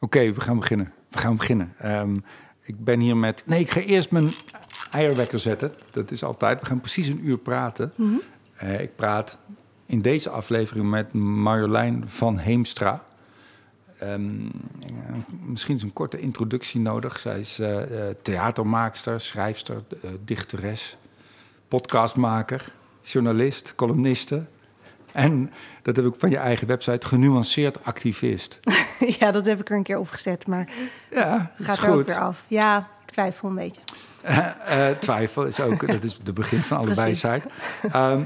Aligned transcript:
Oké, 0.00 0.32
we 0.32 0.40
gaan 0.40 0.58
beginnen. 0.58 0.92
We 1.08 1.18
gaan 1.18 1.36
beginnen. 1.36 1.74
Ehm, 1.78 2.16
ik 2.62 2.84
ben 2.84 3.00
hier 3.00 3.16
met... 3.16 3.42
Nee, 3.46 3.60
ik 3.60 3.70
ga 3.70 3.80
eerst 3.80 4.10
mijn 4.10 4.30
eierwekker 4.90 5.38
zetten. 5.38 5.72
Dat 5.90 6.10
is 6.10 6.24
altijd. 6.24 6.60
We 6.60 6.66
gaan 6.66 6.80
precies 6.80 7.06
een 7.06 7.26
uur 7.26 7.38
praten. 7.38 7.92
Eh, 8.54 8.80
ik 8.80 8.96
praat 8.96 9.38
in 9.86 10.02
deze 10.02 10.30
aflevering 10.30 10.90
met 10.90 11.12
Marjolein 11.12 12.04
van 12.06 12.38
Heemstra. 12.38 13.04
Ehm, 14.00 14.46
eh, 14.80 15.14
misschien 15.44 15.74
is 15.74 15.82
een 15.82 15.92
korte 15.92 16.20
introductie 16.20 16.80
nodig. 16.80 17.18
Zij 17.18 17.40
is 17.40 17.58
eh, 17.58 18.08
eh, 18.08 18.16
theatermaakster, 18.22 19.20
schrijfster, 19.20 19.82
dichteres, 20.24 20.96
podcastmaker, 21.68 22.72
journalist, 23.02 23.74
columniste. 23.74 24.44
En, 25.12 25.52
dat 25.82 25.96
heb 25.96 26.04
ik 26.04 26.14
van 26.18 26.30
je 26.30 26.36
eigen 26.36 26.66
website, 26.66 27.06
genuanceerd 27.06 27.84
activist. 27.84 28.58
ja, 29.18 29.30
dat 29.30 29.46
heb 29.46 29.60
ik 29.60 29.70
er 29.70 29.76
een 29.76 29.82
keer 29.82 29.98
opgezet, 29.98 30.46
maar 30.46 30.68
Ja, 31.10 31.52
dat 31.56 31.66
gaat 31.66 31.78
is 31.78 31.84
er 31.84 31.90
ook 31.90 32.06
weer 32.06 32.18
af. 32.18 32.44
Ja, 32.48 32.88
ik 33.06 33.10
twijfel 33.10 33.48
een 33.48 33.54
beetje. 33.54 33.80
Eh, 34.22 34.88
eh, 34.88 34.98
twijfel 34.98 35.44
is 35.44 35.60
ook, 35.60 35.86
dat 35.86 36.04
is 36.04 36.18
de 36.22 36.32
begin 36.32 36.58
van 36.58 36.76
allebei 36.76 37.16
Precies. 37.18 37.20
site. 37.20 37.48
Ehm, 37.92 38.20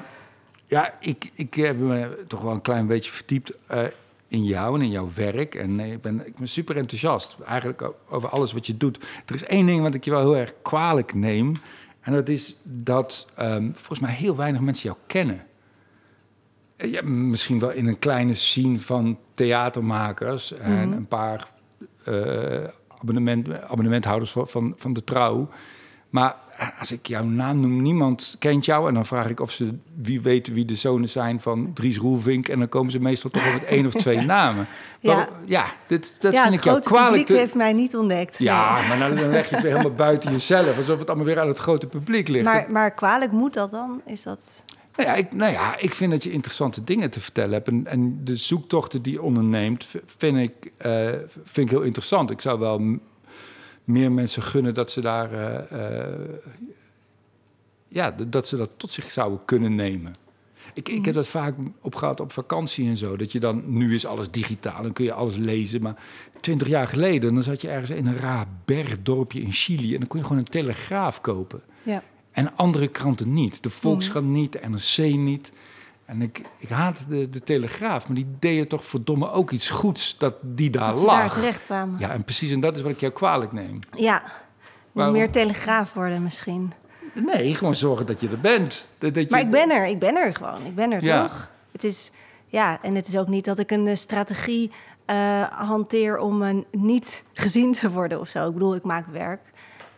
ja, 0.67 0.95
ik, 1.01 1.31
ik 1.35 1.55
heb 1.55 1.79
me 1.79 2.25
toch 2.29 2.41
wel 2.41 2.53
een 2.53 2.63
klein 2.63 2.87
beetje 2.87 3.11
verdiept 3.11 3.53
eh, 3.67 3.83
in 4.29 4.45
jou 4.45 4.75
en 4.75 4.83
in 4.83 4.91
jouw 4.91 5.11
werk. 5.15 5.55
En 5.55 5.81
ik, 5.81 6.03
ben, 6.03 6.27
ik 6.27 6.37
ben 6.37 6.49
super 6.49 6.77
enthousiast, 6.77 7.37
eigenlijk 7.47 7.91
over 8.09 8.29
alles 8.29 8.53
wat 8.53 8.67
je 8.67 8.77
doet. 8.77 8.99
Er 9.27 9.35
is 9.35 9.45
één 9.45 9.67
ding 9.67 9.83
wat 9.83 9.95
ik 9.95 10.05
je 10.05 10.11
wel 10.11 10.21
heel 10.21 10.37
erg 10.37 10.55
kwalijk 10.63 11.15
neem. 11.15 11.53
En 12.01 12.13
dat 12.13 12.29
is 12.29 12.57
dat 12.63 13.27
ehm, 13.35 13.71
volgens 13.75 14.01
mij 14.01 14.13
heel 14.13 14.37
weinig 14.37 14.61
mensen 14.61 14.89
jou 14.89 14.97
kennen. 15.07 15.43
Ja, 16.91 17.03
misschien 17.05 17.59
wel 17.59 17.71
in 17.71 17.87
een 17.87 17.99
kleine 17.99 18.35
scene 18.35 18.79
van 18.81 19.19
theatermakers 19.35 20.53
en 20.53 20.89
Mhm. 20.89 20.93
een 20.97 21.07
paar 21.09 21.53
eh, 22.05 22.65
abonnement, 22.99 23.63
abonnementhouders 23.63 24.31
van, 24.31 24.49
van, 24.49 24.75
van 24.77 24.93
de 24.93 25.05
trouw. 25.05 25.49
Maar 26.11 26.37
als 26.79 26.93
ik 26.93 27.07
jouw 27.07 27.25
naam 27.25 27.61
noem, 27.61 27.83
niemand 27.83 28.37
kent 28.39 28.65
jou. 28.65 28.89
En 28.89 28.95
dan 28.95 29.07
vraag 29.07 29.29
ik 29.29 29.41
of 29.41 29.51
ze 29.51 29.75
wie 30.03 30.21
weten 30.21 30.53
wie 30.55 30.65
de 30.65 30.75
zonen 30.75 31.09
zijn 31.09 31.41
van 31.41 31.71
Dries 31.75 31.97
Roelvink. 31.99 32.49
En 32.49 32.59
dan 32.59 32.69
komen 32.69 32.91
ze 32.93 32.99
meestal 32.99 33.31
toch 33.31 33.47
op 33.47 33.53
met 33.53 33.65
één 33.65 33.87
of 33.87 33.93
twee 33.93 34.21
namen. 34.37 34.67
Ja. 35.01 35.29
Ja 35.45 35.65
dit, 35.87 36.17
dat 36.21 36.33
ja, 36.33 36.41
vind 36.43 36.55
het 36.55 36.65
ik 36.65 36.71
jou 36.71 36.81
kwalijk. 36.81 37.09
publiek 37.11 37.27
te- 37.27 37.35
heeft 37.37 37.55
mij 37.55 37.73
niet 37.73 37.97
ontdekt. 37.97 38.39
Ja, 38.39 38.79
nee. 38.79 38.89
maar 38.89 38.99
dan, 39.09 39.17
dan 39.19 39.31
leg 39.31 39.49
je 39.49 39.55
het 39.55 39.65
weer 39.65 39.73
helemaal 39.77 39.95
buiten 39.97 40.31
jezelf. 40.31 40.77
Alsof 40.77 40.99
het 40.99 41.09
allemaal 41.09 41.27
weer 41.27 41.41
aan 41.41 41.49
het 41.49 41.59
grote 41.59 41.87
publiek 41.87 42.29
ligt. 42.29 42.45
Maar, 42.45 42.67
maar 42.71 42.91
kwalijk 42.95 43.33
moet 43.33 43.55
dat 43.55 43.71
dan? 43.71 44.01
Is 44.07 44.23
dat... 44.23 44.43
Nou 44.97 45.09
ja, 45.09 45.15
ik, 45.15 45.33
nou 45.33 45.53
ja, 45.53 45.79
ik 45.79 45.95
vind 45.95 46.11
dat 46.11 46.23
je 46.23 46.31
interessante 46.31 46.85
dingen 46.85 47.11
te 47.11 47.21
vertellen 47.21 47.53
hebt. 47.53 47.69
En, 47.69 47.87
en 47.87 48.25
de 48.25 48.37
zoektochten 48.37 49.03
die 49.03 49.13
je 49.13 49.23
onderneemt, 49.23 49.87
vind 50.07 50.39
ik, 50.39 50.73
eh, 50.77 51.09
vind 51.45 51.67
ik 51.67 51.71
heel 51.71 51.83
interessant. 51.83 52.31
Ik 52.31 52.41
zou 52.41 52.59
wel 52.59 52.99
meer 53.85 54.13
mensen 54.13 54.43
gunnen 54.43 54.75
dat 54.75 54.91
ze 54.91 55.01
daar... 55.01 55.33
eh, 55.33 56.09
eh, 56.09 56.29
ja, 57.89 58.15
dat 58.29 58.49
ze 58.49 58.57
dat 58.57 58.71
tot 58.77 58.93
zich 58.93 59.11
zouden 59.11 59.45
kunnen 59.45 59.75
nemen. 59.75 60.15
Ik, 60.75 60.89
ik 60.89 61.05
heb 61.05 61.15
dat 61.15 61.29
vaak 61.29 61.55
op 61.81 61.95
gehad 61.95 62.21
op 62.21 62.33
vakantie 62.33 62.89
en 62.89 62.97
zo. 62.97 63.17
Dat 63.17 63.33
je 63.33 63.41
dan, 63.41 63.63
nu 63.67 63.95
is 63.95 64.07
alles 64.07 64.31
digitaal, 64.31 64.83
dan 64.83 64.93
kun 64.93 65.05
je 65.05 65.13
alles 65.13 65.37
lezen. 65.37 65.83
Maar 65.83 65.97
twintig 66.41 66.69
jaar 66.69 66.89
geleden, 66.89 67.35
dan 67.35 67.43
zat 67.43 67.61
je 67.61 67.69
ergens 67.69 67.91
in 67.91 68.07
een 68.07 68.17
raar 68.17 68.47
bergdorpje 68.65 69.41
in 69.41 69.53
Chili... 69.53 69.93
en 69.93 69.99
dan 69.99 70.09
kon 70.09 70.19
je 70.19 70.27
gewoon 70.27 70.43
een 70.43 70.49
telegraaf 70.49 71.21
kopen. 71.21 71.63
Ja. 71.83 72.03
En 72.35 72.57
andere 72.57 72.89
kranten 72.89 73.33
niet. 73.33 73.63
De 73.63 73.71
Volkskrant 73.71 74.27
niet, 74.27 74.53
de 74.53 74.61
NRC 74.69 75.15
niet. 75.17 75.53
En 76.05 76.23
ik, 76.23 76.43
ik 76.59 76.69
haat 76.69 77.07
de, 77.09 77.31
de 77.31 77.41
Telegraaf, 77.41 78.07
maar 78.07 78.17
die 78.17 78.27
deden 78.39 78.69
toch 78.69 78.85
verdomme 78.85 79.31
ook 79.31 79.51
iets 79.51 79.71
goeds 79.71 80.19
dat 80.19 80.35
die 80.43 80.71
daar 80.71 80.91
Dat 80.93 81.03
lag. 81.03 81.17
daar 81.19 81.33
terecht 81.33 81.65
kwamen. 81.65 81.99
Ja. 82.01 82.07
Ja, 82.07 82.13
en 82.13 82.25
precies, 82.25 82.53
en 82.53 82.61
dat 82.61 82.77
is 82.77 82.83
wat 82.83 82.91
ik 82.91 83.01
jou 83.01 83.13
kwalijk 83.13 83.53
neem. 83.53 83.79
Moet 83.91 84.21
Waarom? 84.93 85.15
meer 85.15 85.31
telegraaf 85.31 85.93
worden 85.93 86.23
misschien. 86.23 86.73
Nee, 87.13 87.55
gewoon 87.55 87.77
zorgen 87.77 88.07
dat 88.07 88.21
je 88.21 88.29
er 88.29 88.41
bent. 88.41 88.89
Dat, 88.99 89.15
dat 89.15 89.25
je, 89.25 89.31
Maar 89.31 89.41
ik 89.41 89.51
ben 89.51 89.71
er. 89.71 89.87
Ik 89.87 89.99
ben 89.99 90.17
er 90.17 90.35
gewoon. 90.35 90.67
Ik 90.67 90.75
ben 90.75 90.93
er 90.93 91.05
Ja. 91.05 91.23
toch? 91.23 91.51
Het 91.73 91.85
is... 91.85 92.11
Ja, 92.47 92.79
en 92.83 92.95
het 92.95 93.09
is 93.09 93.17
ook 93.17 93.29
niet 93.29 93.45
dat 93.45 93.59
ik 93.59 93.71
een 93.71 93.87
eh, 93.89 93.97
strategie 93.97 94.71
eh, 95.05 95.43
hanteer 95.43 96.19
om 96.19 96.43
eh, 96.43 96.55
niet 96.71 97.23
gezien 97.33 97.73
te 97.73 97.91
worden 97.91 98.21
of 98.21 98.29
zo. 98.29 98.47
Ik 98.49 98.53
bedoel, 98.53 98.75
ik 98.75 98.83
maak 98.83 99.07
werk. 99.07 99.41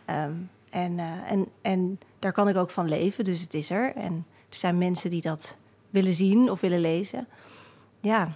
Ehm, 0.05 0.31
en, 0.69 0.99
eh, 0.99 1.31
en, 1.31 1.47
en 1.61 1.99
daar 2.19 2.31
kan 2.31 2.47
ik 2.47 2.55
ook 2.55 2.69
van 2.69 2.89
leven, 2.89 3.23
dus 3.23 3.41
het 3.41 3.53
is 3.53 3.69
er. 3.69 3.95
En 3.95 4.25
er 4.49 4.57
zijn 4.57 4.77
mensen 4.77 5.09
die 5.09 5.21
dat 5.21 5.55
willen 5.89 6.13
zien 6.13 6.51
of 6.51 6.61
willen 6.61 6.81
lezen. 6.81 7.27
Ja, 8.01 8.29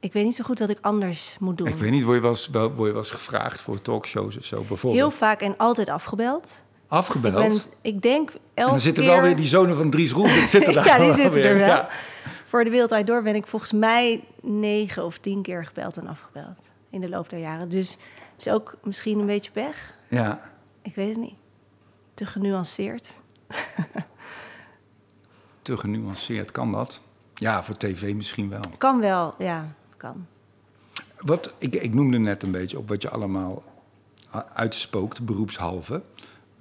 ik 0.00 0.12
weet 0.12 0.24
niet 0.24 0.34
zo 0.34 0.44
goed 0.44 0.58
wat 0.58 0.68
ik 0.68 0.78
anders 0.80 1.36
moet 1.40 1.58
doen. 1.58 1.66
Ik 1.66 1.76
weet 1.76 1.90
niet, 1.90 2.04
word 2.04 2.16
je 2.16 2.22
wel 2.22 2.30
eens, 2.30 2.48
word 2.52 2.76
je 2.76 2.84
wel 2.84 2.96
eens 2.96 3.10
gevraagd 3.10 3.60
voor 3.60 3.82
talkshows 3.82 4.36
of 4.36 4.44
zo 4.44 4.56
bijvoorbeeld? 4.56 5.02
Heel 5.02 5.10
vaak 5.10 5.40
en 5.40 5.56
altijd 5.56 5.88
afgebeld. 5.88 6.62
Afgebeld. 6.88 7.44
Ik, 7.44 7.50
ben, 7.50 7.92
ik 7.92 8.02
denk 8.02 8.30
elke 8.54 8.70
dan 8.70 8.80
zitten 8.80 9.02
keer... 9.02 9.12
wel 9.12 9.22
weer 9.22 9.36
die 9.36 9.46
zonen 9.46 9.76
van 9.76 9.90
Dries 9.90 10.12
Roelvink 10.12 10.48
zitten 10.48 10.74
daar 10.74 10.86
ja, 10.86 10.98
die 10.98 11.12
zitten 11.12 11.32
weer. 11.32 11.46
er 11.46 11.58
wel. 11.58 11.66
Ja. 11.66 11.88
Voor 12.44 12.64
de 12.64 12.70
Wereld 12.70 13.06
Door 13.06 13.22
ben 13.22 13.34
ik 13.34 13.46
volgens 13.46 13.72
mij 13.72 14.24
negen 14.42 15.04
of 15.04 15.18
tien 15.18 15.42
keer 15.42 15.64
gebeld 15.64 15.96
en 15.96 16.06
afgebeld. 16.06 16.70
In 16.90 17.00
de 17.00 17.08
loop 17.08 17.30
der 17.30 17.38
jaren. 17.38 17.68
Dus 17.68 17.90
het 18.32 18.46
is 18.46 18.52
ook 18.52 18.76
misschien 18.82 19.18
een 19.18 19.26
beetje 19.26 19.50
pech. 19.50 19.94
ja. 20.08 20.52
Ik 20.82 20.94
weet 20.94 21.08
het 21.08 21.18
niet. 21.18 21.34
Te 22.14 22.26
genuanceerd. 22.26 23.20
Te 25.62 25.76
genuanceerd, 25.76 26.50
kan 26.50 26.72
dat? 26.72 27.00
Ja, 27.34 27.62
voor 27.62 27.76
tv 27.76 28.14
misschien 28.14 28.48
wel. 28.48 28.60
Kan 28.78 29.00
wel, 29.00 29.34
ja, 29.38 29.74
kan. 29.96 30.26
Wat, 31.20 31.54
ik, 31.58 31.74
ik 31.74 31.94
noemde 31.94 32.18
net 32.18 32.42
een 32.42 32.50
beetje 32.50 32.78
op 32.78 32.88
wat 32.88 33.02
je 33.02 33.10
allemaal 33.10 33.62
uitspookt, 34.54 35.24
beroepshalve. 35.24 36.02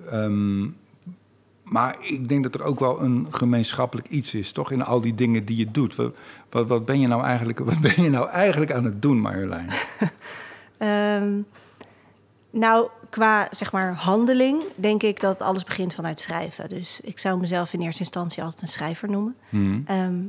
Ehm, 0.09 0.69
maar 1.63 1.97
ik 1.99 2.29
denk 2.29 2.43
dat 2.43 2.55
er 2.55 2.63
ook 2.63 2.79
wel 2.79 3.01
een 3.01 3.27
gemeenschappelijk 3.31 4.07
iets 4.07 4.33
is, 4.33 4.51
toch? 4.51 4.71
In 4.71 4.83
al 4.83 5.01
die 5.01 5.15
dingen 5.15 5.45
die 5.45 5.57
je 5.57 5.71
doet. 5.71 5.95
Wat, 5.95 6.15
wat, 6.49 6.67
wat 6.67 6.85
ben, 6.85 6.99
je 6.99 7.07
nou 7.07 7.23
eigenlijk, 7.23 7.59
wat 7.59 7.79
ben 7.79 8.03
je 8.03 8.09
nou 8.09 8.29
eigenlijk 8.29 8.71
aan 8.73 8.83
het 8.83 9.01
doen, 9.01 9.19
Marjolein? 9.19 9.69
Ehm, 10.77 11.41
nou, 12.49 12.89
qua 13.13 13.47
zeg 13.51 13.71
maar 13.71 13.93
handeling 13.93 14.63
denk 14.75 15.03
ik 15.03 15.19
dat 15.19 15.41
alles 15.41 15.63
begint 15.63 15.93
vanuit 15.93 16.19
schrijven. 16.19 16.69
Dus 16.69 16.99
ik 17.03 17.19
zou 17.19 17.39
mezelf 17.39 17.73
in 17.73 17.81
eerste 17.81 17.99
instantie 17.99 18.43
altijd 18.43 18.61
een 18.61 18.67
schrijver 18.67 19.09
noemen. 19.09 19.35
Hmm. 19.49 19.83
Ehm, 19.87 20.19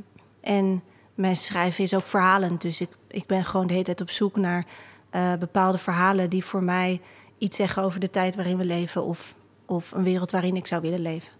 en 0.41 0.83
mijn 1.15 1.35
schrijven 1.35 1.83
is 1.83 1.93
ook 1.93 2.07
verhalend. 2.07 2.61
Dus 2.61 2.81
ik, 2.81 2.89
ik 3.07 3.25
ben 3.25 3.45
gewoon 3.45 3.67
de 3.67 3.73
hele 3.73 3.85
tijd 3.85 4.01
op 4.01 4.09
zoek 4.09 4.35
naar 4.35 4.65
eh, 5.09 5.33
bepaalde 5.33 5.77
verhalen 5.77 6.29
die 6.29 6.45
voor 6.45 6.63
mij 6.63 7.01
iets 7.37 7.57
zeggen 7.57 7.83
over 7.83 7.99
de 7.99 8.09
tijd 8.09 8.35
waarin 8.35 8.57
we 8.57 8.65
leven 8.65 9.03
of, 9.03 9.35
of 9.65 9.91
een 9.91 10.03
wereld 10.03 10.31
waarin 10.31 10.55
ik 10.55 10.67
zou 10.67 10.81
willen 10.81 11.01
leven. 11.01 11.31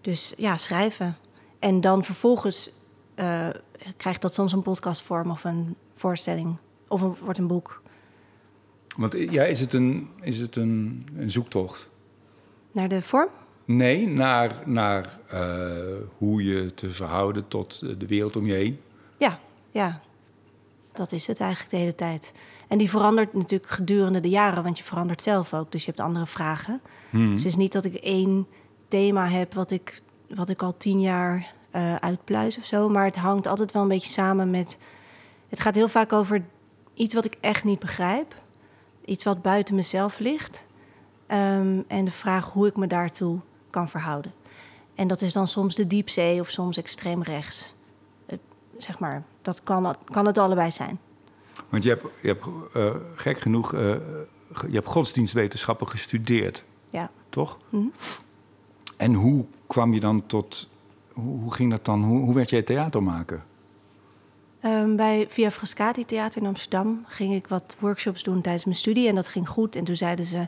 Dus 0.00 0.34
ja, 0.36 0.56
schrijven. 0.56 1.16
En 1.58 1.80
dan 1.80 2.04
vervolgens 2.04 2.70
eh, 3.14 3.48
krijgt 3.96 4.22
dat 4.22 4.34
soms 4.34 4.52
een 4.52 4.62
podcastvorm 4.62 5.30
of 5.30 5.44
een 5.44 5.76
voorstelling 5.94 6.56
of 6.88 7.00
een, 7.00 7.16
wordt 7.20 7.38
een 7.38 7.46
boek. 7.46 7.82
Want 8.96 9.12
ja, 9.12 9.44
is 9.44 9.60
het 9.60 9.72
een, 9.72 10.08
is 10.20 10.38
het 10.38 10.56
een, 10.56 11.06
een 11.16 11.30
zoektocht? 11.30 11.88
Naar 12.72 12.88
de 12.88 13.02
vorm? 13.02 13.28
Nee, 13.64 14.06
naar, 14.08 14.62
naar 14.64 15.18
eh, 15.28 15.40
hoe 16.18 16.44
je 16.44 16.74
te 16.74 16.90
verhouden 16.90 17.48
tot 17.48 17.78
de 17.98 18.06
wereld 18.06 18.36
om 18.36 18.46
je 18.46 18.52
heen. 18.52 18.80
Ja, 19.18 19.38
ja. 19.70 20.00
Dat 20.92 21.12
is 21.12 21.26
het 21.26 21.40
eigenlijk 21.40 21.70
de 21.70 21.76
hele 21.76 21.94
tijd. 21.94 22.32
En 22.68 22.78
die 22.78 22.90
verandert 22.90 23.34
natuurlijk 23.34 23.70
gedurende 23.70 24.20
de 24.20 24.28
jaren, 24.28 24.62
want 24.62 24.78
je 24.78 24.84
verandert 24.84 25.22
zelf 25.22 25.54
ook. 25.54 25.72
Dus 25.72 25.84
je 25.84 25.90
hebt 25.90 26.02
andere 26.02 26.26
vragen. 26.26 26.80
Hmm. 27.10 27.30
Dus 27.30 27.42
het 27.42 27.52
is 27.52 27.56
niet 27.56 27.72
dat 27.72 27.84
ik 27.84 27.94
één 27.94 28.46
thema 28.88 29.28
heb 29.28 29.54
wat 29.54 29.70
ik, 29.70 30.02
wat 30.28 30.48
ik 30.48 30.62
al 30.62 30.76
tien 30.76 31.00
jaar 31.00 31.54
eh 31.70 31.94
uitpluis 31.94 32.58
of 32.58 32.64
zo. 32.64 32.88
Maar 32.88 33.04
het 33.04 33.16
hangt 33.16 33.46
altijd 33.46 33.72
wel 33.72 33.82
een 33.82 33.88
beetje 33.88 34.12
samen 34.12 34.50
met... 34.50 34.78
Het 35.48 35.60
gaat 35.60 35.74
heel 35.74 35.88
vaak 35.88 36.12
over 36.12 36.42
iets 36.94 37.14
wat 37.14 37.24
ik 37.24 37.36
echt 37.40 37.64
niet 37.64 37.78
begrijp. 37.78 38.34
Iets 39.10 39.24
wat 39.24 39.42
buiten 39.42 39.74
mezelf 39.74 40.18
ligt. 40.18 40.66
Ehm, 41.26 41.80
en 41.86 42.04
de 42.04 42.10
vraag 42.10 42.52
hoe 42.52 42.66
ik 42.66 42.76
me 42.76 42.86
daartoe 42.86 43.40
kan 43.70 43.88
verhouden. 43.88 44.32
En 44.94 45.08
dat 45.08 45.20
is 45.20 45.32
dan 45.32 45.46
soms 45.46 45.74
de 45.74 45.86
diepzee 45.86 46.40
of 46.40 46.48
soms 46.48 46.76
extreem 46.76 47.22
rechts. 47.22 47.74
Zeg 48.76 48.98
maar, 48.98 49.22
dat 49.42 49.62
kan, 49.62 49.96
kan 50.04 50.26
het 50.26 50.38
allebei 50.38 50.70
zijn. 50.70 50.98
Want 51.68 51.82
je 51.82 51.88
hebt, 51.88 52.04
je 52.22 52.28
hebt 52.28 52.46
eh, 52.74 52.94
gek 53.14 53.38
genoeg, 53.38 53.72
eh, 53.74 53.80
je 54.68 54.72
hebt 54.72 54.86
godsdienstwetenschappen 54.86 55.88
gestudeerd, 55.88 56.64
Ja. 56.88 57.10
toch? 57.28 57.56
Mhm. 57.68 57.86
En 58.96 59.14
hoe 59.14 59.44
kwam 59.66 59.94
je 59.94 60.00
dan 60.00 60.26
tot, 60.26 60.68
hoe, 61.12 61.40
hoe 61.40 61.54
ging 61.54 61.70
dat 61.70 61.84
dan, 61.84 62.04
hoe, 62.04 62.20
hoe 62.20 62.34
werd 62.34 62.50
jij 62.50 62.62
theatermaker? 62.62 63.42
Ehm, 64.60 64.96
bij 64.96 65.26
Via 65.28 65.50
Frascati 65.50 66.04
Theater 66.04 66.40
in 66.42 66.46
Amsterdam 66.48 67.04
ging 67.06 67.34
ik 67.34 67.46
wat 67.48 67.76
workshops 67.78 68.22
doen 68.22 68.40
tijdens 68.40 68.64
mijn 68.64 68.76
studie. 68.76 69.08
En 69.08 69.14
dat 69.14 69.28
ging 69.28 69.48
goed. 69.48 69.76
En 69.76 69.84
toen 69.84 69.96
zeiden 69.96 70.24
ze, 70.24 70.46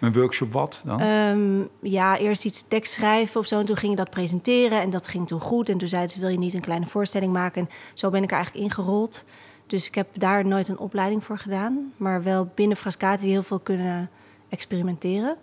Een 0.00 0.12
workshop 0.12 0.52
wat 0.52 0.82
dan? 0.84 1.00
ehm, 1.00 1.62
ja, 1.80 2.18
eerst 2.18 2.44
iets 2.44 2.68
tekst 2.68 2.92
schrijven 2.92 3.40
of 3.40 3.46
zo. 3.46 3.58
En 3.58 3.64
toen 3.66 3.76
ging 3.76 3.90
je 3.90 3.96
dat 3.98 4.10
presenteren 4.10 4.80
en 4.80 4.90
dat 4.90 5.08
ging 5.08 5.26
toen 5.26 5.40
goed. 5.40 5.68
En 5.68 5.78
toen 5.78 5.88
zeiden 5.88 6.10
ze, 6.10 6.20
wil 6.20 6.28
je 6.28 6.38
niet 6.38 6.54
een 6.54 6.60
kleine 6.60 6.86
voorstelling 6.86 7.32
maken? 7.32 7.62
En 7.62 7.68
zo 7.94 8.10
ben 8.10 8.22
ik 8.22 8.30
er 8.30 8.36
eigenlijk 8.36 8.64
ingerold. 8.66 9.24
Dus 9.66 9.86
ik 9.86 9.94
heb 9.94 10.08
daar 10.18 10.46
nooit 10.46 10.68
een 10.68 10.78
opleiding 10.78 11.24
voor 11.24 11.38
gedaan. 11.38 11.92
Maar 11.96 12.22
wel 12.22 12.50
binnen 12.54 12.76
Frascati 12.76 13.28
heel 13.28 13.42
veel 13.42 13.58
kunnen 13.58 14.10
experimenteren. 14.48 15.36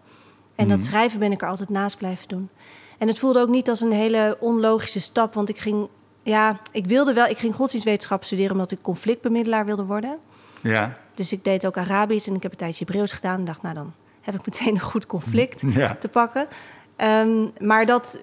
En 0.56 0.68
dat 0.68 0.78
Mhm. 0.78 0.88
schrijven 0.88 1.20
ben 1.20 1.32
ik 1.32 1.42
er 1.42 1.48
altijd 1.48 1.70
naast 1.70 1.98
blijven 1.98 2.28
doen. 2.28 2.50
En 2.98 3.08
het 3.08 3.20
voelde 3.20 3.40
ook 3.40 3.50
niet 3.50 3.70
als 3.70 3.82
een 3.82 3.92
hele 3.92 4.38
onlogische 4.40 5.00
stap. 5.00 5.34
Want 5.34 5.50
ik 5.50 5.58
ging, 5.58 5.88
ja, 6.24 6.60
ik 6.72 6.86
wilde 6.86 7.14
wel, 7.14 7.26
ik 7.26 7.38
ging 7.38 7.56
godsdienstwetenschap 7.56 8.24
studeren 8.24 8.52
omdat 8.52 8.72
ik 8.72 8.82
conflictbemiddelaar 8.82 9.66
wilde 9.66 9.84
worden. 9.84 10.18
Ja. 10.62 10.98
Dus 11.14 11.32
ik 11.32 11.44
deed 11.44 11.66
ook 11.66 11.78
Arabisch 11.78 12.28
en 12.28 12.36
ik 12.36 12.44
heb 12.44 12.52
een 12.52 12.58
tijdje 12.58 12.86
Hebreeuws 12.86 13.12
gedaan. 13.12 13.40
En 13.40 13.46
dacht, 13.46 13.62
nou 13.62 13.76
dan 13.76 13.94
heb 14.22 14.36
ik 14.36 14.46
meteen 14.46 14.74
een 14.74 14.80
goed 14.80 15.06
conflict 15.06 15.62
Ja. 15.74 15.94
te 15.94 16.08
pakken. 16.08 16.48
Ehm, 16.96 17.48
maar 17.60 17.86
dat, 17.86 18.20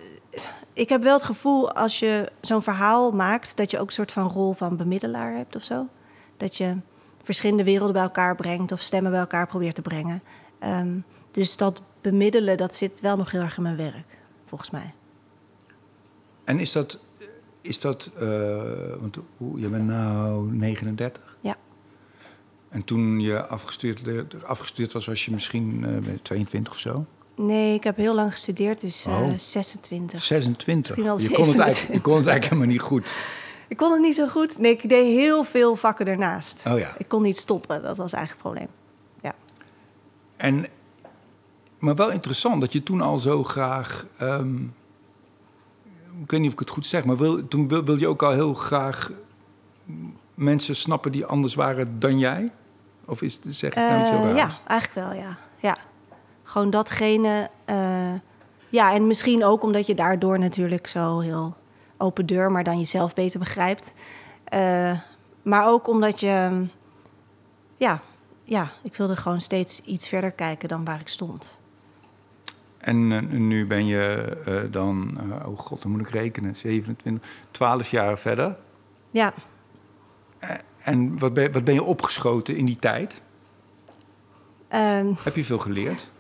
ik 0.73 0.89
heb 0.89 1.03
wel 1.03 1.13
het 1.13 1.23
gevoel 1.23 1.73
als 1.73 1.99
je 1.99 2.29
zo'n 2.41 2.63
verhaal 2.63 3.11
maakt, 3.13 3.57
dat 3.57 3.71
je 3.71 3.79
ook 3.79 3.87
een 3.87 3.93
soort 3.93 4.13
van 4.13 4.29
rol 4.29 4.53
van 4.53 4.77
bemiddelaar 4.77 5.33
hebt 5.33 5.57
of 5.57 5.63
zo. 5.63 5.87
Dat 6.37 6.57
je 6.57 6.77
verschillende 7.23 7.65
werelden 7.65 7.93
bij 7.93 8.03
elkaar 8.03 8.37
brengt 8.37 8.73
of 8.73 8.81
stemmen 8.81 9.11
bij 9.11 9.21
elkaar 9.21 9.47
probeert 9.47 9.75
te 9.75 9.83
brengen. 9.83 10.23
Ehm, 10.59 10.99
dus 11.31 11.57
dat 11.57 11.83
bemiddelen, 12.01 12.57
dat 12.57 12.75
zit 12.75 13.01
wel 13.01 13.17
nog 13.17 13.31
heel 13.31 13.41
erg 13.41 13.57
in 13.57 13.63
mijn 13.63 13.77
werk, 13.77 14.19
volgens 14.47 14.71
mij. 14.71 14.93
En 16.45 16.59
is 16.59 16.73
dat, 16.73 16.99
is 17.69 17.81
dat 17.81 18.11
eh, 18.19 18.27
want 19.01 19.19
hoe, 19.37 19.61
je 19.61 19.69
bent 19.69 19.87
nou 19.87 20.53
39? 20.53 21.37
Ja. 21.41 21.57
En 22.69 22.85
toen 22.85 23.21
je 23.21 23.47
afgestudeerd, 23.47 24.45
afgestudeerd 24.45 24.93
was, 24.93 25.07
was 25.07 25.25
je 25.25 25.31
misschien 25.31 25.85
eh, 25.85 25.91
ben 25.91 26.13
je 26.13 26.23
22 26.23 26.73
of 26.73 26.79
zo? 26.79 27.05
Nee, 27.37 27.75
ik 27.75 27.85
heb 27.85 27.97
heel 27.97 28.15
lang 28.15 28.31
gestudeerd, 28.31 28.81
dus 28.81 29.05
eh, 29.05 29.21
Oh. 29.23 29.33
26. 29.37 30.23
26. 30.23 30.97
Misschien 30.97 31.05
wel 31.05 31.19
Je 31.21 31.31
kon, 31.31 31.49
het 31.49 31.59
eigenlijk, 31.59 31.95
je 31.95 32.01
27. 32.01 32.03
kon 32.03 32.17
het 32.17 32.27
eigenlijk 32.27 32.45
helemaal 32.45 32.73
niet 32.73 32.81
goed. 32.81 33.15
Ik 33.69 33.77
kon 33.77 33.93
het 33.93 34.01
niet 34.01 34.15
zo 34.15 34.29
goed. 34.29 34.59
Nee, 34.59 34.73
ik 34.73 34.89
deed 34.89 35.05
heel 35.05 35.45
veel 35.45 35.77
vakken 35.77 36.07
ernaast. 36.07 36.63
Oh 36.67 36.79
ja. 36.79 36.95
Ik 36.99 37.09
kon 37.09 37.23
niet 37.23 37.37
stoppen, 37.37 37.83
dat 37.83 37.97
was 37.97 38.13
eigenlijk 38.13 38.45
het 38.45 38.53
probleem. 38.53 38.75
Ja. 39.23 39.35
En, 40.37 40.67
maar 41.79 41.95
wel 41.95 42.11
interessant 42.11 42.61
dat 42.61 42.73
je 42.73 42.83
toen 42.83 43.01
al 43.01 43.19
zo 43.19 43.45
graag. 43.45 44.07
ehm, 44.19 44.57
ik 46.23 46.31
weet 46.31 46.41
niet 46.41 46.47
of 46.49 46.53
ik 46.53 46.59
het 46.59 46.71
goed 46.71 46.87
zeg, 46.87 47.05
maar 47.05 47.17
wil, 47.17 47.49
toen 47.49 47.69
wil, 47.69 47.85
wil 47.85 47.97
je 47.99 48.09
ook 48.09 48.23
al 48.23 48.31
heel 48.33 48.55
graag 48.55 49.11
mensen 50.35 50.77
snappen 50.77 51.13
die 51.13 51.25
anders 51.27 51.55
waren 51.55 51.99
dan 51.99 52.19
jij? 52.19 52.53
Of 53.05 53.23
is, 53.23 53.41
zeg 53.43 53.71
ik 53.71 53.77
nou 53.77 54.01
iets 54.01 54.11
heel 54.11 54.19
Eh, 54.19 54.25
raars? 54.25 54.37
ja, 54.39 54.59
eigenlijk 54.67 55.09
wel, 55.09 55.21
ja. 55.23 55.37
ja. 55.61 55.77
Gewoon 56.43 56.71
datgene. 56.71 57.51
eh, 57.65 58.13
ja, 58.69 58.95
en 58.95 59.07
misschien 59.07 59.45
ook 59.45 59.63
omdat 59.63 59.87
je 59.87 59.95
daardoor 59.95 60.39
natuurlijk 60.39 60.87
zo 60.87 61.19
heel 61.21 61.57
open 61.97 62.27
deur, 62.27 62.53
maar 62.53 62.65
dan 62.65 62.79
jezelf 62.79 63.15
beter 63.15 63.39
begrijpt. 63.39 63.95
Eh, 64.45 64.99
maar 65.43 65.67
ook 65.67 65.89
omdat 65.89 66.21
je. 66.21 66.67
Ja, 67.77 68.01
ja, 68.45 68.71
ik 68.83 68.95
wilde 68.97 69.17
gewoon 69.17 69.41
steeds 69.41 69.83
iets 69.85 70.09
verder 70.09 70.31
kijken 70.33 70.69
dan 70.69 70.85
waar 70.85 71.01
ik 71.01 71.09
stond. 71.09 71.58
En 72.89 73.13
eh, 73.13 73.21
nu 73.39 73.67
ben 73.67 73.87
je 73.87 74.37
eh, 74.45 74.55
dan, 74.71 75.19
eh, 75.41 75.49
oh 75.49 75.59
god, 75.59 75.83
dan 75.83 75.91
moet 75.91 76.01
ik 76.01 76.09
rekenen, 76.09 76.57
27, 76.57 77.29
12 77.51 77.91
jaar 77.91 78.19
verder. 78.19 78.57
Ja, 79.11 79.33
En 80.83 81.19
wat 81.19 81.33
ben, 81.33 81.53
wat 81.53 81.65
ben 81.65 81.75
je 81.75 81.83
opgeschoten 81.83 82.57
in 82.57 82.65
die 82.65 82.77
tijd? 82.79 83.23
ehm, 84.69 85.07
Heb 85.23 85.37
je 85.37 85.45
veel 85.45 85.59
geleerd? 85.59 86.11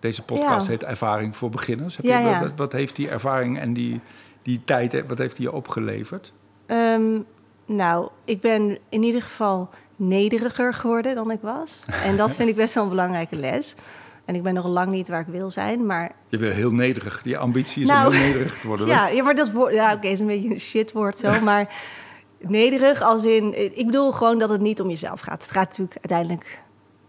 Deze 0.00 0.22
podcast 0.22 0.66
Ja. 0.66 0.72
heet 0.72 0.82
Ervaring 0.84 1.36
voor 1.36 1.50
Beginners. 1.50 1.96
Heb 1.96 2.04
Ja, 2.06 2.18
je, 2.18 2.26
ja. 2.26 2.40
Wat, 2.40 2.52
wat 2.56 2.72
heeft 2.72 2.96
die 2.96 3.08
ervaring 3.08 3.58
en 3.58 3.72
die, 3.72 4.00
die 4.42 4.60
tijd, 4.64 5.06
wat 5.06 5.18
heeft 5.18 5.36
die 5.36 5.44
je 5.46 5.52
opgeleverd? 5.52 6.32
Ehm, 6.66 7.18
nou, 7.66 8.08
ik 8.24 8.40
ben 8.40 8.78
in 8.88 9.02
ieder 9.02 9.22
geval 9.22 9.70
nederiger 9.96 10.74
geworden 10.74 11.14
dan 11.14 11.30
ik 11.30 11.40
was. 11.40 11.84
En 12.04 12.16
dat 12.16 12.34
vind 12.34 12.48
ik 12.48 12.56
best 12.56 12.74
wel 12.74 12.82
een 12.82 12.88
belangrijke 12.88 13.36
les. 13.36 13.74
En 14.26 14.34
ik 14.34 14.42
ben 14.42 14.54
nog 14.54 14.66
lang 14.66 14.90
niet 14.90 15.08
waar 15.08 15.20
ik 15.20 15.26
wil 15.26 15.50
zijn, 15.50 15.86
maar 15.86 16.12
Je 16.28 16.38
bent 16.38 16.54
heel 16.54 16.70
nederig. 16.70 17.20
Je 17.24 17.38
ambitie 17.38 17.82
is 17.82 17.88
Nou, 17.88 18.06
om 18.06 18.12
heel 18.12 18.26
nederig 18.26 18.58
te 18.58 18.66
worden. 18.66 18.86
ja, 18.96 19.08
ja 19.08 19.22
maar 19.22 19.34
dat 19.34 19.50
woord, 19.50 19.72
ja, 19.74 19.92
oké, 19.92 20.06
is 20.06 20.20
een 20.20 20.26
beetje 20.26 20.50
een 20.50 20.60
shitwoord 20.60 21.18
zo, 21.18 21.40
maar 21.40 21.74
nederig 22.40 23.02
als 23.02 23.24
in, 23.24 23.76
ik 23.78 23.86
bedoel 23.86 24.12
gewoon 24.12 24.38
dat 24.38 24.48
het 24.48 24.60
niet 24.60 24.80
om 24.80 24.88
jezelf 24.88 25.20
gaat. 25.20 25.42
Het 25.42 25.52
gaat 25.52 25.68
natuurlijk 25.68 25.96
uiteindelijk, 25.96 26.62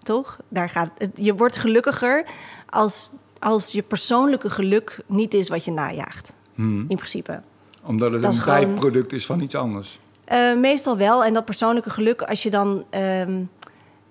toch? 0.04 0.38
Daar 0.50 0.70
gaat, 0.70 0.90
het- 0.98 1.12
je 1.14 1.36
wordt 1.36 1.56
gelukkiger 1.56 2.26
als, 2.70 3.12
als 3.40 3.72
je 3.72 3.82
persoonlijke 3.82 4.50
geluk 4.50 5.00
niet 5.08 5.34
is 5.34 5.50
wat 5.50 5.66
je 5.66 5.72
najaagt, 5.72 6.34
Hmm. 6.56 6.86
in 6.88 6.96
principe. 6.96 7.42
Omdat 7.84 8.12
het 8.12 8.22
Dat 8.22 8.36
een 8.36 8.42
gewoon- 8.42 8.60
bijproduct 8.60 9.14
is 9.14 9.26
van 9.26 9.40
iets 9.40 9.56
anders. 9.56 10.00
Eh, 10.26 10.56
meestal 10.56 10.98
wel. 10.98 11.24
En 11.24 11.34
dat 11.34 11.46
persoonlijke 11.46 11.90
geluk, 11.90 12.22
als 12.22 12.44
je 12.44 12.50
dan. 12.50 12.86
ehm, 12.90 13.42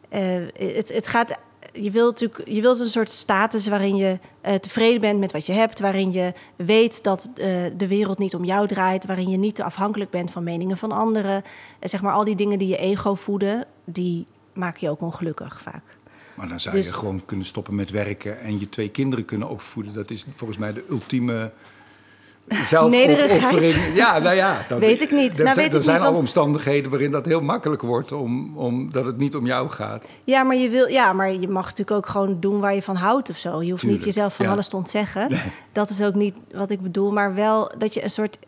eh, 0.09 0.43
het, 0.77 0.93
het 0.93 1.07
gaat. 1.07 1.39
Je 1.81 1.91
wilt 1.91 2.21
natuurlijk 2.21 2.49
je 2.49 2.61
wilt 2.61 2.81
een 2.81 2.89
soort 2.89 3.11
status 3.11 3.67
waarin 3.67 3.97
je 3.97 4.19
eh, 4.41 4.55
tevreden 4.55 5.01
bent 5.01 5.19
met 5.21 5.33
wat 5.33 5.47
je 5.47 5.53
hebt, 5.53 5.81
waarin 5.81 6.13
je 6.13 6.33
weet 6.57 7.03
dat 7.03 7.31
eh, 7.35 7.65
de 7.77 7.87
wereld 7.89 8.19
niet 8.19 8.35
om 8.35 8.45
jou 8.45 8.67
draait, 8.67 9.07
waarin 9.07 9.29
je 9.29 9.37
niet 9.37 9.55
te 9.55 9.65
afhankelijk 9.65 10.11
bent 10.11 10.31
van 10.31 10.45
meningen 10.45 10.77
van 10.77 10.93
anderen. 10.93 11.43
Eh, 11.79 11.89
zeg 11.89 12.03
maar 12.03 12.13
al 12.13 12.25
die 12.25 12.37
dingen 12.37 12.59
die 12.59 12.69
je 12.69 12.77
ego 12.77 13.15
voeden, 13.15 13.67
die 13.85 14.27
maken 14.53 14.81
je 14.81 14.91
ook 14.91 15.01
ongelukkig 15.01 15.61
vaak. 15.63 15.83
Maar 16.35 16.49
dan 16.49 16.61
zou 16.61 16.77
Dus- 16.77 16.87
je 16.87 16.93
gewoon 16.93 17.23
kunnen 17.25 17.47
stoppen 17.47 17.75
met 17.75 17.91
werken 17.91 18.41
en 18.41 18.59
je 18.59 18.69
twee 18.69 18.89
kinderen 18.89 19.25
kunnen 19.25 19.49
opvoeden. 19.49 19.93
Dat 19.93 20.11
is 20.11 20.27
volgens 20.35 20.59
mij 20.59 20.73
de 20.73 20.85
ultieme 20.91 21.53
zelfopoffering. 22.49 23.75
Ja, 23.95 24.19
nou 24.19 24.35
ja. 24.37 24.65
Dat, 24.69 24.79
Weet 24.79 25.01
ik 25.01 25.11
niet. 25.11 25.37
dat- 25.37 25.45
Nou, 25.47 25.57
weet 25.57 25.73
er 25.73 25.77
ik 25.79 25.83
zijn 25.83 25.97
niet, 25.97 26.05
al 26.05 26.11
want- 26.13 26.19
omstandigheden 26.23 26.91
waarin 26.91 27.11
dat 27.11 27.27
heel 27.27 27.41
makkelijk 27.41 27.83
wordt, 27.83 28.13
om, 28.13 28.59
omdat 28.59 29.05
het 29.05 29.17
niet 29.19 29.37
om 29.37 29.47
jou 29.47 29.69
gaat. 29.69 30.05
Ja, 30.25 30.43
maar 30.43 30.57
je 30.57 30.69
wil, 30.69 30.87
ja, 30.89 31.13
maar 31.13 31.33
je 31.33 31.49
mag 31.49 31.65
natuurlijk 31.65 31.91
ook 31.97 32.07
gewoon 32.07 32.37
doen 32.41 32.61
waar 32.61 32.75
je 32.75 32.83
van 32.83 32.97
houdt 32.97 33.31
of 33.31 33.37
zo. 33.37 33.63
Je 33.63 33.71
hoeft 33.71 33.81
Tuurlijk, 33.83 34.05
niet 34.05 34.15
jezelf 34.15 34.35
van 34.37 34.47
ja. 34.47 34.53
alles 34.53 34.69
te 34.69 34.77
ontzeggen. 34.77 35.29
Dat 35.73 35.91
is 35.91 36.03
ook 36.03 36.15
niet 36.15 36.35
wat 36.53 36.71
ik 36.71 36.81
bedoel, 36.81 37.13
maar 37.13 37.35
wel 37.35 37.71
dat 37.79 37.95
je 37.95 38.03
een 38.03 38.11
soort 38.11 38.39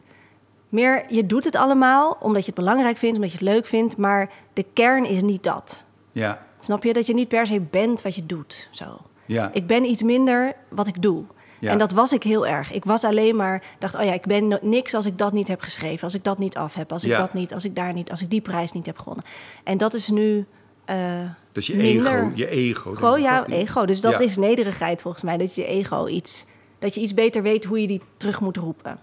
meer, 0.68 1.04
je 1.08 1.26
doet 1.26 1.44
het 1.44 1.56
allemaal 1.56 2.16
omdat 2.20 2.40
je 2.44 2.46
het 2.50 2.60
belangrijk 2.60 2.98
vindt, 2.98 3.16
omdat 3.16 3.32
je 3.32 3.38
het 3.38 3.46
leuk 3.46 3.66
vindt, 3.66 3.96
maar 3.96 4.30
de 4.52 4.64
kern 4.72 5.04
is 5.06 5.22
niet 5.22 5.42
dat. 5.42 5.82
Ja, 6.12 6.46
Snap 6.60 6.84
je 6.84 6.92
dat 6.92 7.06
je 7.06 7.14
niet 7.14 7.28
per 7.28 7.46
se 7.46 7.60
bent 7.60 8.02
wat 8.02 8.14
je 8.14 8.26
doet? 8.26 8.68
Zo. 8.70 8.84
ja. 9.26 9.50
Ik 9.52 9.66
ben 9.66 9.84
iets 9.84 10.02
minder 10.02 10.52
wat 10.68 10.86
ik 10.86 11.02
doe. 11.02 11.24
Ja. 11.58 11.70
En 11.70 11.78
dat 11.78 11.92
was 11.92 12.12
ik 12.12 12.22
heel 12.22 12.46
erg. 12.46 12.72
Ik 12.72 12.84
was 12.84 13.04
alleen 13.04 13.36
maar, 13.36 13.62
dacht, 13.78 13.94
oh 13.94 14.02
ja, 14.04 14.12
ik 14.12 14.26
ben 14.26 14.58
niks 14.62 14.94
als 14.94 15.06
ik 15.06 15.18
dat 15.18 15.32
niet 15.32 15.48
heb 15.48 15.60
geschreven, 15.60 16.02
als 16.02 16.14
ik 16.14 16.24
dat 16.24 16.38
niet 16.38 16.56
af 16.56 16.74
heb, 16.74 16.92
als 16.92 17.04
ik 17.04 17.10
Ja. 17.10 17.16
dat 17.16 17.32
niet, 17.32 17.54
als 17.54 17.64
ik 17.64 17.74
daar 17.76 17.92
niet, 17.92 18.10
als 18.10 18.22
ik 18.22 18.30
die 18.30 18.40
prijs 18.40 18.72
niet 18.72 18.86
heb 18.86 18.98
gewonnen. 18.98 19.24
En 19.64 19.78
dat 19.78 19.94
is 19.94 20.08
nu. 20.08 20.46
eh, 20.84 21.20
dus 21.52 21.66
je 21.66 21.76
minder. 21.76 22.12
ego, 22.18 22.30
je 22.34 22.48
ego. 22.48 22.94
Gewoon 22.94 23.20
ja, 23.22 23.46
ego. 23.46 23.84
Dus 23.84 24.00
dat 24.00 24.12
Ja. 24.12 24.18
is 24.18 24.36
nederigheid 24.36 25.02
volgens 25.02 25.22
mij. 25.22 25.36
Dat 25.36 25.54
je 25.54 25.64
ego 25.66 26.06
iets, 26.06 26.46
dat 26.78 26.94
je 26.94 27.00
iets 27.00 27.14
beter 27.14 27.42
weet 27.42 27.64
hoe 27.64 27.80
je 27.80 27.86
die 27.86 28.02
terug 28.16 28.40
moet 28.40 28.56
roepen. 28.56 28.98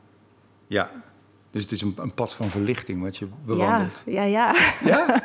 Ja, 0.68 0.90
dus 1.52 1.62
het 1.62 1.72
is 1.72 1.82
een, 1.82 1.94
een 1.98 2.14
pad 2.14 2.34
van 2.34 2.50
verlichting 2.50 3.02
wat 3.02 3.18
je 3.18 3.28
bewandelt. 3.46 4.02
ja, 4.06 4.24
ja. 4.24 4.56
Ja? 4.84 5.22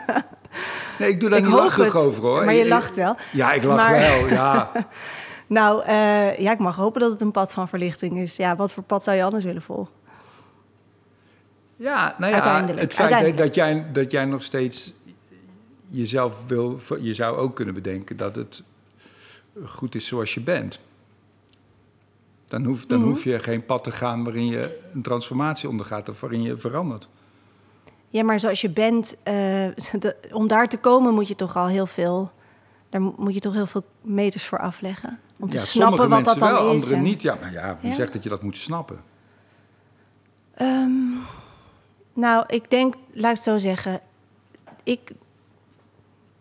Nee, 0.98 1.08
ik 1.08 1.20
doe 1.20 1.28
daar 1.28 1.38
Ik 1.42 1.44
niet 1.44 1.54
lachig 1.54 1.96
over 1.96 2.22
hoor. 2.22 2.44
maar 2.44 2.54
je 2.54 2.68
lacht 2.68 2.96
wel. 2.96 3.16
Ja, 3.32 3.52
ik 3.52 3.62
lach 3.62 3.76
Maar- 3.76 3.98
wel, 3.98 4.28
ja. 4.28 4.70
Nou, 5.50 5.82
eh, 5.84 6.38
ja, 6.38 6.52
ik 6.52 6.58
mag 6.58 6.76
hopen 6.76 7.00
dat 7.00 7.10
het 7.10 7.20
een 7.20 7.30
pad 7.30 7.52
van 7.52 7.68
verlichting 7.68 8.18
is. 8.18 8.36
Ja, 8.36 8.56
wat 8.56 8.72
voor 8.72 8.82
pad 8.82 9.02
zou 9.04 9.16
je 9.16 9.22
anders 9.24 9.44
willen 9.44 9.62
volgen? 9.62 9.92
Ja, 11.76 12.14
nou 12.18 12.32
ja, 12.32 12.38
Uiteindelijk, 12.42 12.80
het 12.80 12.94
feit 12.94 13.12
uiteindelijk. 13.12 13.36
Dat, 13.46 13.54
jij, 13.54 13.86
dat 13.92 14.10
jij 14.10 14.24
nog 14.24 14.42
steeds 14.42 14.92
jezelf 15.86 16.36
wil... 16.46 16.78
Je 17.00 17.14
zou 17.14 17.36
ook 17.36 17.56
kunnen 17.56 17.74
bedenken 17.74 18.16
dat 18.16 18.34
het 18.36 18.62
goed 19.64 19.94
is 19.94 20.06
zoals 20.06 20.34
je 20.34 20.40
bent. 20.40 20.78
Dan 22.46 22.64
hoef, 22.64 22.86
dan 22.86 22.98
Mhm. 22.98 23.08
hoef 23.08 23.24
je 23.24 23.38
geen 23.38 23.64
pad 23.66 23.84
te 23.84 23.90
gaan 23.90 24.24
waarin 24.24 24.46
je 24.46 24.88
een 24.92 25.02
transformatie 25.02 25.68
ondergaat... 25.68 26.08
of 26.08 26.20
waarin 26.20 26.42
je 26.42 26.56
verandert. 26.56 27.08
Ja, 28.08 28.22
maar 28.24 28.40
zoals 28.40 28.60
je 28.60 28.70
bent, 28.70 29.16
eh, 29.22 29.32
de- 29.98 30.16
om 30.32 30.48
daar 30.48 30.68
te 30.68 30.78
komen 30.78 31.14
moet 31.14 31.28
je 31.28 31.34
toch 31.36 31.56
al 31.56 31.66
heel 31.66 31.86
veel... 31.86 32.30
Daar 32.90 33.02
mo- 33.02 33.14
moet 33.18 33.34
je 33.34 33.40
toch 33.40 33.52
heel 33.54 33.66
veel 33.66 33.84
meters 34.00 34.44
voor 34.46 34.58
afleggen. 34.58 35.18
Om 35.38 35.50
te 35.50 35.56
ja, 35.56 35.62
snappen 35.64 36.08
wat 36.08 36.24
dat 36.24 36.38
dan 36.38 36.52
wel, 36.52 36.66
is. 36.66 36.72
anderen 36.82 36.96
en- 36.96 37.02
niet. 37.02 37.22
Ja, 37.22 37.36
maar 37.40 37.52
ja, 37.52 37.78
wie 37.80 37.90
Ja. 37.90 37.96
zegt 37.96 38.12
dat 38.12 38.22
je 38.22 38.28
dat 38.28 38.42
moet 38.42 38.56
snappen? 38.56 39.00
Ehm, 40.54 40.90
nou, 42.12 42.44
ik 42.46 42.70
denk, 42.70 42.94
laat 43.12 43.30
ik 43.30 43.36
het 43.36 43.42
zo 43.42 43.58
zeggen. 43.58 44.00
Ik, 44.82 45.12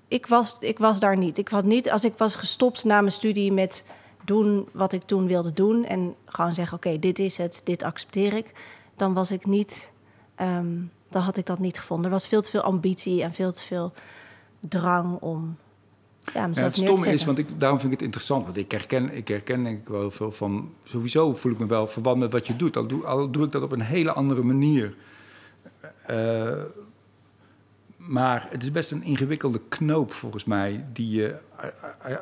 ik, 0.07 0.25
was, 0.27 0.57
ik 0.59 0.79
was 0.79 0.99
daar 0.99 1.17
niet. 1.17 1.37
Ik 1.37 1.47
had 1.47 1.63
niet. 1.63 1.91
Als 1.91 2.03
ik 2.03 2.17
was 2.17 2.35
gestopt 2.35 2.83
na 2.83 2.99
mijn 2.99 3.11
studie 3.11 3.51
met 3.51 3.85
doen 4.25 4.69
wat 4.73 4.91
ik 4.93 5.01
toen 5.03 5.27
wilde 5.27 5.53
doen. 5.53 5.85
En 5.85 6.15
gewoon 6.25 6.53
zeggen: 6.53 6.77
oké, 6.77 6.99
dit 6.99 7.19
is 7.19 7.37
het, 7.37 7.61
dit 7.63 7.83
accepteer 7.83 8.33
ik. 8.33 8.51
Dan 8.95 9.13
was 9.13 9.31
ik 9.31 9.45
niet. 9.45 9.91
ehm, 10.35 10.75
dan 11.09 11.21
had 11.21 11.37
ik 11.37 11.45
dat 11.45 11.59
niet 11.59 11.77
gevonden. 11.79 12.05
Er 12.05 12.11
was 12.11 12.27
veel 12.27 12.41
te 12.41 12.49
veel 12.49 12.61
ambitie 12.61 13.23
en 13.23 13.33
veel 13.33 13.51
te 13.51 13.61
veel 13.61 13.93
drang 14.59 15.19
om 15.19 15.57
ja, 16.33 16.41
Ja, 16.41 16.47
mezelf 16.47 16.65
het 16.67 16.75
stomme 16.75 17.07
is, 17.07 17.25
want 17.25 17.37
ik, 17.37 17.47
daarom 17.59 17.79
vind 17.79 17.91
ik 17.91 17.97
het 17.97 18.05
interessant. 18.07 18.45
Want 18.45 18.57
ik 18.57 18.71
herken, 18.71 19.15
ik 19.15 19.27
herken 19.27 19.63
denk 19.63 19.79
ik 19.79 19.87
wel 19.87 19.99
heel 19.99 20.11
veel 20.11 20.31
van... 20.31 20.69
Sowieso 20.83 21.33
voel 21.35 21.51
ik 21.51 21.59
me 21.59 21.65
wel 21.65 21.87
verwant 21.87 22.19
met 22.19 22.31
wat 22.31 22.47
je 22.47 22.55
doet. 22.55 22.77
Al 22.77 22.87
doe, 22.87 23.05
al 23.05 23.29
doe 23.31 23.45
ik 23.45 23.51
dat 23.51 23.61
op 23.63 23.71
een 23.71 23.81
hele 23.81 24.11
andere 24.11 24.43
manier. 24.43 24.95
Eh, 26.05 26.51
maar 27.97 28.47
het 28.49 28.61
is 28.63 28.71
best 28.71 28.91
een 28.91 29.03
ingewikkelde 29.03 29.61
knoop 29.69 30.13
volgens 30.13 30.45
mij. 30.45 30.85
Die 30.93 31.09
je. 31.09 31.35
eh, 31.57 32.11
eh, 32.11 32.17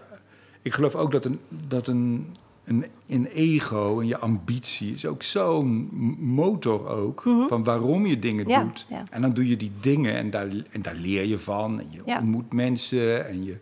ik 0.61 0.73
geloof 0.73 0.95
ook 0.95 1.11
dat 1.11 1.25
een, 1.25 1.39
dat 1.67 1.87
een, 1.87 2.35
een, 2.63 2.85
een 3.07 3.25
ego 3.25 3.99
en 3.99 4.07
je 4.07 4.17
ambitie 4.17 4.93
is 4.93 5.05
ook 5.05 5.23
zo'n 5.23 5.89
motor 6.19 6.87
ook. 6.87 7.21
Van 7.47 7.63
waarom 7.63 8.05
je 8.05 8.19
dingen 8.19 8.43
Mhm. 8.43 8.53
Ja, 8.53 8.61
doet. 8.63 8.85
ja. 8.89 9.03
En 9.09 9.21
dan 9.21 9.33
doe 9.33 9.47
je 9.49 9.57
die 9.57 9.71
dingen 9.81 10.13
en 10.13 10.29
daar, 10.29 10.47
en 10.71 10.81
daar 10.81 10.95
leer 10.95 11.25
je 11.25 11.37
van. 11.37 11.79
En 11.79 11.87
je 11.91 12.01
ontmoet 12.05 12.53
mensen 12.53 13.27
en 13.27 13.43
je 13.43 13.57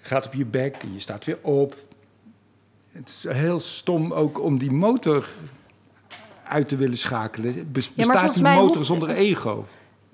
gaat 0.00 0.26
op 0.26 0.34
je 0.34 0.44
bek 0.44 0.76
en 0.76 0.92
je 0.92 0.98
staat 1.00 1.24
weer 1.24 1.38
op. 1.42 1.76
Het 2.92 3.08
is 3.08 3.26
heel 3.28 3.60
stom 3.60 4.12
ook 4.12 4.40
om 4.42 4.58
die 4.58 4.72
motor 4.72 5.28
uit 6.44 6.68
te 6.68 6.76
willen 6.76 6.98
schakelen. 6.98 7.72
Bes- 7.72 7.94
Bestaat 7.94 8.16
volgens 8.16 8.36
die 8.36 8.46
motor 8.46 8.74
hoeft- 8.76 8.86
zonder 8.86 9.08
ego? 9.10 9.66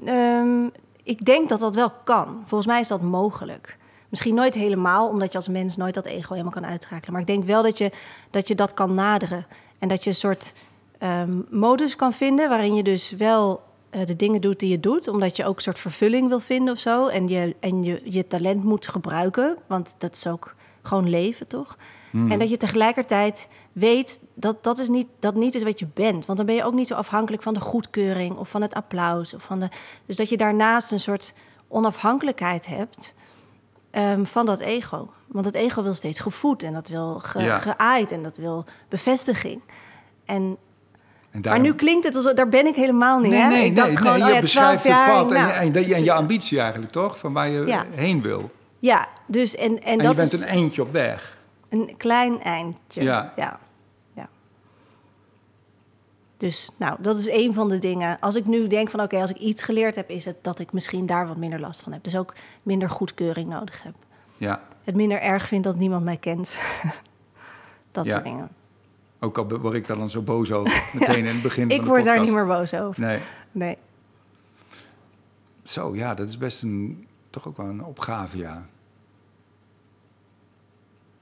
Ehm, 0.04 0.64
ik 1.02 1.24
denk 1.24 1.48
dat 1.48 1.60
dat 1.60 1.74
wel 1.74 1.90
kan. 2.04 2.42
Volgens 2.46 2.66
mij 2.70 2.80
is 2.80 2.88
dat 2.88 3.02
mogelijk. 3.02 3.76
Misschien 4.08 4.34
nooit 4.34 4.54
helemaal, 4.54 5.08
omdat 5.08 5.32
je 5.32 5.38
als 5.38 5.48
mens 5.48 5.76
nooit 5.76 5.94
dat 5.94 6.04
ego 6.06 6.30
helemaal 6.32 6.52
kan 6.52 6.66
uitschakelen. 6.66 7.12
Maar 7.12 7.20
ik 7.20 7.26
denk 7.26 7.44
wel 7.44 7.62
dat 7.62 7.78
je 7.78 7.90
dat, 8.30 8.48
je 8.48 8.54
dat 8.54 8.74
kan 8.74 8.94
naderen. 8.94 9.46
En 9.78 9.88
dat 9.88 10.04
je 10.04 10.10
een 10.10 10.16
soort 10.16 10.52
ehm, 10.98 11.40
modus 11.50 11.96
kan 11.96 12.12
vinden 12.12 12.48
waarin 12.48 12.74
je 12.74 12.82
dus 12.82 13.10
wel 13.10 13.62
de 14.04 14.16
dingen 14.16 14.40
doet 14.40 14.60
die 14.60 14.70
je 14.70 14.80
doet. 14.80 15.08
Omdat 15.08 15.36
je 15.36 15.44
ook 15.44 15.56
een 15.56 15.62
soort 15.62 15.78
vervulling 15.78 16.28
wil 16.28 16.40
vinden 16.40 16.74
of 16.74 16.80
zo. 16.80 17.06
En 17.06 17.28
je, 17.28 17.56
en 17.60 17.82
je, 17.82 18.00
je 18.04 18.26
talent 18.26 18.64
moet 18.64 18.88
gebruiken. 18.88 19.56
Want 19.66 19.94
dat 19.98 20.14
is 20.14 20.26
ook 20.26 20.54
gewoon 20.82 21.08
leven, 21.08 21.46
toch? 21.46 21.76
En 22.12 22.38
dat 22.38 22.50
je 22.50 22.56
tegelijkertijd 22.56 23.48
weet 23.72 24.20
dat 24.34 24.64
dat, 24.64 24.78
is 24.78 24.88
niet, 24.88 25.06
dat 25.18 25.34
niet 25.34 25.54
is 25.54 25.62
wat 25.62 25.78
je 25.78 25.86
bent. 25.94 26.26
Want 26.26 26.38
dan 26.38 26.46
ben 26.46 26.54
je 26.54 26.64
ook 26.64 26.74
niet 26.74 26.86
zo 26.86 26.94
afhankelijk 26.94 27.42
van 27.42 27.54
de 27.54 27.60
goedkeuring 27.60 28.36
of 28.36 28.48
van 28.48 28.62
het 28.62 28.74
applaus. 28.74 29.34
Of 29.34 29.42
van 29.42 29.60
de, 29.60 29.68
dus 30.06 30.16
dat 30.16 30.28
je 30.28 30.36
daarnaast 30.36 30.92
een 30.92 31.00
soort 31.00 31.34
onafhankelijkheid 31.68 32.66
hebt 32.66 33.14
ehm, 33.90 34.24
van 34.24 34.46
dat 34.46 34.60
ego. 34.60 35.10
Want 35.28 35.44
het 35.44 35.54
ego 35.54 35.82
wil 35.82 35.94
steeds 35.94 36.20
gevoed 36.20 36.62
en 36.62 36.72
dat 36.72 36.88
wil 36.88 37.18
ge, 37.18 37.42
Ja. 37.42 37.58
geaaid 37.58 38.10
en 38.12 38.22
dat 38.22 38.36
wil 38.36 38.64
bevestiging. 38.88 39.62
En, 40.24 40.56
Maar 41.42 41.60
nu 41.60 41.74
klinkt 41.74 42.04
het 42.04 42.14
alsof, 42.14 42.32
daar 42.32 42.48
ben 42.48 42.66
ik 42.66 42.74
helemaal 42.74 43.18
niet. 43.18 43.30
Nee, 43.30 43.40
hè? 43.40 43.48
nee, 43.48 43.64
ik 43.64 43.76
dacht 43.76 43.88
nee, 43.88 43.96
gewoon, 43.96 44.12
nee, 44.12 44.22
oh 44.22 44.28
je 44.28 44.34
ja, 44.34 44.40
beschrijft 44.40 44.82
12 44.82 44.96
het 44.96 45.14
pad 45.14 45.32
en, 45.32 45.34
nou, 45.34 45.52
en, 45.52 45.74
en, 45.74 45.94
en 45.94 46.04
je 46.04 46.12
ambitie 46.12 46.60
eigenlijk, 46.60 46.92
toch? 46.92 47.18
Van 47.18 47.32
waar 47.32 47.48
je 47.48 47.66
Ja. 47.66 47.86
heen 47.94 48.22
wil. 48.22 48.50
Ja, 48.78 49.08
dus 49.26 49.54
en, 49.54 49.82
en, 49.82 49.82
En, 49.82 49.98
dat 49.98 50.10
je 50.10 50.14
bent 50.16 50.32
is 50.32 50.40
een 50.40 50.46
eindje 50.48 50.82
op 50.82 50.92
weg. 50.92 51.38
een 51.68 51.94
klein 51.96 52.42
eindje. 52.42 53.02
Ja. 53.02 53.32
ja. 53.36 53.58
ja. 54.14 54.28
Dus 56.36 56.70
nou, 56.76 56.96
dat 57.00 57.16
is 57.16 57.28
een 57.28 57.54
van 57.54 57.68
de 57.68 57.78
dingen. 57.78 58.16
Als 58.20 58.34
ik 58.34 58.46
nu 58.46 58.66
denk 58.66 58.90
van 58.90 59.00
oké, 59.00 59.20
als 59.20 59.30
ik 59.30 59.36
iets 59.36 59.62
geleerd 59.62 59.96
heb, 59.96 60.10
is 60.10 60.24
het 60.24 60.36
dat 60.42 60.58
ik 60.58 60.72
misschien 60.72 61.06
daar 61.06 61.28
wat 61.28 61.36
minder 61.36 61.60
last 61.60 61.80
van 61.80 61.92
heb. 61.92 62.04
Dus 62.04 62.16
ook 62.16 62.32
minder 62.62 62.90
goedkeuring 62.90 63.48
nodig 63.48 63.82
heb. 63.82 63.94
Ja. 64.36 64.60
Het 64.84 64.94
minder 64.94 65.20
erg 65.20 65.46
vind 65.46 65.64
dat 65.64 65.76
niemand 65.76 66.04
mij 66.04 66.16
kent. 66.16 66.56
dat 67.92 68.06
soort 68.06 68.24
dingen. 68.24 68.48
Ook 69.26 69.38
al 69.38 69.58
word 69.58 69.74
ik 69.74 69.86
daar 69.86 69.96
dan 69.96 70.10
zo 70.10 70.22
boos 70.22 70.52
over. 70.52 70.90
Meteen 70.98 71.24
in 71.24 71.34
het 71.34 71.42
begin 71.42 71.68
van 71.68 71.76
Ik 71.78 71.84
word 71.84 72.04
daar 72.04 72.20
niet 72.20 72.32
meer 72.32 72.46
boos 72.46 72.74
over. 72.74 73.00
Nee. 73.02 73.18
Nee. 73.52 73.76
Zo, 75.62 75.94
ja, 75.96 76.14
dat 76.14 76.28
is 76.28 76.38
best 76.38 76.62
een, 76.62 77.06
toch 77.30 77.48
ook 77.48 77.56
wel 77.56 77.66
een 77.66 77.84
opgave, 77.84 78.38
ja. 78.38 78.66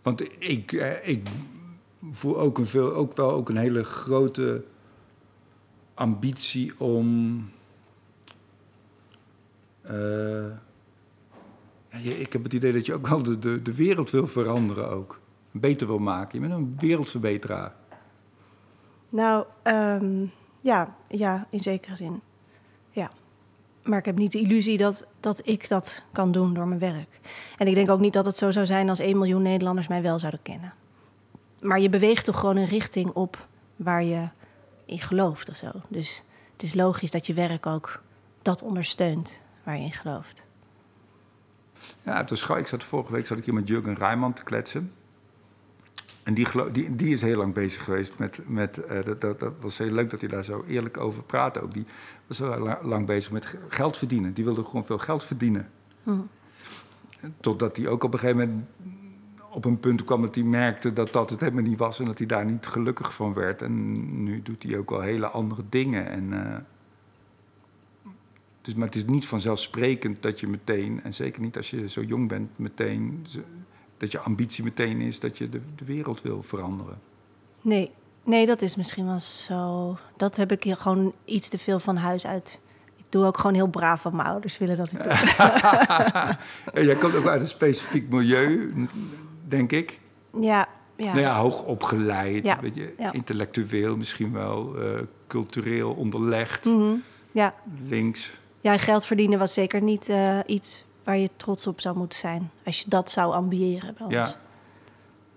Want 0.02 0.28
ik, 0.50 0.72
eh, 0.72 1.08
ik 1.08 1.28
voel 2.12 2.38
ook, 2.40 2.58
een 2.58 2.66
veel, 2.66 2.92
ook 2.94 3.16
wel 3.16 3.30
ook 3.30 3.48
een 3.48 3.56
hele 3.56 3.84
grote 3.84 4.64
ambitie 5.94 6.80
om... 6.80 7.36
je- 12.00 12.20
ik 12.20 12.32
heb 12.32 12.42
het 12.42 12.52
idee 12.52 12.72
dat 12.72 12.86
je 12.86 12.94
ook 12.94 13.06
wel 13.06 13.22
de, 13.22 13.38
de, 13.38 13.62
de 13.62 13.74
wereld 13.74 14.10
wil 14.10 14.26
veranderen 14.26 14.90
ook. 14.90 15.20
Beter 15.50 15.86
wil 15.86 15.98
maken. 15.98 16.40
Je 16.40 16.48
bent 16.48 16.60
een 16.60 16.74
wereldverbeteraar. 16.78 17.74
Nou, 19.14 19.44
ehm, 19.62 20.26
ja, 20.60 20.94
ja, 21.08 21.46
in 21.50 21.60
zekere 21.60 21.96
zin. 21.96 22.20
Ja. 22.90 23.10
Maar 23.82 23.98
ik 23.98 24.04
heb 24.04 24.16
niet 24.16 24.32
de 24.32 24.40
illusie 24.40 24.76
dat, 24.76 25.06
dat 25.20 25.46
ik 25.46 25.68
dat 25.68 26.02
kan 26.12 26.32
doen 26.32 26.54
door 26.54 26.66
mijn 26.68 26.80
werk. 26.80 27.20
En 27.56 27.66
ik 27.66 27.74
denk 27.74 27.90
ook 27.90 28.00
niet 28.00 28.12
dat 28.12 28.26
het 28.26 28.36
zo 28.36 28.50
zou 28.50 28.66
zijn 28.66 28.88
als 28.88 28.98
1 28.98 29.18
miljoen 29.18 29.42
Nederlanders 29.42 29.88
mij 29.88 30.02
wel 30.02 30.18
zouden 30.18 30.42
kennen. 30.42 30.74
Maar 31.60 31.80
je 31.80 31.88
beweegt 31.88 32.24
toch 32.24 32.38
gewoon 32.38 32.56
een 32.56 32.66
richting 32.66 33.10
op 33.10 33.46
waar 33.76 34.04
je 34.04 34.28
in 34.84 35.00
gelooft 35.00 35.48
of 35.48 35.56
zo. 35.56 35.70
Dus 35.88 36.22
het 36.52 36.62
is 36.62 36.74
logisch 36.74 37.10
dat 37.10 37.26
je 37.26 37.34
werk 37.34 37.66
ook 37.66 38.02
dat 38.42 38.62
ondersteunt 38.62 39.38
waar 39.62 39.76
je 39.76 39.84
in 39.84 39.92
gelooft. 39.92 40.42
Ja, 42.02 42.24
gauw. 42.28 42.56
Ik 42.56 42.66
zat 42.66 42.84
vorige 42.84 43.12
week 43.12 43.26
zat 43.26 43.38
ik 43.38 43.44
hier 43.44 43.54
met 43.54 43.68
Jurgen 43.68 43.94
Rijman 43.94 44.32
te 44.32 44.42
kletsen. 44.42 44.92
En 46.24 46.34
die, 46.34 46.46
die, 46.72 46.96
die 46.96 47.12
is 47.12 47.22
heel 47.22 47.36
lang 47.36 47.54
bezig 47.54 47.84
geweest 47.84 48.18
met... 48.18 48.40
met 48.46 48.78
eh, 48.84 49.04
dat, 49.04 49.20
dat, 49.20 49.40
dat 49.40 49.52
was 49.60 49.78
heel 49.78 49.90
leuk 49.90 50.10
dat 50.10 50.20
hij 50.20 50.28
daar 50.28 50.44
zo 50.44 50.64
eerlijk 50.68 50.96
over 50.98 51.22
praatte 51.22 51.60
ook. 51.60 51.74
Die 51.74 51.84
was 52.26 52.38
heel 52.38 52.58
la- 52.58 52.80
lang 52.82 53.06
bezig 53.06 53.32
met 53.32 53.46
ge- 53.46 53.58
geld 53.68 53.96
verdienen. 53.96 54.32
Die 54.32 54.44
wilde 54.44 54.64
gewoon 54.64 54.86
veel 54.86 54.98
geld 54.98 55.24
verdienen. 55.24 55.68
Totdat 57.40 57.76
hij 57.76 57.88
ook 57.88 58.04
op 58.04 58.12
een 58.12 58.18
gegeven 58.18 58.40
moment 58.48 58.66
op 59.50 59.64
een 59.64 59.80
punt 59.80 60.04
kwam 60.04 60.22
dat 60.22 60.34
hij 60.34 60.44
merkte 60.44 60.92
dat 60.92 61.12
dat 61.12 61.30
het 61.30 61.40
helemaal 61.40 61.62
niet 61.62 61.78
was... 61.78 61.98
en 61.98 62.04
dat 62.06 62.18
hij 62.18 62.26
daar 62.26 62.44
niet 62.44 62.66
gelukkig 62.66 63.14
van 63.14 63.32
werd. 63.34 63.62
En 63.62 64.22
nu 64.24 64.42
doet 64.42 64.62
hij 64.62 64.78
ook 64.78 64.90
wel 64.90 65.00
hele 65.00 65.26
andere 65.26 65.62
dingen. 65.68 66.08
En, 66.08 66.32
eh, 66.32 66.56
dus, 68.60 68.74
maar 68.74 68.86
het 68.86 68.96
is 68.96 69.04
niet 69.04 69.26
vanzelfsprekend 69.26 70.22
dat 70.22 70.40
je 70.40 70.48
meteen, 70.48 71.00
en 71.02 71.14
zeker 71.14 71.40
niet 71.42 71.56
als 71.56 71.70
je 71.70 71.88
zo 71.88 72.02
jong 72.02 72.28
bent, 72.28 72.58
meteen, 72.58 73.26
dat 73.96 74.12
je 74.12 74.18
ambitie 74.18 74.64
meteen 74.64 75.00
is 75.00 75.20
dat 75.20 75.38
je 75.38 75.48
de, 75.48 75.60
de 75.76 75.84
wereld 75.84 76.22
wil 76.22 76.42
veranderen. 76.42 76.98
Nee, 77.60 77.90
nee, 78.24 78.46
dat 78.46 78.62
is 78.62 78.76
misschien 78.76 79.06
wel 79.06 79.20
zo. 79.20 79.96
Dat 80.16 80.36
heb 80.36 80.52
ik 80.52 80.64
hier 80.64 80.76
gewoon 80.76 81.14
iets 81.24 81.48
te 81.48 81.58
veel 81.58 81.78
van 81.80 81.96
huis 81.96 82.26
uit. 82.26 82.60
Ik 82.96 83.04
doe 83.08 83.24
ook 83.24 83.36
gewoon 83.38 83.54
heel 83.54 83.66
braaf 83.66 84.02
wat 84.02 84.12
mijn 84.12 84.28
ouders 84.28 84.58
willen 84.58 84.76
dat 84.76 84.92
ik 84.92 85.02
doe. 85.02 85.12
Jij 86.84 86.94
komt 86.94 87.14
ook 87.14 87.26
uit 87.26 87.40
een 87.40 87.46
specifiek 87.46 88.08
milieu, 88.08 88.74
denk 89.48 89.72
ik. 89.72 90.00
Ja, 90.40 90.68
ja. 90.96 91.06
Nou 91.06 91.20
ja, 91.20 91.36
hoog 91.40 91.62
opgeleid, 91.64 92.44
Ja, 92.44 92.58
beetje 92.60 92.94
ja. 92.98 93.12
intellectueel 93.12 93.96
misschien 93.96 94.32
wel, 94.32 94.74
eh, 94.80 95.00
cultureel 95.26 95.92
onderlegd, 95.92 96.64
Mhm, 96.64 96.94
ja. 97.32 97.54
links. 97.88 98.32
ja, 98.60 98.78
geld 98.78 99.06
verdienen 99.06 99.38
was 99.38 99.54
zeker 99.54 99.82
niet 99.82 100.08
eh, 100.08 100.38
iets 100.46 100.84
waar 101.04 101.16
je 101.16 101.30
trots 101.36 101.66
op 101.66 101.80
zou 101.80 101.96
moeten 101.96 102.18
zijn. 102.18 102.50
Als 102.64 102.80
je 102.80 102.84
dat 102.88 103.10
zou 103.10 103.34
ambiëren 103.34 103.94
bij 103.98 104.06
ons. 104.06 104.14
Ja. 104.14 104.34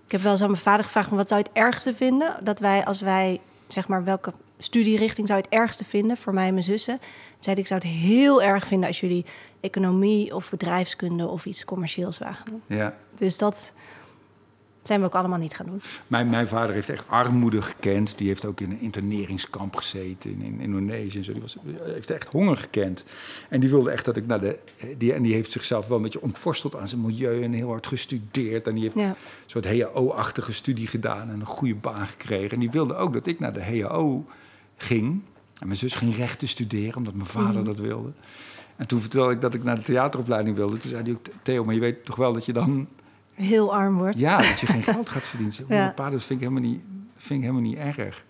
Ik 0.04 0.12
heb 0.12 0.20
wel 0.20 0.32
eens 0.32 0.42
aan 0.42 0.50
mijn 0.50 0.62
vader 0.62 0.84
gevraagd... 0.84 1.10
wat 1.10 1.28
zou 1.28 1.40
je 1.40 1.46
het 1.48 1.58
ergste 1.58 1.94
vinden? 1.94 2.36
Dat 2.42 2.58
wij, 2.58 2.84
als 2.84 3.00
wij, 3.00 3.40
zeg 3.66 3.88
maar, 3.88 4.04
welke 4.04 4.32
studierichting 4.58 5.26
zou 5.26 5.38
je 5.38 5.44
het 5.50 5.60
ergste 5.60 5.84
vinden... 5.84 6.16
voor 6.16 6.34
mij 6.34 6.46
en 6.46 6.52
mijn 6.52 6.64
zussen? 6.64 6.98
Toen 6.98 7.08
zei 7.38 7.54
hij, 7.54 7.62
ik 7.62 7.66
zou 7.66 7.80
het 7.80 7.90
heel 7.90 8.42
erg 8.42 8.66
vinden... 8.66 8.88
als 8.88 9.00
jullie 9.00 9.24
economie 9.60 10.34
of 10.34 10.50
bedrijfskunde 10.50 11.28
of 11.28 11.46
iets 11.46 11.64
commercieels 11.64 12.18
waren. 12.18 12.62
Ja. 12.66 12.94
Dus 13.14 13.38
dat 13.38 13.72
zijn 14.88 15.00
we 15.00 15.06
ook 15.06 15.14
allemaal 15.14 15.38
niet 15.38 15.54
gaan 15.54 15.66
doen. 15.66 15.80
Mijn, 16.06 16.30
mijn 16.30 16.48
vader 16.48 16.74
heeft 16.74 16.88
echt 16.88 17.04
armoede 17.08 17.62
gekend. 17.62 18.18
Die 18.18 18.28
heeft 18.28 18.44
ook 18.44 18.60
in 18.60 18.70
een 18.70 18.80
interneringskamp 18.80 19.76
gezeten 19.76 20.30
in, 20.30 20.42
in 20.42 20.60
Indonesië. 20.60 21.18
En 21.18 21.24
zo. 21.24 21.32
Die 21.32 21.42
was, 21.42 21.56
heeft 21.80 22.10
echt 22.10 22.28
honger 22.28 22.56
gekend. 22.56 23.04
En 23.48 23.60
die 23.60 23.70
wilde 23.70 23.90
echt 23.90 24.04
dat 24.04 24.16
ik 24.16 24.26
naar 24.26 24.40
de. 24.40 24.58
Die, 24.98 25.12
en 25.12 25.22
die 25.22 25.34
heeft 25.34 25.52
zichzelf 25.52 25.86
wel 25.86 25.96
een 25.96 26.02
beetje 26.02 26.20
ontworsteld 26.22 26.76
aan 26.76 26.88
zijn 26.88 27.00
milieu 27.00 27.42
en 27.42 27.52
heel 27.52 27.68
hard 27.68 27.86
gestudeerd. 27.86 28.66
En 28.66 28.74
die 28.74 28.82
heeft 28.82 28.94
Ja. 29.00 29.08
een 29.08 29.14
soort 29.46 29.64
HAO-achtige 29.66 30.52
studie 30.52 30.86
gedaan 30.86 31.28
en 31.30 31.40
een 31.40 31.46
goede 31.46 31.74
baan 31.74 32.06
gekregen. 32.06 32.50
En 32.50 32.60
die 32.60 32.70
wilde 32.70 32.94
ook 32.94 33.12
dat 33.12 33.26
ik 33.26 33.38
naar 33.38 33.52
de 33.52 33.62
HAO 33.62 34.24
ging. 34.76 35.20
En 35.58 35.66
mijn 35.66 35.78
zus 35.78 35.94
ging 35.94 36.16
rechten 36.16 36.48
studeren, 36.48 36.96
omdat 36.96 37.14
mijn 37.14 37.26
vader 37.26 37.64
dat 37.64 37.78
wilde. 37.78 38.10
En 38.76 38.86
toen 38.86 39.00
vertelde 39.00 39.32
ik 39.32 39.40
dat 39.40 39.54
ik 39.54 39.64
naar 39.64 39.76
de 39.76 39.82
theateropleiding 39.82 40.56
wilde. 40.56 40.76
Toen 40.76 40.90
zei 40.90 41.02
hij 41.02 41.12
ook, 41.12 41.26
Theo, 41.42 41.64
maar 41.64 41.74
je 41.74 41.80
weet 41.80 42.04
toch 42.04 42.16
wel 42.16 42.32
dat 42.32 42.44
je 42.44 42.52
dan 42.52 42.88
Heel 43.38 43.74
arm 43.74 43.96
wordt. 43.96 44.18
ja, 44.18 44.36
dat 44.36 44.60
je 44.60 44.66
geen 44.66 44.82
geld 44.94 45.08
gaat 45.08 45.22
verdienen. 45.22 45.54
Ja. 45.68 45.92
Dat 45.96 46.10
vind 46.10 46.30
ik, 46.30 46.48
helemaal 46.48 46.70
niet, 46.70 46.80
vind 47.16 47.40
ik 47.40 47.40
helemaal 47.40 47.70
niet 47.70 47.78
erg. 47.96 48.24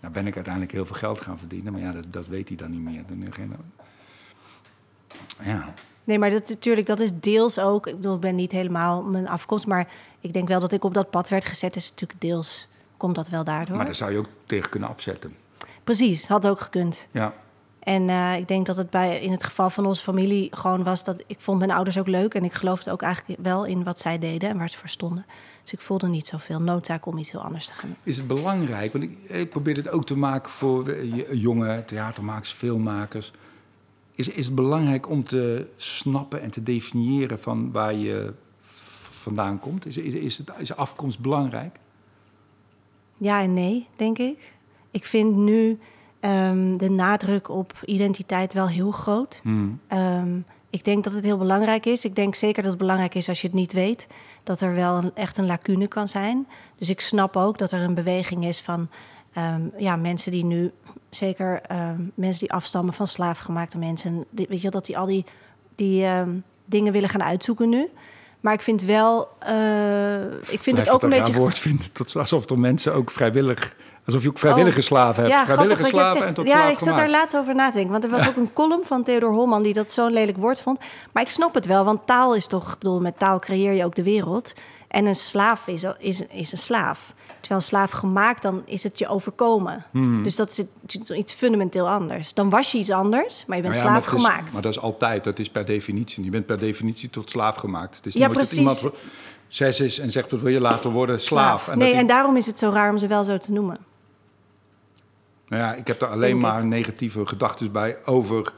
Nou 0.00 0.14
ben 0.14 0.26
ik 0.26 0.34
uiteindelijk 0.34 0.72
heel 0.72 0.86
veel 0.86 0.96
geld 0.96 1.20
gaan 1.20 1.38
verdienen, 1.38 1.72
maar 1.72 1.82
ja, 1.82 1.92
dat, 1.92 2.12
dat 2.12 2.26
weet 2.26 2.48
hij 2.48 2.56
dan 2.56 2.70
niet 2.70 2.80
meer. 2.80 3.02
Dan, 3.06 3.32
geen, 3.32 3.56
ja, 5.44 5.74
Nee, 6.06 6.18
maar 6.18 6.30
dat, 6.30 6.48
natuurlijk, 6.48 6.86
dat 6.86 7.00
is 7.00 7.10
deels 7.20 7.58
ook... 7.58 7.86
Ik 7.86 7.94
bedoel, 7.96 8.14
ik 8.14 8.20
ben 8.20 8.34
niet 8.34 8.52
helemaal 8.52 9.02
mijn 9.02 9.28
afkomst... 9.28 9.66
maar 9.66 9.88
ik 10.20 10.32
denk 10.32 10.48
wel 10.48 10.60
dat 10.60 10.72
ik 10.72 10.84
op 10.84 10.94
dat 10.94 11.10
pad 11.10 11.28
werd 11.28 11.44
gezet. 11.44 11.76
is 11.76 11.90
natuurlijk 11.90 12.20
deels... 12.20 12.68
komt 12.96 13.14
dat 13.14 13.28
wel 13.28 13.44
daardoor. 13.44 13.76
maar 13.76 13.84
daar 13.84 13.94
zou 13.94 14.12
je 14.12 14.18
ook 14.18 14.28
tegen 14.44 14.70
kunnen 14.70 14.88
afzetten. 14.88 15.36
Precies, 15.84 16.26
had 16.26 16.46
ook 16.46 16.60
gekund. 16.60 17.08
Ja, 17.10 17.34
En 17.86 18.08
eh, 18.10 18.36
ik 18.36 18.48
denk 18.48 18.66
dat 18.66 18.76
het 18.76 18.90
bij, 18.90 19.20
in 19.20 19.30
het 19.30 19.44
geval 19.44 19.70
van 19.70 19.86
onze 19.86 20.02
familie 20.02 20.48
gewoon 20.50 20.82
was 20.82 21.04
dat 21.04 21.24
ik 21.26 21.40
vond 21.40 21.58
mijn 21.58 21.70
ouders 21.70 21.98
ook 21.98 22.06
leuk. 22.06 22.34
En 22.34 22.44
ik 22.44 22.52
geloofde 22.52 22.90
ook 22.90 23.02
eigenlijk 23.02 23.40
wel 23.42 23.64
in 23.64 23.84
wat 23.84 24.00
zij 24.00 24.18
deden 24.18 24.48
en 24.48 24.58
waar 24.58 24.70
ze 24.70 24.78
voor 24.78 24.88
stonden. 24.88 25.26
Dus 25.62 25.72
ik 25.72 25.80
voelde 25.80 26.08
niet 26.08 26.26
zoveel 26.26 26.60
noodzaak 26.60 27.06
om 27.06 27.18
iets 27.18 27.30
heel 27.30 27.42
anders 27.42 27.66
te 27.66 27.72
gaan 27.72 27.88
doen. 27.88 27.98
is 28.02 28.16
het 28.16 28.26
belangrijk? 28.26 28.92
Want 28.92 29.04
ik, 29.04 29.18
ik 29.28 29.50
probeer 29.50 29.74
dit 29.74 29.88
ook 29.88 30.04
te 30.04 30.16
maken 30.16 30.50
voor 30.50 30.88
eh, 30.88 31.32
jonge 31.32 31.84
theatermakers, 31.84 32.50
filmmakers. 32.50 33.32
is, 34.14 34.28
is 34.28 34.46
het 34.46 34.54
belangrijk 34.54 35.08
om 35.08 35.24
te 35.24 35.72
snappen 35.76 36.42
en 36.42 36.50
te 36.50 36.62
definiëren 36.62 37.40
van 37.40 37.72
waar 37.72 37.94
je 37.94 38.32
vandaan 39.10 39.58
komt? 39.58 39.86
Is, 39.86 39.96
is, 39.96 40.14
is, 40.14 40.38
het, 40.38 40.50
is 40.58 40.76
afkomst 40.76 41.18
belangrijk? 41.18 41.78
Ja 43.16 43.42
en 43.42 43.54
nee, 43.54 43.86
denk 43.96 44.18
ik. 44.18 44.54
Ik 44.90 45.04
vind 45.04 45.36
nu 45.36 45.78
um, 46.26 46.76
de 46.78 46.90
nadruk 46.90 47.48
op 47.48 47.72
identiteit 47.84 48.52
wel 48.52 48.68
heel 48.68 48.90
groot. 48.90 49.40
Hmm. 49.42 49.80
Um, 49.92 50.44
ik 50.70 50.84
denk 50.84 51.04
dat 51.04 51.12
het 51.12 51.24
heel 51.24 51.36
belangrijk 51.36 51.86
is. 51.86 52.04
Ik 52.04 52.14
denk 52.14 52.34
zeker 52.34 52.62
dat 52.62 52.70
het 52.70 52.80
belangrijk 52.80 53.14
is 53.14 53.28
als 53.28 53.40
je 53.40 53.46
het 53.46 53.56
niet 53.56 53.72
weet, 53.72 54.06
dat 54.42 54.60
er 54.60 54.74
wel 54.74 54.96
een, 54.96 55.10
echt 55.14 55.38
een 55.38 55.46
lacune 55.46 55.86
kan 55.86 56.08
zijn. 56.08 56.46
Dus 56.78 56.88
ik 56.88 57.00
snap 57.00 57.36
ook 57.36 57.58
dat 57.58 57.72
er 57.72 57.80
een 57.80 57.94
beweging 57.94 58.44
is 58.44 58.60
van 58.60 58.88
um, 59.38 59.72
ja, 59.78 59.96
mensen 59.96 60.30
die 60.30 60.44
nu, 60.44 60.72
zeker 61.10 61.60
mensen 62.14 62.40
die 62.40 62.52
afstammen 62.52 62.94
van 62.94 63.06
slaafgemaakte 63.06 63.78
mensen, 63.78 64.24
die, 64.30 64.46
weet 64.48 64.62
je, 64.62 64.70
dat 64.70 64.86
die 64.86 64.98
al 64.98 65.06
die, 65.06 65.24
die 65.74 66.06
dingen 66.64 66.92
willen 66.92 67.08
gaan 67.08 67.22
uitzoeken 67.22 67.68
nu. 67.68 67.88
Maar 68.40 68.54
ik 68.54 68.62
vind 68.62 68.82
wel, 68.82 69.28
uh, 69.48 70.22
ik 70.24 70.60
vind 70.60 70.78
het 70.78 70.90
ook 70.90 71.02
een 71.02 71.08
beetje. 71.08 71.32
woord 71.32 71.58
vindt, 71.58 71.94
tot 71.94 72.16
alsof 72.16 72.50
er 72.50 72.58
mensen 72.58 72.94
ook 72.94 73.10
vrijwillig 73.10 73.76
Alsof 74.06 74.22
je 74.22 74.28
ook 74.28 74.38
vrijwillige 74.38 74.78
oh, 74.78 74.84
slaven 74.84 75.22
hebt. 75.22 75.34
Ja, 75.34 75.44
vrijwillige 75.44 75.84
slaven 75.84 76.26
en 76.26 76.34
tot 76.34 76.48
Ja, 76.48 76.68
ik 76.68 76.78
zat 76.78 76.96
daar 76.96 77.10
laatst 77.10 77.36
over 77.36 77.54
na 77.54 77.66
te 77.66 77.74
denken. 77.74 77.92
Want 77.92 78.04
er 78.04 78.10
was 78.10 78.28
ook 78.28 78.36
een 78.36 78.52
column 78.52 78.84
van 78.84 79.02
Theodor 79.02 79.32
Holman 79.32 79.62
die 79.62 79.72
dat 79.72 79.90
zo'n 79.90 80.12
lelijk 80.12 80.38
woord 80.38 80.62
vond. 80.62 80.78
Maar 81.12 81.22
ik 81.22 81.30
snap 81.30 81.54
het 81.54 81.66
wel, 81.66 81.84
want 81.84 82.06
taal 82.06 82.34
is 82.34 82.46
toch... 82.46 82.72
Ik 82.72 82.78
bedoel, 82.78 83.00
met 83.00 83.18
taal 83.18 83.38
creëer 83.38 83.72
je 83.72 83.84
ook 83.84 83.94
de 83.94 84.02
wereld. 84.02 84.52
En 84.88 85.06
een 85.06 85.14
slaaf 85.14 85.66
is, 85.66 85.84
is, 85.98 86.22
is 86.30 86.52
een 86.52 86.58
slaaf. 86.58 87.14
Terwijl 87.26 87.60
een 87.60 87.66
slaaf 87.66 87.90
gemaakt, 87.90 88.42
dan 88.42 88.62
is 88.64 88.82
het 88.82 88.98
je 88.98 89.08
overkomen. 89.08 89.84
Hmm. 89.90 90.22
Dus 90.22 90.36
dat 90.36 90.66
is 90.86 90.98
iets 91.08 91.32
fundamenteel 91.32 91.88
anders. 91.88 92.34
Dan 92.34 92.50
was 92.50 92.72
je 92.72 92.78
iets 92.78 92.90
anders, 92.90 93.44
maar 93.46 93.56
je 93.56 93.62
bent 93.62 93.74
nou 93.74 93.86
ja, 93.86 93.92
slaaf 93.92 94.12
maar 94.12 94.20
gemaakt. 94.20 94.52
maar 94.52 94.62
dat 94.62 94.70
is 94.70 94.80
altijd, 94.80 95.24
dat 95.24 95.38
is 95.38 95.50
per 95.50 95.64
definitie. 95.64 96.24
Je 96.24 96.30
bent 96.30 96.46
per 96.46 96.58
definitie 96.58 97.10
tot 97.10 97.30
slaaf 97.30 97.56
gemaakt. 97.56 97.96
Het 97.96 98.06
is 98.06 98.14
ja, 98.14 98.28
precies. 98.28 98.48
Dat 98.48 98.58
iemand 98.58 98.94
zes 99.48 99.80
is 99.80 99.98
en 99.98 100.10
zegt, 100.10 100.30
dat 100.30 100.40
wil 100.40 100.52
je 100.52 100.60
later 100.60 100.90
worden, 100.90 101.20
slaaf. 101.20 101.68
En 101.68 101.78
nee, 101.78 101.94
en 101.94 102.06
daarom 102.06 102.36
is 102.36 102.46
het 102.46 102.58
zo 102.58 102.70
raar 102.70 102.90
om 102.90 102.98
ze 102.98 103.06
wel 103.06 103.24
zo 103.24 103.38
te 103.38 103.52
noemen. 103.52 103.78
Nou 105.48 105.62
ja, 105.62 105.74
ik 105.74 105.86
heb 105.86 106.02
er 106.02 106.08
alleen 106.08 106.38
maar 106.38 106.66
negatieve 106.66 107.26
gedachten 107.26 107.72
bij 107.72 107.96
over 108.04 108.52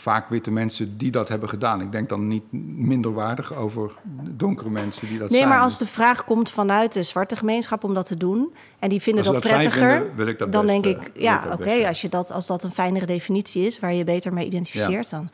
vaak 0.00 0.28
witte 0.28 0.50
mensen 0.50 0.96
die 0.98 1.10
dat 1.10 1.28
hebben 1.28 1.48
gedaan. 1.48 1.80
Ik 1.80 1.92
denk 1.92 2.08
dan 2.08 2.28
niet 2.28 2.52
minderwaardig 2.76 3.54
over 3.54 3.92
donkere 4.30 4.70
mensen 4.70 5.08
die 5.08 5.18
dat 5.18 5.28
nee, 5.28 5.38
zijn. 5.38 5.48
Nee, 5.48 5.58
maar 5.58 5.64
als 5.66 5.78
de 5.78 5.86
vraag 5.86 6.24
komt 6.24 6.50
vanuit 6.50 6.92
de 6.92 7.02
zwarte 7.02 7.36
gemeenschap 7.36 7.84
om 7.84 7.94
dat 7.94 8.06
te 8.06 8.16
doen... 8.16 8.54
en 8.78 8.88
die 8.88 9.00
vinden 9.00 9.24
dat, 9.24 9.40
prettiger, 9.40 10.50
dan 10.50 10.66
denk 10.66 10.86
ik... 10.86 10.98
Eh, 10.98 11.22
ja, 11.22 11.48
oké, 11.52 11.86
als 11.86 12.00
je 12.00 12.10
als, 12.10 12.30
als 12.30 12.46
dat 12.46 12.62
een 12.64 12.72
fijnere 12.72 13.06
definitie 13.06 13.66
is... 13.66 13.80
waar 13.80 13.94
je 13.94 14.04
beter 14.04 14.32
mee 14.32 14.46
identificeert, 14.46 15.10
dan, 15.10 15.30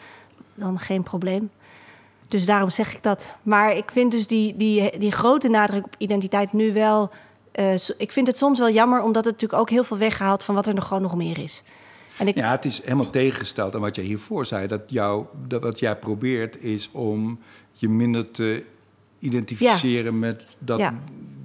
dan 0.55 0.79
geen 0.79 1.03
probleem. 1.03 1.51
Dus 2.29 2.47
daarom 2.47 2.71
zeg 2.71 2.95
ik 2.95 3.03
dat. 3.03 3.35
Maar 3.43 3.77
ik 3.77 3.91
vind 3.91 4.13
dus 4.13 4.27
die, 4.27 4.57
die, 4.57 4.99
die 4.99 5.13
grote 5.13 5.49
nadruk 5.49 5.85
op 5.85 5.95
identiteit 5.99 6.53
nu 6.53 6.73
wel 6.73 7.11
uh, 7.59 7.75
ik 7.99 8.13
vind 8.13 8.27
het 8.27 8.39
soms 8.39 8.59
wel 8.59 8.71
jammer, 8.71 9.03
omdat 9.03 9.25
het 9.25 9.33
natuurlijk 9.33 9.61
ook 9.61 9.71
heel 9.71 9.85
veel 9.85 9.99
weggehaalt 9.99 10.45
van 10.45 10.55
wat 10.55 10.67
er 10.67 10.75
nog 10.75 10.87
gewoon 10.87 11.03
nog 11.03 11.17
meer 11.17 11.39
is. 11.39 11.63
En 12.19 12.29
ik... 12.29 12.35
Ja, 12.35 12.51
het 12.51 12.65
is 12.65 12.83
helemaal 12.83 13.11
tegengesteld 13.11 13.75
aan 13.75 13.81
wat 13.81 13.97
jij 13.97 14.05
hiervoor 14.05 14.47
zei. 14.47 14.67
Dat, 14.67 14.83
jou, 14.87 15.25
dat 15.47 15.63
wat 15.63 15.79
jij 15.79 15.97
probeert 15.97 16.63
is 16.63 16.91
om 16.93 17.39
je 17.73 17.89
minder 17.89 18.31
te 18.31 18.65
identificeren 19.19 20.19
met 20.19 20.43
dat, 20.59 20.83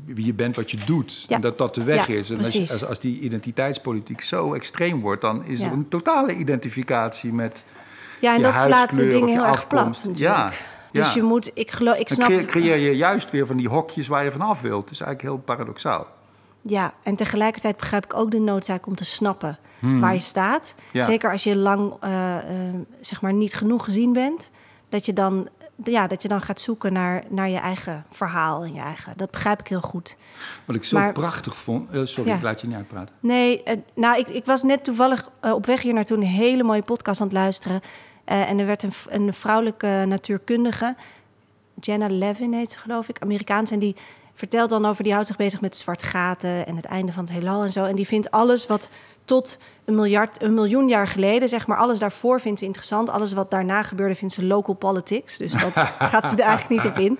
wie 0.05 0.25
je 0.25 0.33
bent, 0.33 0.55
wat 0.55 0.71
je 0.71 0.77
doet. 0.85 1.25
En 1.29 1.41
dat 1.41 1.57
dat 1.57 1.75
de 1.75 1.83
weg 1.83 2.07
is. 2.07 2.29
En 2.29 2.37
als, 2.37 2.71
als, 2.71 2.85
als, 2.85 2.99
die 2.99 3.19
identiteitspolitiek 3.19 4.21
zo 4.21 4.53
extreem 4.53 5.01
wordt, 5.01 5.21
dan 5.21 5.45
is 5.45 5.61
er 5.61 5.71
een 5.71 5.89
totale 5.89 6.33
identificatie 6.35 7.33
met. 7.33 7.63
Ja, 8.21 8.35
en 8.35 8.41
dat 8.41 8.53
slaat 8.53 8.95
de 8.95 9.07
dingen 9.07 9.27
heel 9.27 9.45
erg 9.45 9.67
plat. 9.67 9.85
Natuurlijk. 9.85 10.17
Ja. 10.17 10.51
Dus 10.91 11.13
je 11.13 11.21
moet, 11.21 11.51
ik 11.53 11.71
geloof, 11.71 11.97
ik 11.97 12.09
snap... 12.09 12.29
Dan 12.29 12.45
creëer 12.45 12.77
je 12.77 12.95
juist 12.95 13.31
weer 13.31 13.45
van 13.45 13.57
die 13.57 13.69
hokjes 13.69 14.07
waar 14.07 14.23
je 14.23 14.31
vanaf 14.31 14.61
wilt. 14.61 14.81
Het 14.81 14.91
is 14.91 15.01
eigenlijk 15.01 15.35
heel 15.35 15.43
paradoxaal. 15.45 16.07
Ja, 16.61 16.93
en 17.03 17.15
tegelijkertijd 17.15 17.77
begrijp 17.77 18.03
ik 18.03 18.13
ook 18.13 18.31
de 18.31 18.39
noodzaak 18.39 18.87
om 18.87 18.95
te 18.95 19.05
snappen 19.05 19.59
hmm. 19.79 20.01
waar 20.01 20.13
je 20.13 20.19
staat. 20.19 20.75
Zeker 20.93 21.31
als 21.31 21.43
je 21.43 21.55
lang, 21.55 21.93
uh, 22.03 22.09
uh, 22.09 22.75
zeg 22.99 23.21
maar, 23.21 23.33
niet 23.33 23.53
genoeg 23.53 23.83
gezien 23.83 24.13
bent. 24.13 24.51
Dat 24.89 25.05
je 25.05 25.13
dan, 25.13 25.49
ja, 25.83 26.07
dat 26.07 26.21
je 26.21 26.27
dan 26.27 26.41
gaat 26.41 26.59
zoeken 26.59 26.93
naar, 26.93 27.23
naar 27.29 27.49
je 27.49 27.57
eigen 27.57 28.05
verhaal 28.11 28.63
en 28.63 28.73
je 28.73 28.81
eigen. 28.81 29.13
Dat 29.15 29.31
begrijp 29.31 29.59
ik 29.59 29.67
heel 29.67 29.81
goed. 29.81 30.17
Wat 30.65 30.75
ik 30.75 30.83
zo 30.83 31.11
prachtig 31.11 31.55
vond. 31.55 31.95
Uh, 31.95 32.01
sorry, 32.03 32.31
ik 32.31 32.41
laat 32.41 32.61
je 32.61 32.67
niet 32.67 32.75
uitpraten. 32.75 33.15
Nee, 33.19 33.63
nou, 33.95 34.19
ik, 34.19 34.29
ik 34.29 34.45
was 34.45 34.63
net 34.63 34.83
toevallig 34.83 35.29
op 35.41 35.65
weg 35.65 35.81
hier 35.81 35.93
naartoe 35.93 36.17
een 36.17 36.23
hele 36.23 36.63
mooie 36.63 36.83
podcast 36.83 37.21
aan 37.21 37.27
het 37.27 37.35
luisteren. 37.35 37.81
Uh, 38.31 38.49
en 38.49 38.59
er 38.59 38.65
werd 38.65 38.83
een, 38.83 38.93
een, 39.09 39.33
vrouwelijke 39.33 40.03
natuurkundige, 40.07 40.95
Jenna 41.79 42.07
Levin 42.09 42.53
heet 42.53 42.71
ze 42.71 42.77
geloof 42.77 43.09
ik, 43.09 43.19
Amerikaans. 43.19 43.71
En 43.71 43.79
die 43.79 43.95
vertelt 44.33 44.69
dan 44.69 44.85
over, 44.85 45.03
die 45.03 45.13
houdt 45.13 45.27
zich 45.27 45.37
bezig 45.37 45.61
met 45.61 45.75
zwart 45.75 46.03
gaten 46.03 46.65
en 46.65 46.75
het 46.75 46.85
einde 46.85 47.13
van 47.13 47.23
het 47.23 47.33
heelal 47.33 47.63
en 47.63 47.71
zo. 47.71 47.85
En 47.85 47.95
die 47.95 48.07
vindt 48.07 48.31
alles 48.31 48.67
wat 48.67 48.89
tot 49.25 49.57
een, 49.85 49.95
miljard, 49.95 50.41
een 50.41 50.53
miljoen 50.53 50.87
jaar 50.87 51.07
geleden, 51.07 51.49
zeg 51.49 51.67
maar, 51.67 51.77
alles 51.77 51.99
daarvoor 51.99 52.41
vindt 52.41 52.59
ze 52.59 52.65
interessant. 52.65 53.09
Alles 53.09 53.33
wat 53.33 53.51
daarna 53.51 53.83
gebeurde 53.83 54.15
vindt 54.15 54.33
ze 54.33 54.45
local 54.45 54.75
politics. 54.75 55.37
Dus 55.37 55.51
dat 55.51 55.73
gaat 56.11 56.25
ze 56.25 56.35
er 56.35 56.47
eigenlijk 56.47 56.83
niet 56.83 56.91
op 56.91 56.99
in. 56.99 57.19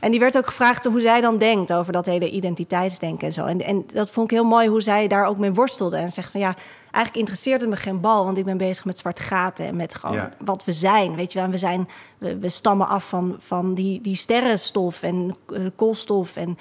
En 0.00 0.10
die 0.10 0.20
werd 0.20 0.36
ook 0.36 0.46
gevraagd 0.46 0.84
hoe 0.84 1.00
zij 1.00 1.20
dan 1.20 1.38
denkt 1.38 1.72
over 1.72 1.92
dat 1.92 2.06
hele 2.06 2.30
identiteitsdenken 2.30 3.26
en 3.26 3.32
zo. 3.32 3.44
En, 3.44 3.62
en 3.62 3.86
dat 3.92 4.10
vond 4.10 4.30
ik 4.30 4.36
heel 4.36 4.46
mooi 4.46 4.68
hoe 4.68 4.80
zij 4.80 5.08
daar 5.08 5.26
ook 5.26 5.38
mee 5.38 5.52
worstelde. 5.52 5.96
En 5.96 6.08
zegt 6.08 6.30
van 6.30 6.40
ja, 6.40 6.54
eigenlijk 6.98 7.16
interesseert 7.16 7.60
het 7.60 7.70
me 7.70 7.76
geen 7.76 8.00
bal, 8.00 8.24
want 8.24 8.38
ik 8.38 8.44
ben 8.44 8.56
bezig 8.56 8.84
met 8.84 8.98
zwarte 8.98 9.22
gaten 9.22 9.66
en 9.66 9.76
met 9.76 9.94
gewoon 9.94 10.32
wat 10.44 10.64
we 10.64 10.72
zijn. 10.72 11.14
Weet 11.14 11.32
je 11.32 11.38
wel, 11.38 11.48
we, 11.48 11.58
zijn, 11.58 11.88
we, 12.18 12.38
we, 12.38 12.48
stammen 12.48 12.88
af 12.88 13.08
van, 13.08 13.36
van 13.38 13.74
die, 13.74 14.00
die 14.00 14.16
sterrenstof 14.16 15.02
en 15.02 15.34
uh, 15.48 15.66
koolstof. 15.76 16.36
En, 16.36 16.58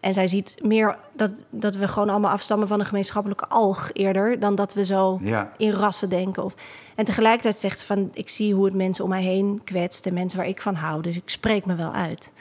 en 0.00 0.14
zij 0.14 0.26
ziet 0.26 0.58
meer 0.62 0.98
dat, 1.12 1.30
dat 1.50 1.76
we 1.76 1.88
gewoon 1.88 2.08
allemaal 2.08 2.30
afstammen 2.30 2.68
van 2.68 2.80
een 2.80 2.86
gemeenschappelijke 2.86 3.48
alg 3.48 3.90
eerder 3.92 4.40
dan 4.40 4.54
dat 4.54 4.74
we 4.74 4.84
zo 4.84 5.20
in 5.56 5.70
rassen 5.70 6.08
denken. 6.08 6.44
Of, 6.44 6.54
en 6.94 7.04
tegelijkertijd 7.04 7.58
zegt 7.58 7.80
ze 7.80 7.86
van 7.86 8.10
ik 8.12 8.28
zie 8.28 8.54
hoe 8.54 8.64
het 8.64 8.74
mensen 8.74 9.04
om 9.04 9.10
mij 9.10 9.22
heen 9.22 9.60
kwetst 9.64 10.06
en 10.06 10.14
mensen 10.14 10.38
waar 10.38 10.48
ik 10.48 10.62
van 10.62 10.74
hou. 10.74 11.02
Dus 11.02 11.16
ik 11.16 11.30
spreek 11.30 11.66
me 11.66 11.74
wel 11.74 11.92
uit. 11.92 12.32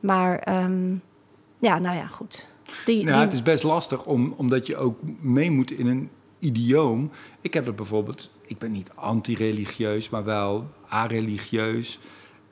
Maar 0.00 0.62
um, 0.64 1.02
ja, 1.58 1.78
nou 1.78 1.96
ja, 1.96 2.06
goed. 2.06 2.46
Die, 2.84 3.06
ja, 3.06 3.20
Het 3.20 3.32
is 3.32 3.42
best 3.42 3.62
lastig 3.62 4.04
om, 4.04 4.34
omdat 4.36 4.66
je 4.66 4.76
ook 4.76 4.98
mee 5.20 5.50
moet 5.50 5.70
in 5.70 5.86
een 5.86 6.10
idioom. 6.40 7.10
Ik 7.40 7.54
heb 7.54 7.66
het 7.66 7.76
bijvoorbeeld, 7.76 8.30
ik 8.46 8.58
ben 8.58 8.70
niet 8.70 8.90
anti-religieus, 8.94 10.08
maar 10.08 10.24
wel 10.24 10.66
a-religieus. 10.92 11.98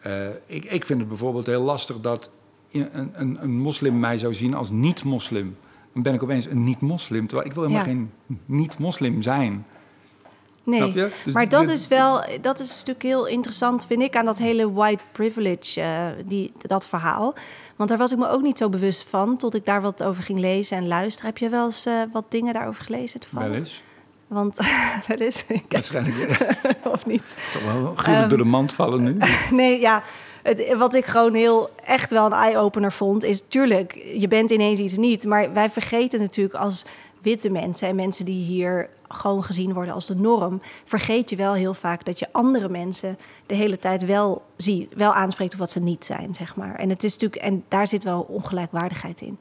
Uh, 0.06 0.28
ik, 0.46 0.64
ik 0.64 0.84
vind 0.84 0.98
het 0.98 1.08
bijvoorbeeld 1.08 1.46
heel 1.46 1.62
lastig 1.62 2.00
dat 2.00 2.30
een, 2.72 3.10
een, 3.12 3.42
een 3.42 3.58
moslim 3.58 3.98
mij 3.98 4.18
zou 4.18 4.34
zien 4.34 4.54
als 4.54 4.70
niet-moslim. 4.70 5.56
Dan 5.92 6.02
ben 6.02 6.14
ik 6.14 6.22
opeens 6.22 6.46
een 6.46 6.64
niet-moslim, 6.64 7.26
terwijl 7.26 7.48
ik 7.48 7.54
wil 7.54 7.64
helemaal 7.64 7.84
geen 7.84 8.10
niet-moslim 8.46 9.22
zijn. 9.22 9.66
Nee, 10.64 10.92
dus 11.24 11.34
maar 11.34 11.48
dat 11.48 11.68
is 11.68 11.88
wel, 11.88 12.24
dat 12.40 12.60
is 12.60 12.70
natuurlijk 12.70 13.02
heel 13.02 13.26
interessant, 13.26 13.86
vind 13.86 14.02
ik, 14.02 14.16
aan 14.16 14.24
dat 14.24 14.38
hele 14.38 14.72
white 14.72 15.02
privilege, 15.12 15.80
uh, 15.80 16.06
die, 16.26 16.52
dat 16.58 16.86
verhaal. 16.86 17.34
Want 17.78 17.90
daar 17.90 17.98
was 17.98 18.12
ik 18.12 18.18
me 18.18 18.28
ook 18.28 18.42
niet 18.42 18.58
zo 18.58 18.68
bewust 18.68 19.02
van, 19.08 19.36
tot 19.36 19.54
ik 19.54 19.64
daar 19.64 19.82
wat 19.82 20.02
over 20.02 20.22
ging 20.22 20.38
lezen 20.38 20.76
en 20.76 20.86
luisteren. 20.86 21.26
Heb 21.30 21.38
je 21.38 21.48
wel 21.48 21.64
eens 21.64 21.86
uh, 21.86 22.02
wat 22.12 22.24
dingen 22.28 22.54
daarover 22.54 22.82
gelezen? 22.82 23.20
Toevallig? 23.20 23.48
Wel 23.48 23.58
eens. 23.58 23.82
Want 24.26 24.58
wel 25.06 25.18
eens. 25.18 25.44
Waarschijnlijk. 25.68 26.56
of 26.94 27.06
niet. 27.06 27.34
Het 27.36 27.60
zal 27.62 27.82
wel 27.82 28.22
um, 28.22 28.28
door 28.28 28.38
de 28.38 28.44
mand 28.44 28.72
vallen 28.72 29.02
nu. 29.02 29.16
nee, 29.50 29.80
ja. 29.80 30.02
Het, 30.42 30.74
wat 30.76 30.94
ik 30.94 31.04
gewoon 31.04 31.34
heel 31.34 31.70
echt 31.84 32.10
wel 32.10 32.26
een 32.26 32.32
eye-opener 32.32 32.92
vond, 32.92 33.24
is 33.24 33.42
tuurlijk, 33.48 33.94
je 34.18 34.28
bent 34.28 34.50
ineens 34.50 34.78
iets 34.78 34.96
niet. 34.96 35.24
Maar 35.24 35.52
wij 35.52 35.70
vergeten 35.70 36.20
natuurlijk 36.20 36.58
als 36.58 36.84
witte 37.22 37.50
mensen 37.50 37.88
en 37.88 37.96
mensen 37.96 38.24
die 38.24 38.44
hier 38.44 38.88
gewoon 39.08 39.44
gezien 39.44 39.72
worden 39.72 39.94
als 39.94 40.06
de 40.06 40.14
norm, 40.14 40.60
vergeet 40.84 41.30
je 41.30 41.36
wel 41.36 41.54
heel 41.54 41.74
vaak 41.74 42.04
dat 42.04 42.18
je 42.18 42.32
andere 42.32 42.68
mensen 42.68 43.18
de 43.46 43.54
hele 43.54 43.78
tijd 43.78 44.04
wel, 44.04 44.42
zie, 44.56 44.88
wel 44.94 45.12
aanspreekt 45.12 45.52
op 45.52 45.58
wat 45.58 45.70
ze 45.70 45.80
niet 45.80 46.04
zijn, 46.04 46.34
zeg 46.34 46.56
maar. 46.56 46.74
En, 46.74 46.88
het 46.88 47.04
is 47.04 47.12
natuurlijk, 47.12 47.42
en 47.42 47.64
daar 47.68 47.88
zit 47.88 48.04
wel 48.04 48.20
ongelijkwaardigheid 48.20 49.20
in. 49.20 49.38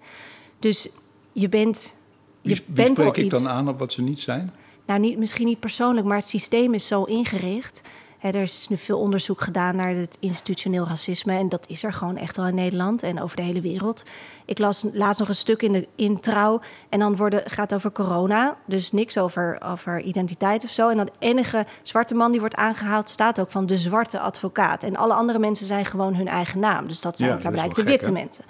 Dus 0.60 0.90
je 1.32 1.50
bent. 1.50 1.94
Je 2.42 2.54
wie, 2.54 2.64
bent 2.68 2.98
spreek 2.98 3.18
ik 3.18 3.30
dan 3.30 3.48
aan 3.50 3.70
op 3.70 3.80
wat 3.80 3.92
ze 3.92 4.02
niet 4.02 4.20
zijn? 4.20 4.54
Nou, 4.86 5.00
niet, 5.00 5.18
misschien 5.18 5.46
niet 5.46 5.60
persoonlijk, 5.60 6.08
maar 6.08 6.18
het 6.18 6.28
systeem 6.28 6.74
is 6.74 6.88
zo 6.88 7.04
ingericht 7.04 7.82
er 8.20 8.42
is 8.42 8.68
nu 8.70 8.78
veel 8.78 9.00
onderzoek 9.00 9.42
gedaan 9.42 9.76
naar 9.76 9.96
het 9.96 10.18
institutioneel 10.20 10.88
racisme. 10.88 11.34
En 11.34 11.50
dat 11.50 11.66
is 11.68 11.84
er 11.84 11.94
gewoon 11.94 12.18
echt 12.18 12.38
wel 12.38 12.48
in 12.48 12.56
Nederland 12.56 13.04
en 13.04 13.22
over 13.22 13.36
de 13.36 13.44
hele 13.44 13.62
wereld. 13.62 14.04
Ik 14.46 14.60
las 14.60 14.86
laatst 14.94 15.20
nog 15.20 15.30
een 15.30 15.36
stuk 15.36 15.62
in 15.62 15.72
de 15.72 15.88
in 15.96 16.20
trouw. 16.20 16.60
En 16.90 17.00
dan 17.00 17.16
worden, 17.16 17.42
gaat 17.46 17.70
het 17.70 17.74
over 17.74 17.92
corona. 17.92 18.58
Dus 18.66 18.92
niks 18.92 19.18
over, 19.18 19.62
over 19.66 20.02
identiteit 20.02 20.64
of 20.64 20.70
zo. 20.70 20.90
En 20.90 20.98
dan 20.98 21.06
de 21.06 21.12
enige 21.20 21.66
zwarte 21.84 22.16
man 22.16 22.32
die 22.32 22.40
wordt 22.40 22.56
aangehaald, 22.56 23.10
staat 23.10 23.40
ook 23.40 23.52
van 23.52 23.66
de 23.66 23.78
zwarte 23.78 24.20
advocaat. 24.20 24.84
En 24.84 24.96
alle 24.96 25.14
andere 25.14 25.40
mensen 25.40 25.66
zijn 25.66 25.86
gewoon 25.86 26.16
hun 26.16 26.28
eigen 26.28 26.60
naam. 26.60 26.88
Dus 26.88 27.02
dat 27.02 27.18
zijn 27.18 27.40
ja, 27.42 27.50
blijkt 27.50 27.76
de 27.76 27.84
witte 27.84 28.12
mensen. 28.12 28.44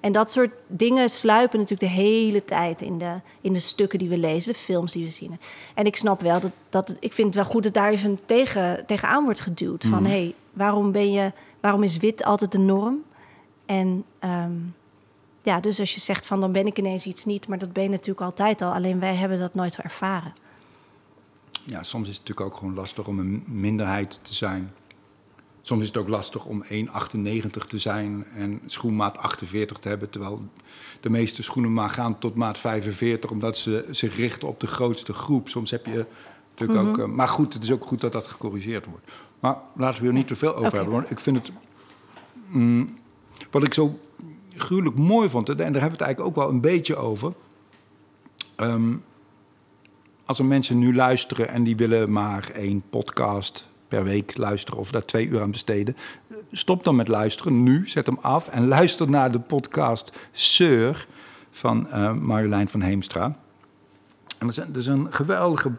En 0.00 0.12
dat 0.12 0.32
soort 0.32 0.52
dingen 0.66 1.10
sluipen 1.10 1.58
natuurlijk 1.58 1.92
de 1.92 2.00
hele 2.00 2.44
tijd 2.44 2.80
in 2.80 2.98
de, 2.98 3.20
in 3.40 3.52
de 3.52 3.58
stukken 3.58 3.98
die 3.98 4.08
we 4.08 4.18
lezen, 4.18 4.52
de 4.52 4.58
films 4.58 4.92
die 4.92 5.04
we 5.04 5.10
zien. 5.10 5.40
En 5.74 5.86
ik 5.86 5.96
snap 5.96 6.20
wel 6.20 6.40
dat, 6.40 6.52
dat 6.68 6.96
ik 7.00 7.12
vind 7.12 7.26
het 7.26 7.36
wel 7.36 7.52
goed 7.52 7.62
dat 7.62 7.74
daar 7.74 7.90
even 7.90 8.18
tegen, 8.26 8.86
tegenaan 8.86 9.24
wordt 9.24 9.40
geduwd. 9.40 9.84
Van 9.84 10.04
hé, 10.04 10.10
hey, 10.10 10.34
waarom 10.52 10.92
ben 10.92 11.12
je, 11.12 11.32
waarom 11.60 11.82
is 11.82 11.96
wit 11.96 12.24
altijd 12.24 12.52
de 12.52 12.58
norm? 12.58 13.02
En 13.66 14.04
ehm, 14.18 14.52
ja, 15.42 15.60
dus 15.60 15.80
als 15.80 15.94
je 15.94 16.00
zegt 16.00 16.26
van 16.26 16.40
dan 16.40 16.52
ben 16.52 16.66
ik 16.66 16.78
ineens 16.78 17.06
iets 17.06 17.24
niet, 17.24 17.48
maar 17.48 17.58
dat 17.58 17.72
ben 17.72 17.82
je 17.82 17.88
natuurlijk 17.88 18.20
altijd 18.20 18.62
al. 18.62 18.72
Alleen 18.72 19.00
wij 19.00 19.14
hebben 19.14 19.38
dat 19.38 19.54
nooit 19.54 19.76
ervaren. 19.76 20.32
Ja, 21.64 21.82
soms 21.82 22.08
is 22.08 22.16
het 22.16 22.28
natuurlijk 22.28 22.46
ook 22.54 22.58
gewoon 22.58 22.74
lastig 22.74 23.06
om 23.06 23.18
een 23.18 23.44
minderheid 23.46 24.20
te 24.22 24.34
zijn. 24.34 24.72
Soms 25.62 25.82
is 25.82 25.88
het 25.88 25.96
ook 25.96 26.08
lastig 26.08 26.44
om 26.44 26.64
1,98 26.64 26.68
te 27.68 27.78
zijn 27.78 28.24
en 28.36 28.60
schoenmaat 28.66 29.18
48 29.18 29.78
te 29.78 29.88
hebben. 29.88 30.10
Terwijl 30.10 30.42
de 31.00 31.10
meeste 31.10 31.42
schoenen 31.42 31.72
maar 31.72 31.90
gaan 31.90 32.18
tot 32.18 32.34
maat 32.34 32.58
45, 32.58 33.30
omdat 33.30 33.58
ze 33.58 33.86
zich 33.90 34.16
richten 34.16 34.48
op 34.48 34.60
de 34.60 34.66
grootste 34.66 35.12
groep. 35.12 35.48
Soms 35.48 35.70
heb 35.70 35.86
je 35.86 36.06
natuurlijk 36.50 36.88
ook. 36.88 36.96
Mhm. 36.96 37.00
Eh, 37.00 37.16
maar 37.16 37.28
goed, 37.28 37.54
het 37.54 37.62
is 37.62 37.72
ook 37.72 37.86
goed 37.86 38.00
dat 38.00 38.12
dat 38.12 38.26
gecorrigeerd 38.26 38.86
wordt. 38.86 39.10
Maar 39.40 39.56
laten 39.74 40.02
we 40.02 40.08
er 40.08 40.14
niet 40.14 40.28
te 40.28 40.36
veel 40.36 40.54
over 40.54 40.76
hebben. 40.76 40.94
Want 40.94 41.10
ik 41.10 41.20
vind 41.20 41.36
het. 41.36 41.52
Mm, 42.46 42.98
wat 43.50 43.62
ik 43.62 43.74
zo 43.74 43.98
gruwelijk 44.56 44.96
mooi 44.96 45.28
vond, 45.28 45.48
en 45.48 45.56
daar 45.56 45.64
hebben 45.64 45.82
we 45.82 45.90
het 45.90 46.00
eigenlijk 46.00 46.30
ook 46.30 46.44
wel 46.44 46.54
een 46.54 46.60
beetje 46.60 46.96
over. 46.96 47.32
Ehm, 48.56 48.94
als 50.24 50.38
er 50.38 50.44
mensen 50.44 50.78
nu 50.78 50.94
luisteren 50.94 51.48
en 51.48 51.64
die 51.64 51.76
willen 51.76 52.12
maar 52.12 52.50
één 52.54 52.82
podcast 52.90 53.69
per 53.90 54.04
week 54.04 54.36
luisteren 54.36 54.80
of 54.80 54.90
daar 54.90 55.04
twee 55.04 55.26
uur 55.26 55.40
aan 55.40 55.50
besteden, 55.50 55.96
stop 56.52 56.84
dan 56.84 56.96
met 56.96 57.08
luisteren 57.08 57.62
nu, 57.62 57.88
zet 57.88 58.06
hem 58.06 58.18
af 58.20 58.48
en 58.48 58.68
luister 58.76 59.10
naar 59.10 59.32
de 59.32 59.40
podcast 59.40 60.18
Seur 60.32 61.06
van 61.50 61.86
uh, 61.92 62.12
Marjolein 62.12 62.68
van 62.68 62.80
Heemstra. 62.80 63.24
En 64.38 64.46
dat 64.46 64.50
is, 64.50 64.56
dat 64.56 64.76
is 64.76 64.86
een 64.86 65.06
geweldige 65.12 65.72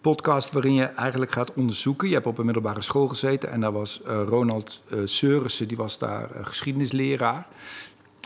podcast 0.00 0.52
waarin 0.52 0.74
je 0.74 0.84
eigenlijk 0.84 1.32
gaat 1.32 1.52
onderzoeken. 1.54 2.08
Je 2.08 2.14
hebt 2.14 2.26
op 2.26 2.38
een 2.38 2.44
middelbare 2.44 2.82
school 2.82 3.08
gezeten 3.08 3.50
en 3.50 3.60
daar 3.60 3.72
was 3.72 4.00
uh, 4.06 4.22
Ronald 4.26 4.82
uh, 4.88 5.00
Seurissen, 5.04 5.68
die 5.68 5.76
was 5.76 5.98
daar 5.98 6.28
ggeschiedenisleraar. 6.42 7.46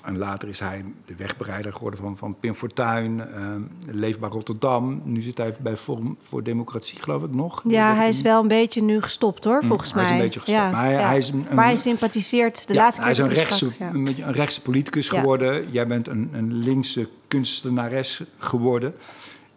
En 0.02 0.18
later 0.18 0.48
is 0.48 0.60
hij 0.60 0.84
de 1.04 1.14
wegbereider 1.16 1.72
geworden 1.72 2.00
van, 2.00 2.16
van 2.16 2.36
Pim 2.40 2.54
Fortuyn, 2.54 3.16
uh, 3.18 3.24
Leefbaar 3.94 4.30
Rotterdam. 4.30 5.02
Nu 5.04 5.20
zit 5.20 5.38
hij 5.38 5.54
bij 5.60 5.76
Forum 5.76 6.16
voor 6.20 6.42
Democratie, 6.42 7.02
geloof 7.02 7.22
ik 7.22 7.34
nog. 7.34 7.62
Ja, 7.68 7.94
hij 7.94 8.08
is 8.08 8.22
wel 8.22 8.42
een 8.42 8.48
beetje 8.48 8.82
nu 8.82 9.02
gestopt 9.02 9.44
hoor, 9.44 9.60
hm, 9.60 9.66
volgens 9.66 9.92
mij. 9.92 10.04
Hij 10.04 10.12
is 10.12 10.18
een 10.18 10.24
beetje 10.24 10.40
gestopt. 10.40 10.62
Ja, 10.62 10.70
maar 10.70 10.84
hij, 10.84 10.94
hij 10.94 11.18
is 11.18 11.28
een, 11.28 11.46
maar 11.52 11.64
hij 11.64 11.76
sympathiseert 11.76 12.66
de 12.66 12.74
laatste 12.74 13.02
Hij 13.02 13.10
is 13.10 13.18
een 13.18 13.28
rechtse, 13.28 13.70
een, 13.78 14.04
beetje 14.04 14.22
een 14.22 14.32
rechtse 14.32 14.62
politicus 14.62 15.08
geworden. 15.08 15.70
Jij 15.70 15.86
bent 15.86 16.08
een, 16.08 16.30
een 16.32 16.52
linkse 16.52 17.08
kunstenares 17.28 18.22
geworden. 18.38 18.94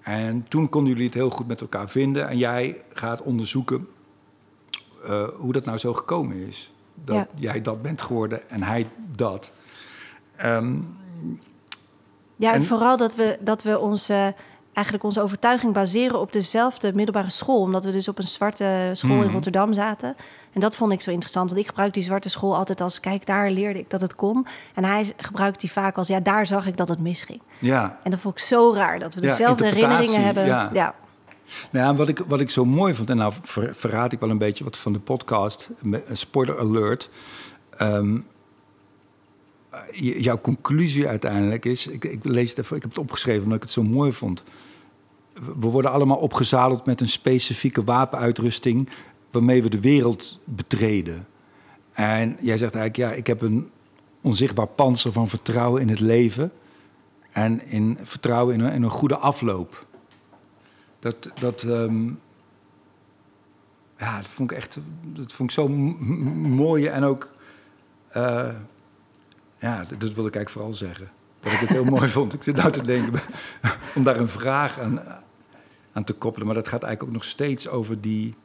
En 0.02 0.46
toen 0.48 0.70
konden 0.70 0.92
jullie 0.92 1.06
het 1.06 1.16
heel 1.16 1.30
goed 1.30 1.48
met 1.48 1.62
elkaar 1.62 1.90
vinden. 1.90 2.30
En 2.30 2.38
jij 2.38 2.82
gaat 2.94 3.22
onderzoeken 3.22 3.88
uh, 5.10 5.24
hoe 5.28 5.54
dat 5.54 5.66
nou 5.66 5.78
zo 5.78 5.94
gekomen 5.94 6.48
is. 6.48 6.72
Dat 7.04 7.28
jij 7.36 7.62
dat 7.62 7.82
bent 7.82 8.02
geworden 8.02 8.50
en 8.50 8.64
hij 8.64 8.88
dat. 9.16 9.52
Um, 10.44 10.98
ja, 12.36 12.54
en, 12.54 12.64
vooral 12.64 12.98
dat 12.98 13.16
we, 13.16 13.38
dat 13.40 13.64
we 13.64 13.80
onze, 13.80 14.34
eigenlijk 14.74 15.06
onze 15.06 15.22
overtuiging 15.22 15.74
baseren 15.74 16.20
op 16.20 16.34
dezelfde 16.34 16.94
middelbare 16.94 17.30
school. 17.30 17.62
Omdat 17.62 17.86
we 17.86 17.92
dus 17.92 18.08
op 18.08 18.18
een 18.18 18.28
zwarte 18.28 18.90
school 18.94 19.18
in 19.18 19.24
mhm. 19.24 19.34
Rotterdam 19.34 19.74
zaten. 19.74 20.16
En 20.54 20.62
dat 20.62 20.76
vond 20.76 20.92
ik 20.92 21.02
zo 21.02 21.10
interessant. 21.10 21.50
Want 21.50 21.62
ik 21.62 21.68
gebruik 21.68 21.94
die 21.94 22.04
zwarte 22.04 22.30
school 22.30 22.56
altijd 22.56 22.82
als... 22.82 23.00
kijk, 23.00 23.26
daar 23.26 23.52
leerde 23.52 23.80
ik 23.80 23.90
dat 23.90 24.02
het 24.02 24.16
kon. 24.16 24.48
En 24.74 24.84
hij 24.84 25.14
gebruikt 25.18 25.60
die 25.60 25.72
vaak 25.72 25.98
als... 25.98 26.08
ja, 26.08 26.20
daar 26.20 26.46
zag 26.46 26.68
ik 26.68 26.78
dat 26.78 26.88
het 26.88 27.00
misging. 27.00 27.42
Ja. 27.60 28.00
En 28.04 28.12
dat 28.12 28.20
vond 28.20 28.38
ik 28.38 28.44
zo 28.44 28.74
raar. 28.74 29.00
Dat 29.00 29.14
we 29.14 29.22
dezelfde 29.22 29.66
herinneringen 29.66 30.24
hebben. 30.24 30.46
Ja. 30.46 30.70
ja. 30.74 30.96
Nou 31.70 31.96
wat 31.96 32.08
ik, 32.08 32.24
wat 32.28 32.40
ik 32.40 32.50
zo 32.50 32.66
mooi 32.66 32.94
vond... 32.94 33.10
en 33.10 33.18
nou 33.18 33.34
verraad 33.72 34.12
ik 34.12 34.20
wel 34.20 34.30
een 34.30 34.38
beetje 34.38 34.64
wat 34.64 34.78
van 34.78 34.94
de 34.94 35.00
podcast... 35.00 35.70
een 35.82 36.18
spoiler 36.18 36.60
alert... 36.60 37.10
Um, 37.82 38.26
jouw 39.94 40.42
conclusie 40.42 41.08
uiteindelijk 41.08 41.66
is, 41.66 41.88
ik, 41.88 42.04
ik, 42.04 42.24
lees 42.24 42.50
het 42.50 42.60
even, 42.60 42.76
ik 42.76 42.82
heb 42.82 42.92
het 42.92 43.00
opgeschreven 43.00 43.44
omdat 43.44 43.58
ik 43.58 43.64
het 43.64 43.72
zo 43.72 43.84
mooi 43.84 44.12
vond. 44.12 44.44
We 45.34 45.68
worden 45.68 45.92
allemaal 45.92 46.18
opgezadeld 46.18 46.86
met 46.86 47.02
een 47.02 47.08
specifieke 47.08 47.84
wapenuitrusting 47.84 48.90
waarmee 49.32 49.64
we 49.64 49.70
de 49.70 49.80
wereld 49.80 50.40
betreden. 50.44 51.28
En 51.92 52.38
jij 52.42 52.58
zegt 52.58 52.76
eigenlijk, 52.76 53.12
ja, 53.12 53.18
ik 53.18 53.28
heb 53.28 53.42
een 53.42 53.70
onzichtbaar 54.22 54.68
panzer 54.68 55.12
van 55.12 55.28
vertrouwen 55.28 55.82
in 55.82 55.90
het 55.90 56.00
leven 56.00 56.52
en 57.32 57.68
in 57.68 57.98
vertrouwen 58.04 58.56
in 58.56 58.84
een, 58.84 58.90
goede 58.90 59.18
afloop. 59.18 59.86
Dat, 61.00 61.32
dat, 61.40 61.64
um, 61.64 62.20
ja, 63.98 64.18
dat 64.18 64.28
vond 64.28 64.52
ik 64.52 64.58
echt, 64.58 64.78
dat 65.04 65.34
vond 65.34 65.50
ik 65.50 65.56
zo 65.56 65.68
mooi 65.68 66.86
en 66.86 67.04
ook. 67.04 67.32
Uh, 68.18 68.50
ja, 69.60 69.78
dat, 69.78 70.00
dat 70.00 70.14
wil 70.14 70.26
ik 70.26 70.36
eigenlijk 70.36 70.50
vooral 70.50 70.74
zeggen. 70.74 71.10
Dat 71.40 71.54
ik 71.54 71.60
het 71.60 71.70
heel 71.70 71.86
mooi 71.86 72.10
vond. 72.18 72.34
Ik 72.34 72.44
zit 72.44 72.56
nou 72.56 72.72
te 72.72 72.82
denken 72.82 73.22
om 73.96 74.04
daar 74.04 74.20
een 74.20 74.28
vraag 74.28 74.80
aan, 74.80 75.02
aan 75.94 76.04
te 76.04 76.14
koppelen. 76.14 76.48
Maar 76.48 76.56
dat 76.56 76.68
gaat 76.68 76.84
eigenlijk 76.84 77.04
ook 77.04 77.22
nog 77.22 77.30
steeds 77.30 77.68
over 77.68 78.02
die... 78.02 78.36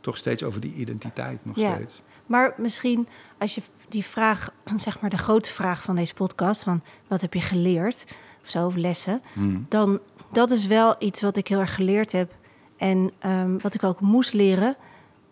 toch 0.00 0.16
steeds 0.16 0.42
over 0.42 0.60
die 0.60 0.74
identiteit 0.74 1.44
nog 1.44 1.56
ja. 1.56 1.74
steeds. 1.74 2.02
Maar 2.26 2.54
misschien 2.56 3.08
als 3.38 3.54
je 3.54 3.62
die 3.88 4.04
vraag, 4.04 4.50
zeg 4.76 5.00
maar 5.00 5.10
de 5.10 5.18
grote 5.18 5.50
vraag 5.50 5.82
van 5.82 5.96
deze 5.96 6.14
podcast... 6.14 6.62
van 6.62 6.82
wat 7.08 7.20
heb 7.20 7.34
je 7.34 7.40
geleerd, 7.40 8.04
of 8.42 8.50
zo, 8.50 8.66
of 8.66 8.74
lessen... 8.74 9.22
Hmm. 9.32 9.66
dan 9.68 10.00
dat 10.32 10.50
is 10.50 10.66
wel 10.66 10.96
iets 10.98 11.20
wat 11.20 11.36
ik 11.36 11.48
heel 11.48 11.60
erg 11.60 11.74
geleerd 11.74 12.12
heb... 12.12 12.34
en 12.76 13.12
um, 13.26 13.60
wat 13.60 13.74
ik 13.74 13.82
ook 13.82 14.00
moest 14.00 14.32
leren 14.32 14.76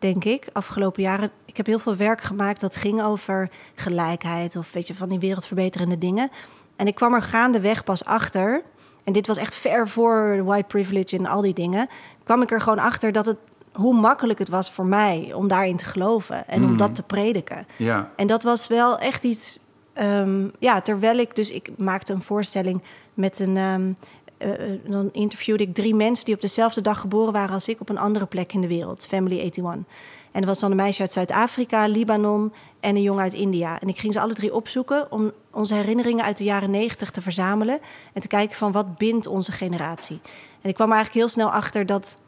denk 0.03 0.25
ik, 0.25 0.47
afgelopen 0.53 1.03
jaren. 1.03 1.31
Ik 1.45 1.57
heb 1.57 1.67
heel 1.67 1.79
veel 1.79 1.97
werk 1.97 2.21
gemaakt 2.21 2.61
dat 2.61 2.77
ging 2.77 3.03
over 3.03 3.51
gelijkheid 3.75 4.57
of 4.57 4.73
weet 4.73 4.87
je, 4.87 4.95
van 4.95 5.09
die 5.09 5.19
wereldverbeterende 5.19 5.99
dingen. 5.99 6.31
En 6.77 6.87
ik 6.87 6.95
kwam 6.95 7.15
er 7.15 7.23
gaandeweg 7.23 7.85
pas 7.85 8.05
achter. 8.05 8.63
En 9.05 9.13
dit 9.13 9.27
was 9.27 9.37
echt 9.37 9.55
ver 9.55 9.89
voor 9.89 10.45
white 10.45 10.67
privilege 10.67 11.17
en 11.17 11.27
al 11.27 11.41
die 11.41 11.55
dingen. 11.55 11.89
Kwam 12.25 12.43
ik 12.43 12.51
er 12.51 12.61
gewoon 12.61 12.79
achter 12.79 13.13
dat 13.13 13.27
het 13.27 13.37
hoe 13.73 13.95
makkelijk 13.95 14.39
het 14.39 14.49
was 14.49 14.71
voor 14.71 14.87
mij 14.87 15.33
om 15.35 15.49
daarin 15.49 15.77
te 15.77 15.85
geloven 15.85 16.49
en 16.49 16.63
om 16.63 16.69
mhm. 16.69 16.77
dat 16.77 16.95
te 16.95 17.03
prediken. 17.03 17.67
Ja. 17.77 18.11
En 18.17 18.27
dat 18.27 18.43
was 18.43 18.69
wel 18.69 18.99
echt 18.99 19.25
iets. 19.25 19.61
Um, 20.01 20.53
ja, 20.59 20.81
terwijl 20.81 21.19
ik 21.19 21.37
dus 21.37 21.51
ik 21.51 21.71
maakte 21.77 22.13
een 22.13 22.23
voorstelling 22.23 22.83
met 23.15 23.39
een 23.39 23.57
um, 23.57 23.97
uh, 24.45 24.79
dan 24.85 25.09
interviewde 25.13 25.63
ik 25.63 25.75
drie 25.75 25.95
mensen 25.95 26.25
die 26.25 26.35
op 26.35 26.41
dezelfde 26.41 26.81
dag 26.81 27.01
geboren 27.01 27.33
waren 27.33 27.55
als 27.55 27.69
ik 27.69 27.81
op 27.81 27.89
een 27.89 27.99
andere 27.99 28.27
plek 28.27 28.53
in 28.53 28.61
de 28.61 28.67
wereld, 28.67 29.07
Family 29.07 29.39
81. 29.39 29.85
En 30.33 30.41
er 30.41 30.47
was 30.47 30.61
dan 30.61 30.71
een 30.71 30.77
meisje 30.77 31.01
uit 31.01 31.13
Zuid-Afrika, 31.13 31.87
Libanon 31.87 32.53
en 32.81 32.97
een 32.97 33.03
jongen 33.03 33.23
uit 33.23 33.35
India. 33.35 33.81
En 33.81 33.89
ik 33.89 33.99
ging 33.99 34.13
ze 34.13 34.21
alle 34.21 34.35
drie 34.35 34.55
opzoeken 34.55 35.13
om 35.13 35.33
onze 35.51 35.75
herinneringen 35.75 36.25
uit 36.25 36.39
de 36.39 36.45
jaren 36.45 36.71
negentig 36.71 37.11
te 37.11 37.23
verzamelen 37.23 37.79
en 38.13 38.21
te 38.21 38.29
kijken 38.29 38.57
van 38.57 38.73
wat 38.73 38.97
bindt 38.97 39.27
onze 39.27 39.53
generatie. 39.53 40.21
En 40.63 40.69
ik 40.69 40.75
kwam 40.75 40.89
er 40.89 40.95
eigenlijk 40.95 41.25
heel 41.25 41.35
snel 41.35 41.53
achter 41.53 41.87
dat 41.87 42.19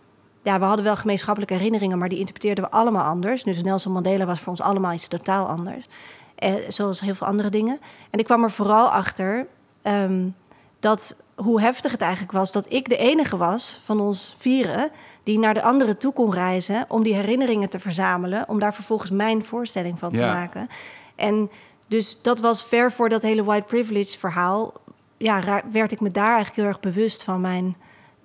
ja, 0.42 0.59
we 0.59 0.64
hadden 0.64 0.85
wel 0.85 0.96
gemeenschappelijke 0.96 1.55
herinneringen, 1.55 1.98
maar 1.98 2.09
die 2.09 2.18
interpreteerden 2.18 2.64
we 2.64 2.70
allemaal 2.70 3.05
anders. 3.05 3.42
Dus 3.42 3.62
Nelson 3.62 3.92
Mandela 3.92 4.24
was 4.24 4.40
voor 4.40 4.48
ons 4.48 4.61
allemaal 4.61 4.92
iets 4.92 5.09
totaal 5.09 5.46
anders. 5.46 5.87
Eh, 6.35 6.55
zoals 6.68 7.00
heel 7.00 7.14
veel 7.14 7.27
andere 7.27 7.50
dingen. 7.50 7.81
En 8.11 8.18
ik 8.18 8.24
kwam 8.24 8.42
er 8.42 8.50
vooral 8.50 8.88
achter 8.88 9.46
um, 9.83 10.35
dat 10.81 11.16
hoe 11.35 11.61
heftig 11.61 11.92
het 11.92 12.01
eigenlijk 12.01 12.33
was 12.33 12.53
dat 12.53 12.73
ik 12.73 12.88
de 12.88 12.97
enige 12.97 13.37
was 13.37 13.81
van 13.83 14.01
ons 14.01 14.35
vieren 14.38 14.90
die 15.23 15.38
naar 15.38 15.55
de 15.55 15.62
andere 15.62 15.97
toe 15.97 16.12
kon 16.12 16.33
reizen 16.33 16.85
om 16.88 17.03
die 17.03 17.14
herinneringen 17.14 17.68
te 17.68 17.79
verzamelen, 17.79 18.49
om 18.49 18.59
daar 18.59 18.75
vervolgens 18.75 19.11
mijn 19.11 19.44
voorstelling 19.44 19.99
van 19.99 20.12
te 20.12 20.23
maken. 20.23 20.68
En 21.14 21.51
dus 21.87 22.23
dat 22.23 22.40
was 22.40 22.64
ver 22.64 22.92
voor 22.92 23.09
dat 23.09 23.23
hele 23.23 23.44
white 23.44 23.66
privilege 23.66 24.18
verhaal. 24.18 24.73
Ja, 25.16 25.62
werd 25.73 25.92
ik 25.92 26.01
me 26.01 26.11
daar 26.11 26.35
eigenlijk 26.35 26.57
heel 26.57 26.66
erg 26.66 26.81
bewust 26.81 27.23
van 27.23 27.40
mijn 27.40 27.77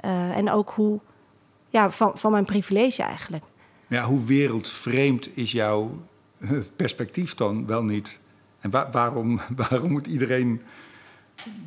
uh, 0.05 0.37
en 0.37 0.51
ook 0.51 0.69
hoe 0.69 0.99
ja, 1.69 1.91
van, 1.91 2.11
van 2.15 2.31
mijn 2.31 2.45
privilege 2.45 3.03
eigenlijk. 3.03 3.43
Ja, 3.87 4.03
hoe 4.03 4.25
wereldvreemd 4.25 5.37
is 5.37 5.51
jouw 5.51 5.91
eh, 6.39 6.51
perspectief 6.75 7.33
dan 7.35 7.65
wel 7.65 7.83
niet? 7.83 8.19
En 8.59 8.69
waarom, 8.91 9.39
waarom 9.69 9.91
moet 9.91 10.07
iedereen 10.07 10.61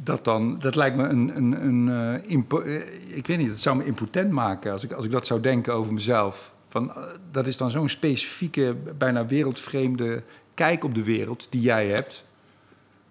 dat 0.03 0.25
dan, 0.25 0.59
dat 0.59 0.75
lijkt 0.75 0.97
me 0.97 1.09
een, 1.09 1.37
een, 1.37 1.65
een 1.65 2.23
uh, 2.67 3.17
ik 3.17 3.27
weet 3.27 3.39
niet, 3.39 3.49
dat 3.49 3.59
zou 3.59 3.77
me 3.77 3.85
impotent 3.85 4.31
maken 4.31 4.73
als 4.73 4.85
ik, 4.85 4.93
als 4.93 5.05
ik 5.05 5.11
dat 5.11 5.27
zou 5.27 5.41
denken 5.41 5.75
over 5.75 5.93
mezelf. 5.93 6.55
Van, 6.69 6.85
uh, 6.97 7.05
dat 7.31 7.47
is 7.47 7.57
dan 7.57 7.71
zo'n 7.71 7.89
specifieke, 7.89 8.77
bijna 8.99 9.27
wereldvreemde 9.27 10.23
kijk 10.55 10.85
op 10.85 10.95
de 10.95 11.03
wereld 11.03 11.47
die 11.51 11.61
jij 11.61 11.87
hebt. 11.87 12.25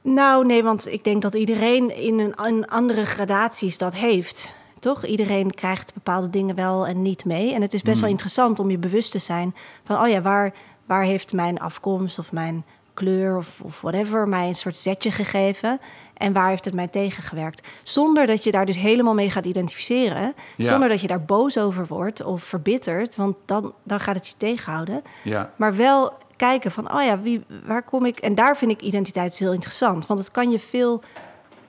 Nou, 0.01 0.45
nee, 0.45 0.63
want 0.63 0.87
ik 0.87 1.03
denk 1.03 1.21
dat 1.21 1.33
iedereen 1.33 1.95
in 1.95 2.19
een, 2.19 2.33
in 2.45 2.67
andere 2.67 3.05
gradaties 3.05 3.77
dat 3.77 3.95
heeft. 3.95 4.53
Toch? 4.79 5.05
Iedereen 5.05 5.51
krijgt 5.51 5.93
bepaalde 5.93 6.29
dingen 6.29 6.55
wel 6.55 6.87
en 6.87 7.01
niet 7.01 7.25
mee. 7.25 7.53
En 7.53 7.61
het 7.61 7.73
is 7.73 7.81
best 7.81 7.95
wel 7.95 8.09
hmm. 8.09 8.11
interessant 8.11 8.59
om 8.59 8.69
je 8.69 8.77
bewust 8.77 9.11
te 9.11 9.19
zijn 9.19 9.55
van, 9.83 10.01
oh 10.01 10.07
ja, 10.07 10.21
waar, 10.21 10.53
waar 10.85 11.03
heeft 11.03 11.33
mijn 11.33 11.59
afkomst 11.59 12.19
of 12.19 12.31
mijn 12.31 12.65
kleur 13.01 13.37
of, 13.37 13.61
of 13.61 13.81
whatever 13.81 14.27
mij 14.27 14.47
een 14.47 14.55
soort 14.55 14.77
zetje 14.77 15.11
gegeven? 15.11 15.79
En 16.13 16.33
waar 16.33 16.49
heeft 16.49 16.65
het 16.65 16.73
mij 16.73 16.87
tegengewerkt? 16.87 17.67
Zonder 17.83 18.27
dat 18.27 18.43
je 18.43 18.51
daar 18.51 18.65
dus 18.65 18.77
helemaal 18.77 19.13
mee 19.13 19.31
gaat 19.31 19.45
identificeren. 19.45 20.33
Ja. 20.55 20.65
Zonder 20.65 20.89
dat 20.89 21.01
je 21.01 21.07
daar 21.07 21.25
boos 21.25 21.57
over 21.57 21.85
wordt 21.87 22.23
of 22.23 22.43
verbitterd. 22.43 23.15
Want 23.15 23.35
dan, 23.45 23.73
dan 23.83 23.99
gaat 23.99 24.15
het 24.15 24.27
je 24.27 24.33
tegenhouden. 24.37 25.01
Ja. 25.23 25.51
Maar 25.55 25.75
wel 25.75 26.13
kijken 26.35 26.71
van, 26.71 26.93
oh 26.93 27.03
ja, 27.03 27.21
wie, 27.21 27.43
waar 27.65 27.83
kom 27.83 28.05
ik? 28.05 28.19
En 28.19 28.35
daar 28.35 28.57
vind 28.57 28.71
ik 28.71 28.81
identiteit 28.81 29.29
dus 29.29 29.39
heel 29.39 29.53
interessant. 29.53 30.07
Want 30.07 30.19
het 30.19 30.31
kan 30.31 30.51
je 30.51 30.59
veel, 30.59 31.01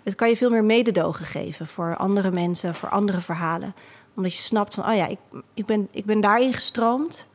het 0.02 0.14
kan 0.14 0.28
je 0.28 0.36
veel 0.36 0.50
meer 0.50 0.64
mededogen 0.64 1.24
geven 1.24 1.66
voor 1.66 1.96
andere 1.96 2.30
mensen, 2.30 2.74
voor 2.74 2.88
andere 2.88 3.20
verhalen. 3.20 3.74
Omdat 4.16 4.34
je 4.34 4.42
snapt 4.42 4.74
van, 4.74 4.88
oh 4.88 4.94
ja, 4.94 5.06
ik, 5.06 5.18
ik, 5.54 5.66
ben, 5.66 5.88
ik 5.90 6.04
ben 6.04 6.20
daarin 6.20 6.52
gestroomd. 6.52 7.26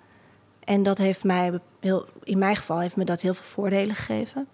En 0.68 0.84
dat 0.84 0.98
heeft 0.98 1.24
mij, 1.24 1.60
heel, 1.80 2.06
in 2.24 2.38
mijn 2.38 2.56
geval, 2.56 2.80
heeft 2.80 2.96
me 2.96 3.06
dat 3.06 3.22
heel 3.22 3.34
veel 3.34 3.46
voordelen 3.46 3.96
gegeven. 3.96 4.48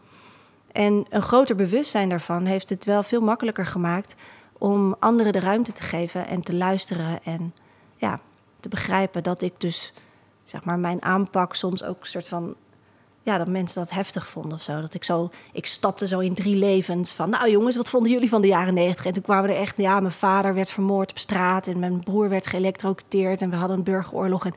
En 0.71 1.06
een 1.10 1.21
groter 1.21 1.56
bewustzijn 1.56 2.10
daarvan 2.10 2.45
heeft 2.45 2.69
het 2.69 2.86
wel 2.86 3.04
veel 3.04 3.21
makkelijker 3.21 3.65
gemaakt 3.65 4.15
om 4.58 4.95
anderen 4.99 5.34
de 5.34 5.39
ruimte 5.39 5.71
te 5.71 5.82
geven 5.82 6.28
en 6.28 6.41
te 6.41 6.54
luisteren 6.54 7.23
en 7.23 7.54
ja, 7.97 8.19
te 8.60 8.69
begrijpen 8.69 9.23
dat 9.23 9.41
ik 9.41 9.54
dus 9.58 9.93
zeg 10.43 10.63
maar 10.63 10.80
mijn 10.80 11.02
aanpak 11.02 11.56
soms 11.56 11.84
ook 11.84 11.99
een 11.99 12.08
soort 12.08 12.28
van 12.28 12.56
ja, 13.21 13.38
dat 13.38 13.47
mensen 13.47 13.80
dat 13.80 13.91
heftig 13.91 14.28
vonden 14.28 14.54
of 14.54 14.63
zo. 14.63 14.82
Dat 14.82 14.93
ik 14.93 15.04
zo, 15.04 15.30
ik 15.52 15.65
stapte 15.65 16.08
zo 16.08 16.19
in 16.19 16.34
drie 16.34 16.56
levens 16.56 17.12
van, 17.12 17.30
nou 17.30 17.49
jongens, 17.49 17.76
wat 17.76 17.89
vonden 17.89 18.12
jullie 18.12 18.30
van 18.30 18.41
de 18.41 18.47
jaren 18.47 18.73
negentig? 18.73 19.06
En 19.06 19.13
toen 19.13 19.23
kwamen 19.23 19.49
er 19.49 19.56
echt, 19.56 19.78
ja, 19.78 19.99
mijn 19.99 20.13
vader 20.13 20.54
werd 20.54 20.71
vermoord 20.71 21.10
op 21.10 21.17
straat 21.17 21.67
en 21.67 21.80
mijn 21.80 21.99
broer 21.99 22.30
werd 22.30 22.47
geëlektrocuteerd 22.47 23.41
en 23.41 23.49
we 23.49 23.56
hadden 23.56 23.78
een 23.78 23.84
burgeroorlog. 23.84 24.45
En 24.45 24.54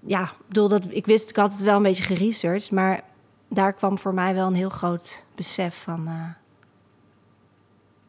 ja, 0.00 0.32
bedoel, 0.46 0.68
dat, 0.68 0.86
ik 0.88 1.06
wist, 1.06 1.30
ik 1.30 1.36
had 1.36 1.52
het 1.52 1.62
wel 1.62 1.76
een 1.76 1.82
beetje 1.82 2.02
geresearched, 2.02 2.70
maar 2.70 3.04
daar 3.48 3.72
kwam 3.72 3.98
voor 3.98 4.14
mij 4.14 4.34
wel 4.34 4.46
een 4.46 4.54
heel 4.54 4.70
groot 4.70 5.26
besef 5.34 5.82
van, 5.82 6.06
eh, 6.06 6.28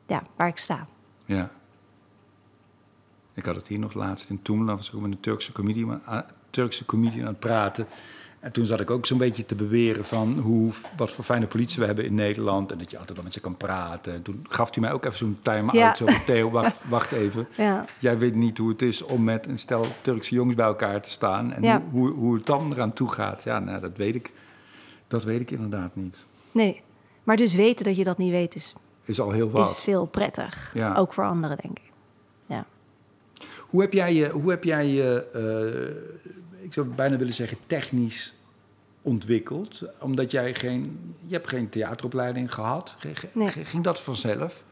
ja, 0.05 0.23
waar 0.35 0.47
ik 0.47 0.57
sta. 0.57 0.87
Ja. 1.25 1.51
Ik 3.33 3.45
had 3.45 3.55
het 3.55 3.67
hier 3.67 3.79
nog 3.79 3.93
laatst 3.93 4.29
in 4.29 4.41
Toemelen, 4.41 4.75
was 4.75 4.93
ik 4.93 4.99
met 4.99 5.11
een 5.11 5.19
Turkse 5.19 5.51
comedian, 5.51 6.01
uh, 6.09 6.19
Turkse 6.49 6.85
comedian 6.85 7.21
aan 7.21 7.31
het 7.31 7.39
praten. 7.39 7.87
En 8.41 8.51
toen 8.51 8.65
zat 8.65 8.79
ik 8.79 8.91
ook 8.91 9.05
zo'n 9.05 9.17
beetje 9.17 9.45
te 9.45 9.55
beweren 9.55 10.05
van 10.05 10.39
hoe, 10.39 10.71
wat 10.97 11.11
voor 11.11 11.23
fijne 11.23 11.47
politie 11.47 11.79
we 11.79 11.85
hebben 11.85 12.05
in 12.05 12.13
Nederland. 12.13 12.71
En 12.71 12.77
dat 12.77 12.91
je 12.91 12.97
altijd 12.97 13.15
wel 13.15 13.23
met 13.25 13.33
ze 13.33 13.39
kan 13.39 13.57
praten. 13.57 14.13
En 14.13 14.21
toen 14.21 14.45
gaf 14.49 14.73
hij 14.73 14.81
mij 14.83 14.91
ook 14.91 15.05
even 15.05 15.17
zo'n 15.17 15.37
time-out. 15.41 15.75
Ja. 15.75 15.95
Zo 15.95 16.05
van, 16.05 16.23
Theo, 16.25 16.49
wacht, 16.49 16.77
wacht 16.89 17.11
even. 17.11 17.47
Ja, 17.57 17.85
Jij 17.99 18.17
weet 18.17 18.35
niet 18.35 18.57
hoe 18.57 18.69
het 18.69 18.81
is 18.81 19.01
om 19.01 19.23
met 19.23 19.47
een 19.47 19.57
stel 19.59 19.85
Turkse 20.01 20.35
jongens 20.35 20.55
bij 20.55 20.65
elkaar 20.65 21.01
te 21.01 21.09
staan. 21.09 21.53
En 21.53 21.63
Ja. 21.63 21.81
hoe, 21.91 22.09
hoe 22.09 22.35
het 22.35 22.45
dan 22.45 22.71
eraan 22.73 22.93
toe 22.93 23.11
gaat. 23.11 23.43
Ja, 23.43 23.59
nou, 23.59 23.79
dat 23.81 23.97
weet 23.97 24.15
ik. 24.15 24.31
Dat 25.07 25.23
weet 25.23 25.41
ik 25.41 25.51
inderdaad 25.51 25.95
niet. 25.95 26.23
nee. 26.51 26.81
Maar 27.23 27.35
dus 27.37 27.53
weten 27.55 27.85
dat 27.85 27.95
je 27.97 28.03
dat 28.03 28.17
niet 28.17 28.31
weet 28.31 28.55
is, 28.55 28.73
Is 29.03 29.19
al 29.19 29.31
heel 29.31 29.49
wat. 29.49 29.69
is 29.69 29.85
heel 29.85 30.05
prettig. 30.05 30.71
Ja. 30.73 30.95
Ook 30.95 31.13
voor 31.13 31.25
anderen, 31.25 31.57
denk 31.61 31.77
ik. 31.79 31.91
Ja. 32.45 32.65
Hoe 33.59 33.81
heb 33.81 33.93
jij 33.93 34.13
je, 34.13 34.29
hoe 34.29 34.49
heb 34.49 34.63
jij 34.63 34.87
je 34.87 35.25
eh, 35.33 36.40
ik 36.61 36.73
zou 36.73 36.87
bijna 36.87 37.17
willen 37.17 37.33
zeggen, 37.33 37.57
technisch 37.65 38.33
ontwikkeld? 39.01 39.83
Omdat 39.99 40.31
jij 40.31 40.53
geen, 40.53 41.15
je 41.25 41.33
hebt 41.33 41.47
geen 41.47 41.69
theateropleiding 41.69 42.53
gehad. 42.53 42.95
Nee. 43.31 43.49
Ging 43.49 43.83
dat 43.83 44.01
vanzelf? 44.01 44.63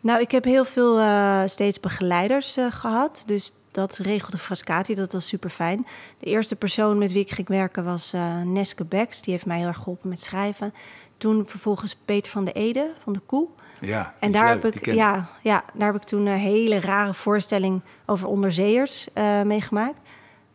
Nou, 0.00 0.20
ik 0.20 0.30
heb 0.30 0.44
heel 0.44 0.64
veel 0.64 0.98
eh, 0.98 1.42
steeds 1.46 1.80
begeleiders 1.80 2.56
eh, 2.56 2.66
gehad. 2.70 3.22
Dus 3.26 3.52
dat 3.70 3.96
regelde 3.96 4.38
Frascati, 4.38 4.94
dat 4.94 5.12
was 5.12 5.26
super 5.26 5.50
fijn. 5.50 5.86
De 6.18 6.26
eerste 6.26 6.56
persoon 6.56 6.98
met 6.98 7.12
wie 7.12 7.22
ik 7.22 7.30
ging 7.30 7.48
werken 7.48 7.84
was 7.84 8.12
eh, 8.12 8.42
Neske 8.42 8.84
Becks. 8.84 9.22
Die 9.22 9.32
heeft 9.32 9.46
mij 9.46 9.58
heel 9.58 9.66
erg 9.66 9.76
geholpen 9.76 10.08
met 10.08 10.20
schrijven. 10.20 10.74
Toen 11.16 11.46
vervolgens 11.46 11.96
Peter 12.04 12.30
van 12.32 12.44
de 12.44 12.52
Ede 12.52 12.90
van 13.02 13.12
de 13.12 13.20
Koe. 13.26 13.48
Ja. 13.80 14.14
En 14.18 14.32
daar 14.32 14.48
heb, 14.48 14.64
ik, 14.64 14.84
ja, 14.84 15.30
ja, 15.42 15.64
daar 15.74 15.92
heb 15.92 16.02
ik 16.02 16.08
toen 16.08 16.26
een 16.26 16.38
hele 16.38 16.80
rare 16.80 17.14
voorstelling 17.14 17.80
over 18.06 18.28
onderzeeërs 18.28 19.08
eh, 19.12 19.42
meegemaakt. 19.42 20.00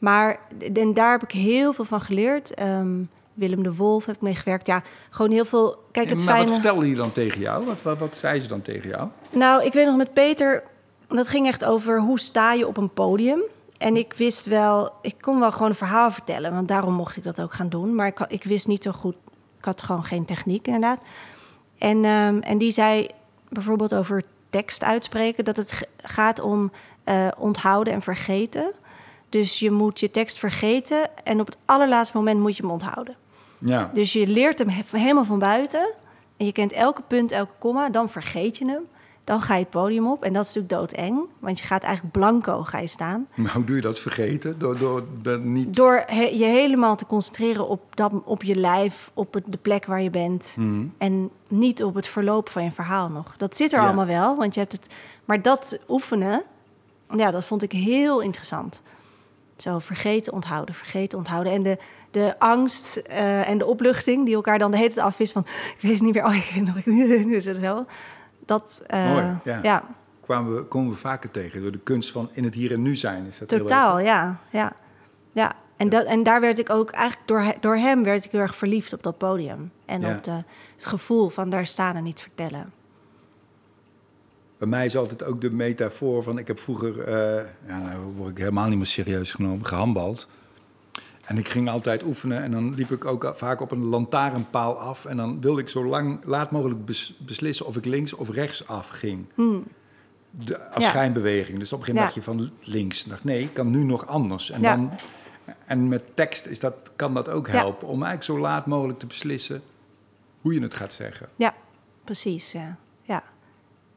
Maar 0.03 0.39
en 0.73 0.93
daar 0.93 1.11
heb 1.11 1.23
ik 1.23 1.31
heel 1.31 1.73
veel 1.73 1.85
van 1.85 2.01
geleerd. 2.01 2.53
Ehm, 2.53 3.03
Willem 3.33 3.63
de 3.63 3.75
Wolf 3.75 4.05
heb 4.05 4.15
ik 4.15 4.21
meegewerkt. 4.21 4.67
Ja, 4.67 4.81
gewoon 5.09 5.31
heel 5.31 5.45
veel. 5.45 5.83
Kijk, 5.91 6.09
het 6.09 6.17
maar 6.17 6.27
fijne. 6.27 6.43
wat 6.43 6.53
vertelde 6.53 6.85
hij 6.85 6.95
dan 6.95 7.11
tegen 7.11 7.41
jou? 7.41 7.65
Wat, 7.65 7.81
wat, 7.81 7.97
wat 7.97 8.17
zei 8.17 8.39
ze 8.39 8.47
dan 8.47 8.61
tegen 8.61 8.89
jou? 8.89 9.09
Nou, 9.29 9.63
ik 9.65 9.73
weet 9.73 9.85
nog 9.85 9.97
met 9.97 10.13
Peter, 10.13 10.63
dat 11.07 11.27
ging 11.27 11.47
echt 11.47 11.65
over 11.65 11.99
hoe 11.99 12.19
sta 12.19 12.53
je 12.53 12.67
op 12.67 12.77
een 12.77 12.93
podium. 12.93 13.41
En 13.77 13.97
ik 13.97 14.13
wist 14.13 14.45
wel, 14.45 14.91
ik 15.01 15.15
kon 15.21 15.39
wel 15.39 15.51
gewoon 15.51 15.69
een 15.69 15.75
verhaal 15.75 16.11
vertellen, 16.11 16.53
want 16.53 16.67
daarom 16.67 16.93
mocht 16.93 17.17
ik 17.17 17.23
dat 17.23 17.41
ook 17.41 17.53
gaan 17.53 17.69
doen. 17.69 17.95
Maar 17.95 18.07
ik, 18.07 18.19
ik 18.19 18.43
wist 18.43 18.67
niet 18.67 18.83
zo 18.83 18.91
goed, 18.91 19.15
ik 19.57 19.65
had 19.65 19.81
gewoon 19.81 20.03
geen 20.03 20.25
techniek 20.25 20.65
inderdaad. 20.65 20.99
En, 21.77 22.05
ehm, 22.05 22.37
en 22.39 22.57
die 22.57 22.71
zei 22.71 23.07
bijvoorbeeld 23.49 23.95
over 23.95 24.23
tekst 24.49 24.83
uitspreken, 24.83 25.45
dat 25.45 25.55
het 25.55 25.87
gaat 25.97 26.39
om 26.39 26.71
eh, 27.03 27.27
onthouden 27.37 27.93
en 27.93 28.01
vergeten. 28.01 28.73
Dus 29.33 29.59
je 29.59 29.71
moet 29.71 29.99
je 29.99 30.11
tekst 30.11 30.39
vergeten 30.39 31.09
en 31.23 31.39
op 31.39 31.45
het 31.45 31.57
allerlaatste 31.65 32.17
moment 32.17 32.39
moet 32.39 32.55
je 32.55 32.61
hem 32.61 32.71
onthouden. 32.71 33.15
Ja. 33.59 33.91
Dus 33.93 34.13
je 34.13 34.27
leert 34.27 34.59
hem 34.59 34.69
he- 34.69 34.83
helemaal 34.99 35.25
van 35.25 35.39
buiten. 35.39 35.89
En 36.37 36.45
je 36.45 36.51
kent 36.51 36.71
elke 36.71 37.01
punt, 37.07 37.31
elke 37.31 37.53
komma. 37.59 37.89
Dan 37.89 38.09
vergeet 38.09 38.57
je 38.57 38.65
hem. 38.65 38.81
Dan 39.23 39.41
ga 39.41 39.53
je 39.53 39.59
het 39.61 39.69
podium 39.69 40.07
op. 40.07 40.23
En 40.23 40.33
dat 40.33 40.45
is 40.45 40.53
natuurlijk 40.53 40.91
doodeng. 40.91 41.19
Want 41.39 41.59
je 41.59 41.65
gaat 41.65 41.83
eigenlijk 41.83 42.13
blanco 42.13 42.63
ga 42.63 42.79
je 42.79 42.87
staan. 42.87 43.27
Maar 43.35 43.53
hoe 43.53 43.63
doe 43.63 43.75
je 43.75 43.81
dat 43.81 43.99
vergeten? 43.99 44.59
Door, 44.59 44.77
door 44.77 45.03
dat 45.21 45.41
niet... 45.43 45.75
Door 45.75 46.03
he- 46.05 46.21
je 46.33 46.45
helemaal 46.45 46.95
te 46.95 47.05
concentreren 47.05 47.67
op, 47.67 47.95
dat, 47.95 48.11
op 48.25 48.43
je 48.43 48.55
lijf, 48.55 49.11
op 49.13 49.33
het, 49.33 49.43
de 49.47 49.57
plek 49.57 49.85
waar 49.85 50.01
je 50.01 50.09
bent. 50.09 50.55
Mhm. 50.59 50.85
En 50.97 51.29
niet 51.47 51.83
op 51.83 51.95
het 51.95 52.07
verloop 52.07 52.49
van 52.49 52.63
je 52.63 52.71
verhaal 52.71 53.09
nog. 53.09 53.37
Dat 53.37 53.55
zit 53.55 53.73
er 53.73 53.79
Ja. 53.79 53.85
allemaal 53.85 54.05
wel, 54.05 54.35
want 54.37 54.53
je 54.53 54.59
hebt 54.59 54.71
het. 54.71 54.87
Maar 55.25 55.41
dat 55.41 55.79
oefenen, 55.87 56.43
ja, 57.15 57.31
dat 57.31 57.43
vond 57.45 57.63
ik 57.63 57.71
heel 57.71 58.19
interessant. 58.21 58.81
Zo 59.57 59.79
vergeten, 59.79 60.33
onthouden, 60.33 60.75
vergeten, 60.75 61.17
onthouden. 61.17 61.53
En 61.53 61.63
de, 61.63 61.77
de 62.11 62.39
angst 62.39 62.95
eh, 62.95 63.49
en 63.49 63.57
de 63.57 63.65
opluchting 63.65 64.25
die 64.25 64.35
elkaar 64.35 64.59
dan 64.59 64.71
de 64.71 64.77
hele 64.77 64.93
tijd 64.93 65.05
afwist 65.05 65.33
van... 65.33 65.41
ik 65.45 65.77
weet 65.79 65.91
het 65.91 66.01
niet 66.01 66.13
meer, 66.13 66.25
oh, 66.25 66.35
ik 66.35 66.51
weet 66.55 66.65
nog, 66.65 66.77
ik 66.77 66.85
nu 67.25 67.35
is 67.35 67.45
het 67.45 67.57
zo. 67.61 67.85
Dat, 68.45 68.83
eh, 68.87 69.11
Mooi, 69.11 69.37
ja. 69.43 69.59
ja. 69.63 69.83
Kwamen 70.21 70.55
we, 70.55 70.63
komen 70.63 70.91
we 70.91 70.97
vaker 70.97 71.31
tegen 71.31 71.61
door 71.61 71.71
de 71.71 71.79
kunst 71.79 72.11
van 72.11 72.29
in 72.31 72.43
het 72.43 72.53
hier 72.53 72.71
en 72.71 72.81
nu 72.81 72.95
zijn. 72.95 73.25
Is 73.25 73.37
dat 73.37 73.49
heel 73.49 73.59
Totaal, 73.59 73.99
ja. 73.99 74.39
ja. 74.49 74.73
ja. 75.31 75.53
En, 75.77 75.89
dat, 75.89 76.05
en 76.05 76.23
daar 76.23 76.41
werd 76.41 76.59
ik 76.59 76.69
ook 76.69 76.91
eigenlijk 76.91 77.27
door, 77.27 77.53
door 77.59 77.75
hem 77.75 78.03
werd 78.03 78.25
ik 78.25 78.31
heel 78.31 78.41
erg 78.41 78.55
verliefd 78.55 78.93
op 78.93 79.03
dat 79.03 79.17
podium. 79.17 79.71
En 79.85 80.01
Ja. 80.01 80.15
op 80.15 80.23
de, 80.23 80.43
het 80.75 80.85
gevoel 80.85 81.29
van 81.29 81.49
daar 81.49 81.65
staan 81.65 81.95
en 81.95 82.03
niet 82.03 82.21
vertellen. 82.21 82.73
Bij 84.63 84.71
mij 84.71 84.85
is 84.85 84.97
altijd 84.97 85.23
ook 85.23 85.41
de 85.41 85.49
metafoor 85.51 86.23
van... 86.23 86.37
Ik 86.37 86.47
heb 86.47 86.59
vroeger, 86.59 86.99
eh, 87.03 87.45
ja, 87.67 87.79
nou 87.79 88.03
word 88.15 88.29
ik 88.29 88.37
helemaal 88.37 88.67
niet 88.67 88.77
meer 88.77 88.85
serieus 88.85 89.33
genomen, 89.33 89.65
gehandbald. 89.65 90.27
En 91.25 91.37
ik 91.37 91.47
ging 91.47 91.69
altijd 91.69 92.03
oefenen 92.03 92.43
en 92.43 92.51
dan 92.51 92.73
liep 92.73 92.91
ik 92.91 93.05
ook 93.05 93.31
vaak 93.35 93.61
op 93.61 93.71
een 93.71 93.83
lantaarnpaal 93.85 94.79
af. 94.79 95.05
En 95.05 95.17
dan 95.17 95.41
wilde 95.41 95.61
ik 95.61 95.69
zo 95.69 95.85
lang, 95.85 96.19
laat 96.25 96.51
mogelijk 96.51 96.85
bes- 96.85 97.17
beslissen 97.25 97.65
of 97.65 97.75
ik 97.77 97.85
links 97.85 98.13
of 98.13 98.29
rechts 98.29 98.67
af 98.67 98.87
ging. 98.89 99.25
De, 100.29 100.69
als 100.69 100.83
Ja. 100.83 100.89
schijnbeweging. 100.89 101.59
Dus 101.59 101.73
op 101.73 101.79
een 101.79 101.85
gegeven 101.85 102.01
moment 102.03 102.25
Ja. 102.25 102.35
dacht 102.35 102.49
je 102.49 102.53
van 102.63 102.73
links. 102.73 103.03
Ik 103.03 103.09
dacht, 103.09 103.23
nee, 103.23 103.41
ik 103.41 103.53
kan 103.53 103.69
nu 103.71 103.83
nog 103.83 104.07
anders. 104.07 104.49
En, 104.51 104.61
Ja. 104.61 104.75
dan, 104.75 104.91
en 105.65 105.87
met 105.87 106.03
tekst 106.15 106.45
is 106.45 106.59
dat, 106.59 106.75
kan 106.95 107.13
dat 107.13 107.29
ook 107.29 107.47
helpen. 107.47 107.87
Om 107.87 108.03
eigenlijk 108.03 108.23
zo 108.23 108.39
laat 108.39 108.65
mogelijk 108.65 108.99
te 108.99 109.05
beslissen 109.07 109.61
hoe 110.41 110.53
je 110.53 110.61
het 110.61 110.73
gaat 110.75 110.93
zeggen. 110.93 111.27
Ja, 111.35 111.53
precies. 112.03 112.51
Ja, 112.51 112.77
ja. 113.01 113.23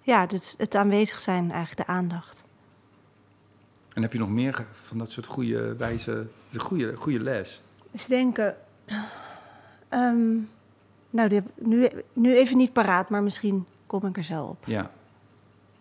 Ja 0.06 0.26
dus 0.26 0.54
het 0.58 0.74
aanwezig 0.74 1.20
zijn, 1.20 1.50
eigenlijk 1.50 1.86
de 1.86 1.92
aandacht. 1.92 2.44
En 3.94 4.02
heb 4.02 4.12
je 4.12 4.18
nog 4.18 4.28
meer 4.28 4.66
van 4.72 4.98
dat 4.98 5.10
soort 5.10 5.26
goede 5.26 5.76
wijze... 5.76 6.10
Het 6.10 6.28
is 6.48 6.54
een 6.54 6.60
goede, 6.60 6.96
goede 6.96 7.20
les. 7.20 7.62
Dus 7.90 8.06
denken. 8.06 8.56
ehm, 9.88 10.34
nou, 11.10 11.28
die 11.28 11.38
heb 11.38 11.46
ik 11.46 11.66
nu, 11.66 11.88
nu 12.12 12.36
even 12.36 12.56
niet 12.56 12.72
paraat, 12.72 13.10
maar 13.10 13.22
misschien 13.22 13.66
kom 13.86 14.06
ik 14.06 14.16
er 14.16 14.24
zo 14.24 14.44
op. 14.44 14.66
Ja. 14.66 14.90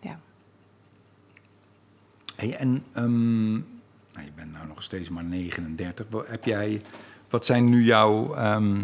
Ja. 0.00 0.18
Hey, 2.36 2.56
en 2.56 2.84
ehm, 2.92 3.52
nou, 3.52 4.24
je 4.24 4.32
bent 4.34 4.52
nou 4.52 4.66
nog 4.66 4.82
steeds 4.82 5.08
maar 5.08 5.24
39. 5.24 6.06
Wat, 6.10 6.26
heb 6.26 6.44
jij, 6.44 6.82
wat 7.28 7.44
zijn 7.44 7.68
nu 7.68 7.84
jouw 7.84 8.34
ehm, 8.34 8.80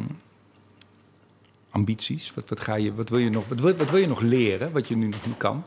ambities? 1.72 2.32
Wat, 2.34 2.48
wat, 2.48 2.60
ga 2.60 2.74
je, 2.74 2.94
wat, 2.94 3.08
wil 3.08 3.18
je 3.18 3.30
nog, 3.30 3.48
wat, 3.48 3.60
wil, 3.60 3.76
wat 3.76 3.90
wil 3.90 4.00
je 4.00 4.06
nog 4.08 4.20
leren, 4.20 4.72
wat 4.72 4.88
je 4.88 4.96
nu 4.96 5.06
nog 5.06 5.26
niet 5.26 5.36
kan? 5.36 5.66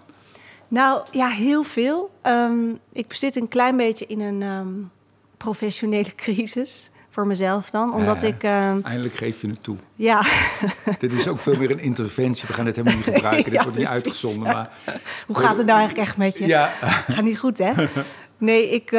Nou, 0.67 1.01
ja, 1.11 1.27
heel 1.27 1.63
veel. 1.63 2.09
Ehm, 2.21 2.53
ik 2.91 3.13
zit 3.13 3.35
een 3.35 3.47
klein 3.47 3.77
beetje 3.77 4.05
in 4.05 4.19
een 4.19 4.41
ehm, 4.41 4.67
professionele 5.37 6.15
crisis. 6.25 6.89
Voor 7.09 7.27
mezelf 7.27 7.69
dan. 7.69 7.93
Omdat 7.93 8.23
ik. 8.23 8.43
ehm, 8.43 8.79
Eindelijk 8.83 9.13
geef 9.13 9.41
je 9.41 9.47
het 9.47 9.63
toe. 9.63 9.77
ja, 9.95 10.21
Dit 10.99 11.13
is 11.13 11.27
ook 11.27 11.39
veel 11.39 11.55
meer 11.57 11.71
een 11.71 11.79
interventie. 11.79 12.47
We 12.47 12.53
gaan 12.53 12.65
dit 12.65 12.75
helemaal 12.75 12.97
niet 12.97 13.05
gebruiken. 13.15 13.51
Ja, 13.53 13.57
Dit 13.57 13.63
wordt 13.63 13.77
niet 13.77 13.87
precies, 13.87 14.03
uitgezonden. 14.05 14.53
Maar 14.53 14.69
hoe 15.27 15.35
gaat 15.37 15.57
het 15.57 15.65
nou 15.65 15.79
eigenlijk 15.79 16.07
echt 16.07 16.17
met 16.17 16.37
je? 16.37 16.47
ja, 16.47 16.67
Gaat 17.07 17.23
niet 17.23 17.39
goed, 17.39 17.57
hè? 17.57 17.71
Nee, 18.37 18.69
ik, 18.69 18.91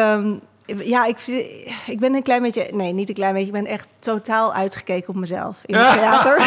Ja, 0.66 1.04
ik, 1.06 1.18
ik 1.86 2.00
ben 2.00 2.14
een 2.14 2.22
klein 2.22 2.42
beetje... 2.42 2.68
Nee, 2.72 2.92
niet 2.92 3.08
een 3.08 3.14
klein 3.14 3.32
beetje. 3.32 3.46
Ik 3.46 3.52
ben 3.52 3.66
echt 3.66 3.94
totaal 3.98 4.54
uitgekeken 4.54 5.08
op 5.08 5.14
mezelf 5.14 5.58
in 5.66 5.74
het 5.74 5.92
theater. 5.92 6.36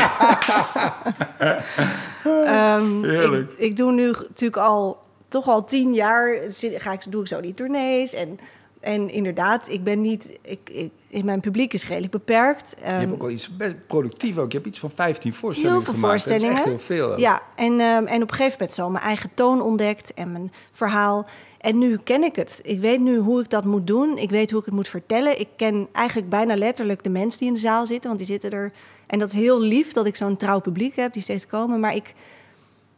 Ehm, 2.23 3.03
Heerlijk. 3.03 3.51
Ik, 3.51 3.57
ik 3.57 3.77
doe 3.77 3.91
nu 3.91 4.05
natuurlijk 4.07 4.57
al... 4.57 4.97
Toch 5.27 5.47
al 5.47 5.65
tien 5.65 5.93
jaar 5.93 6.39
ga 6.59 6.91
ik, 6.91 7.11
doe 7.11 7.21
ik 7.21 7.27
zo 7.27 7.41
die 7.41 7.53
tournees. 7.53 8.13
En, 8.13 8.39
en 8.79 9.09
inderdaad, 9.09 9.69
ik 9.69 9.83
ben 9.83 10.01
niet... 10.01 10.37
Ik, 10.41 10.59
ik, 10.71 10.91
in 11.09 11.25
mijn 11.25 11.39
publiek 11.39 11.73
is 11.73 11.87
redelijk 11.87 12.11
beperkt. 12.11 12.75
Je 12.77 12.85
Ehm, 12.85 12.99
hebt 12.99 13.11
ook 13.11 13.21
wel 13.21 13.29
iets 13.29 13.57
best 13.57 13.87
productief 13.87 14.37
ook. 14.37 14.51
Je 14.51 14.57
hebt 14.57 14.69
iets 14.69 14.79
van 14.79 14.91
15 14.95 15.33
voorstellingen 15.33 15.77
Heel 15.77 15.85
veel 15.85 16.01
gemaakt. 16.01 16.27
Dat 16.27 16.41
is 16.41 16.43
echt 16.43 16.63
heel 16.63 16.79
veel. 16.79 17.19
Ja, 17.19 17.41
en, 17.55 17.79
ehm, 17.79 18.05
en 18.05 18.21
op 18.21 18.29
een 18.29 18.35
gegeven 18.35 18.51
moment 18.51 18.71
zo 18.71 18.89
mijn 18.89 19.03
eigen 19.03 19.29
toon 19.33 19.61
ontdekt 19.61 20.13
en 20.13 20.31
mijn 20.31 20.51
verhaal. 20.71 21.25
En 21.59 21.77
nu 21.77 21.97
ken 21.97 22.23
ik 22.23 22.35
het. 22.35 22.59
Ik 22.63 22.79
weet 22.79 22.99
nu 22.99 23.17
hoe 23.17 23.41
ik 23.41 23.49
dat 23.49 23.65
moet 23.65 23.87
doen. 23.87 24.17
Ik 24.17 24.29
weet 24.29 24.51
hoe 24.51 24.59
ik 24.59 24.65
het 24.65 24.75
moet 24.75 24.87
vertellen. 24.87 25.39
Ik 25.39 25.47
ken 25.55 25.87
eigenlijk 25.91 26.29
bijna 26.29 26.55
letterlijk 26.55 27.03
de 27.03 27.09
mensen 27.09 27.39
die 27.39 27.47
in 27.47 27.53
de 27.53 27.59
zaal 27.59 27.85
zitten, 27.85 28.07
want 28.07 28.17
die 28.17 28.27
zitten 28.27 28.51
er. 28.51 28.71
En 29.07 29.19
dat 29.19 29.27
is 29.27 29.33
heel 29.33 29.61
lief 29.61 29.93
dat 29.93 30.05
ik 30.05 30.15
zo'n 30.15 30.37
trouw 30.37 30.59
publiek 30.59 30.95
heb 30.95 31.13
die 31.13 31.21
steeds 31.21 31.47
komen. 31.47 31.79
Maar 31.79 31.95
ik, 31.95 32.13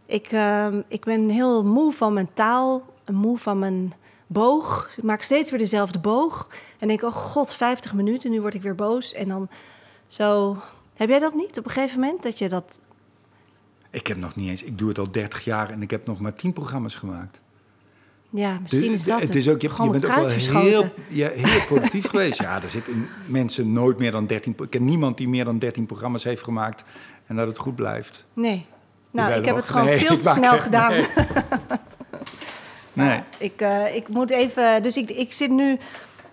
ik, 0.05 0.27
ehm, 0.31 0.81
ik 0.87 1.05
ben 1.05 1.29
heel 1.29 1.63
moe 1.63 1.93
van 1.93 2.13
mijn 2.13 2.29
taal, 2.33 2.85
moe 3.11 3.37
van 3.37 3.59
mijn 3.59 3.93
boog. 4.27 4.89
Ik 4.97 5.03
maak 5.03 5.21
steeds 5.21 5.49
weer 5.49 5.59
dezelfde 5.59 5.99
boog. 5.99 6.49
En 6.79 6.87
denk, 6.87 7.03
oh 7.03 7.13
god, 7.13 7.55
50 7.55 7.93
minuten, 7.93 8.31
nu 8.31 8.41
word 8.41 8.53
ik 8.53 8.61
weer 8.61 8.75
boos. 8.75 9.13
En 9.13 9.27
dan 9.27 9.49
zo. 10.07 10.57
Heb 10.93 11.09
jij 11.09 11.19
dat 11.19 11.33
niet 11.33 11.57
op 11.57 11.65
een 11.65 11.71
gegeven 11.71 11.99
moment? 11.99 12.23
Dat 12.23 12.37
je 12.37 12.49
dat 12.49 12.79
Ik 13.89 14.07
heb 14.07 14.17
nog 14.17 14.35
niet 14.35 14.49
eens... 14.49 14.63
Ik 14.63 14.77
doe 14.77 14.89
het 14.89 14.99
al 14.99 15.11
30 15.11 15.43
jaar 15.43 15.69
en 15.69 15.81
ik 15.81 15.91
heb 15.91 16.07
nog 16.07 16.19
maar 16.19 16.33
10 16.33 16.53
programma's 16.53 16.95
gemaakt. 16.95 17.41
Ja, 18.33 18.57
misschien 18.61 18.81
Dus 18.81 18.91
is 18.91 19.03
dat 19.03 19.19
het. 19.19 19.27
het 19.27 19.35
is 19.37 19.49
ook, 19.49 19.61
je, 19.61 19.67
je 19.67 19.73
Gewoon 19.73 19.91
bent 19.91 20.05
ook 20.05 20.15
wel 20.15 20.27
heel, 20.61 20.85
ja, 21.07 21.29
heel 21.33 21.65
productief 21.67 22.07
geweest. 22.09 22.39
Ja, 22.41 22.61
er 22.61 22.69
zitten 22.69 23.07
mensen 23.25 23.73
nooit 23.73 23.97
meer 23.97 24.11
dan 24.11 24.25
13... 24.27 24.55
pro- 24.55 24.65
Ik 24.65 24.69
ken 24.71 24.85
niemand 24.85 25.17
die 25.17 25.27
meer 25.29 25.45
dan 25.45 25.59
13 25.59 25.85
programma's 25.85 26.23
heeft 26.23 26.43
gemaakt 26.43 26.83
en 27.27 27.35
dat 27.35 27.47
het 27.47 27.57
goed 27.57 27.75
blijft. 27.75 28.25
Nee. 28.33 28.65
Nou, 29.11 29.33
ik 29.33 29.45
heb 29.45 29.55
het 29.55 29.69
gewoon 29.69 29.85
nee, 29.85 29.97
veel 29.97 30.17
te 30.17 30.23
maak 30.23 30.35
snel 30.35 30.59
gedaan. 30.59 30.91
nee. 30.91 31.05
Nee. 32.93 33.19
Ik, 33.37 33.61
eh, 33.61 33.95
ik 33.95 34.07
moet 34.07 34.29
even... 34.29 34.83
Dus 34.83 34.97
ik, 34.97 35.09
ik 35.09 35.33
zit 35.33 35.49
nu... 35.49 35.77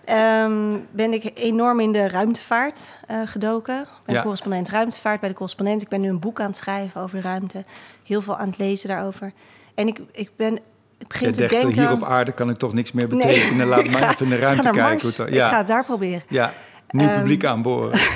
ehm, 0.05 0.77
ben 0.91 1.13
ik 1.13 1.31
enorm 1.33 1.79
in 1.79 1.91
de 1.91 2.07
ruimtevaart 2.07 2.93
eh, 3.07 3.21
gedoken. 3.25 3.79
Ik 3.81 3.87
ben 4.05 4.15
Ja. 4.15 4.21
correspondent 4.21 4.69
ruimtevaart 4.69 5.19
bij 5.19 5.29
de 5.29 5.35
correspondent. 5.35 5.81
Ik 5.81 5.87
ben 5.87 6.01
nu 6.01 6.09
een 6.09 6.19
boek 6.19 6.39
aan 6.39 6.45
het 6.47 6.55
schrijven 6.55 7.01
over 7.01 7.15
de 7.15 7.21
ruimte. 7.27 7.63
Heel 8.03 8.21
veel 8.21 8.37
aan 8.37 8.47
het 8.49 8.57
lezen 8.57 8.87
daarover. 8.89 9.31
En 9.75 9.87
ik, 9.87 9.99
ik 10.11 10.29
ben... 10.35 10.59
Ik 10.99 11.07
begin 11.07 11.27
Je 11.27 11.33
te 11.33 11.39
dacht, 11.39 11.51
denken... 11.51 11.71
hier 11.81 11.91
op 11.91 12.03
aarde 12.03 12.31
kan 12.31 12.49
ik 12.49 12.57
toch 12.57 12.73
niks 12.73 12.91
meer 12.91 13.07
Nee. 13.07 13.17
betekenen. 13.17 13.67
Laat 13.67 13.83
mij 13.91 14.09
even 14.09 14.23
in 14.25 14.29
de 14.29 14.35
ruimte 14.37 14.61
kijken. 14.61 14.81
Mars. 14.81 15.01
hoe 15.01 15.07
het 15.09 15.17
dan- 15.17 15.27
Ik 15.27 15.33
ga 15.33 15.49
ja, 15.51 15.57
het 15.57 15.67
daar 15.67 15.85
proberen. 15.85 16.23
ja, 16.29 16.53
nieuw 16.89 17.07
Ehm, 17.07 17.17
publiek 17.19 17.45
aanboren. 17.45 17.99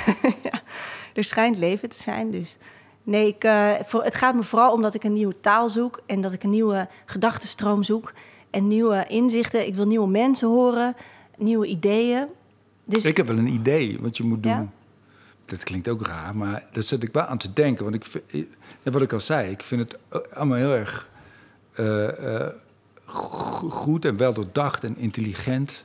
Er 1.14 1.24
schijnt 1.24 1.58
leven 1.58 1.88
te 1.88 2.02
zijn, 2.02 2.30
dus... 2.30 2.56
Nee, 3.02 3.26
ik, 3.26 3.44
eh, 3.44 3.70
voor, 3.84 4.04
het 4.04 4.14
gaat 4.14 4.34
me 4.34 4.42
vooral 4.42 4.72
om 4.72 4.82
dat 4.82 4.94
ik 4.94 5.04
een 5.04 5.12
nieuwe 5.12 5.40
taal 5.40 5.68
zoek... 5.68 6.00
en 6.06 6.20
dat 6.20 6.32
ik 6.32 6.42
een 6.42 6.50
nieuwe 6.50 6.88
gedachtenstroom 7.06 7.82
zoek... 7.82 8.12
en 8.50 8.68
nieuwe 8.68 9.04
inzichten. 9.08 9.66
Ik 9.66 9.74
wil 9.74 9.86
nieuwe 9.86 10.08
mensen 10.08 10.48
horen, 10.48 10.96
nieuwe 11.38 11.66
ideeën. 11.66 12.26
Dus 12.84 13.04
Ik 13.04 13.16
heb 13.16 13.26
wel 13.26 13.38
een 13.38 13.46
idee 13.48 13.98
wat 14.00 14.16
je 14.16 14.22
moet 14.24 14.42
doen. 14.42 14.52
Ja? 14.52 14.66
Dat 15.44 15.62
klinkt 15.64 15.88
ook 15.88 16.06
raar, 16.06 16.36
maar 16.36 16.62
daar 16.72 16.82
zit 16.82 17.02
ik 17.02 17.12
wel 17.12 17.22
aan 17.22 17.38
te 17.38 17.52
denken. 17.52 17.84
Want 17.84 17.96
ik, 17.96 18.06
eh, 18.82 18.92
wat 18.92 19.02
ik 19.02 19.12
al 19.12 19.20
zei, 19.20 19.50
ik 19.50 19.62
vind 19.62 19.80
het 19.80 19.98
eh, 20.08 20.20
allemaal 20.36 20.58
heel 20.58 20.72
erg 20.74 21.08
goed 23.14 24.04
en 24.04 24.16
wel 24.16 24.34
doordacht 24.34 24.84
en 24.84 24.96
intelligent. 24.96 25.84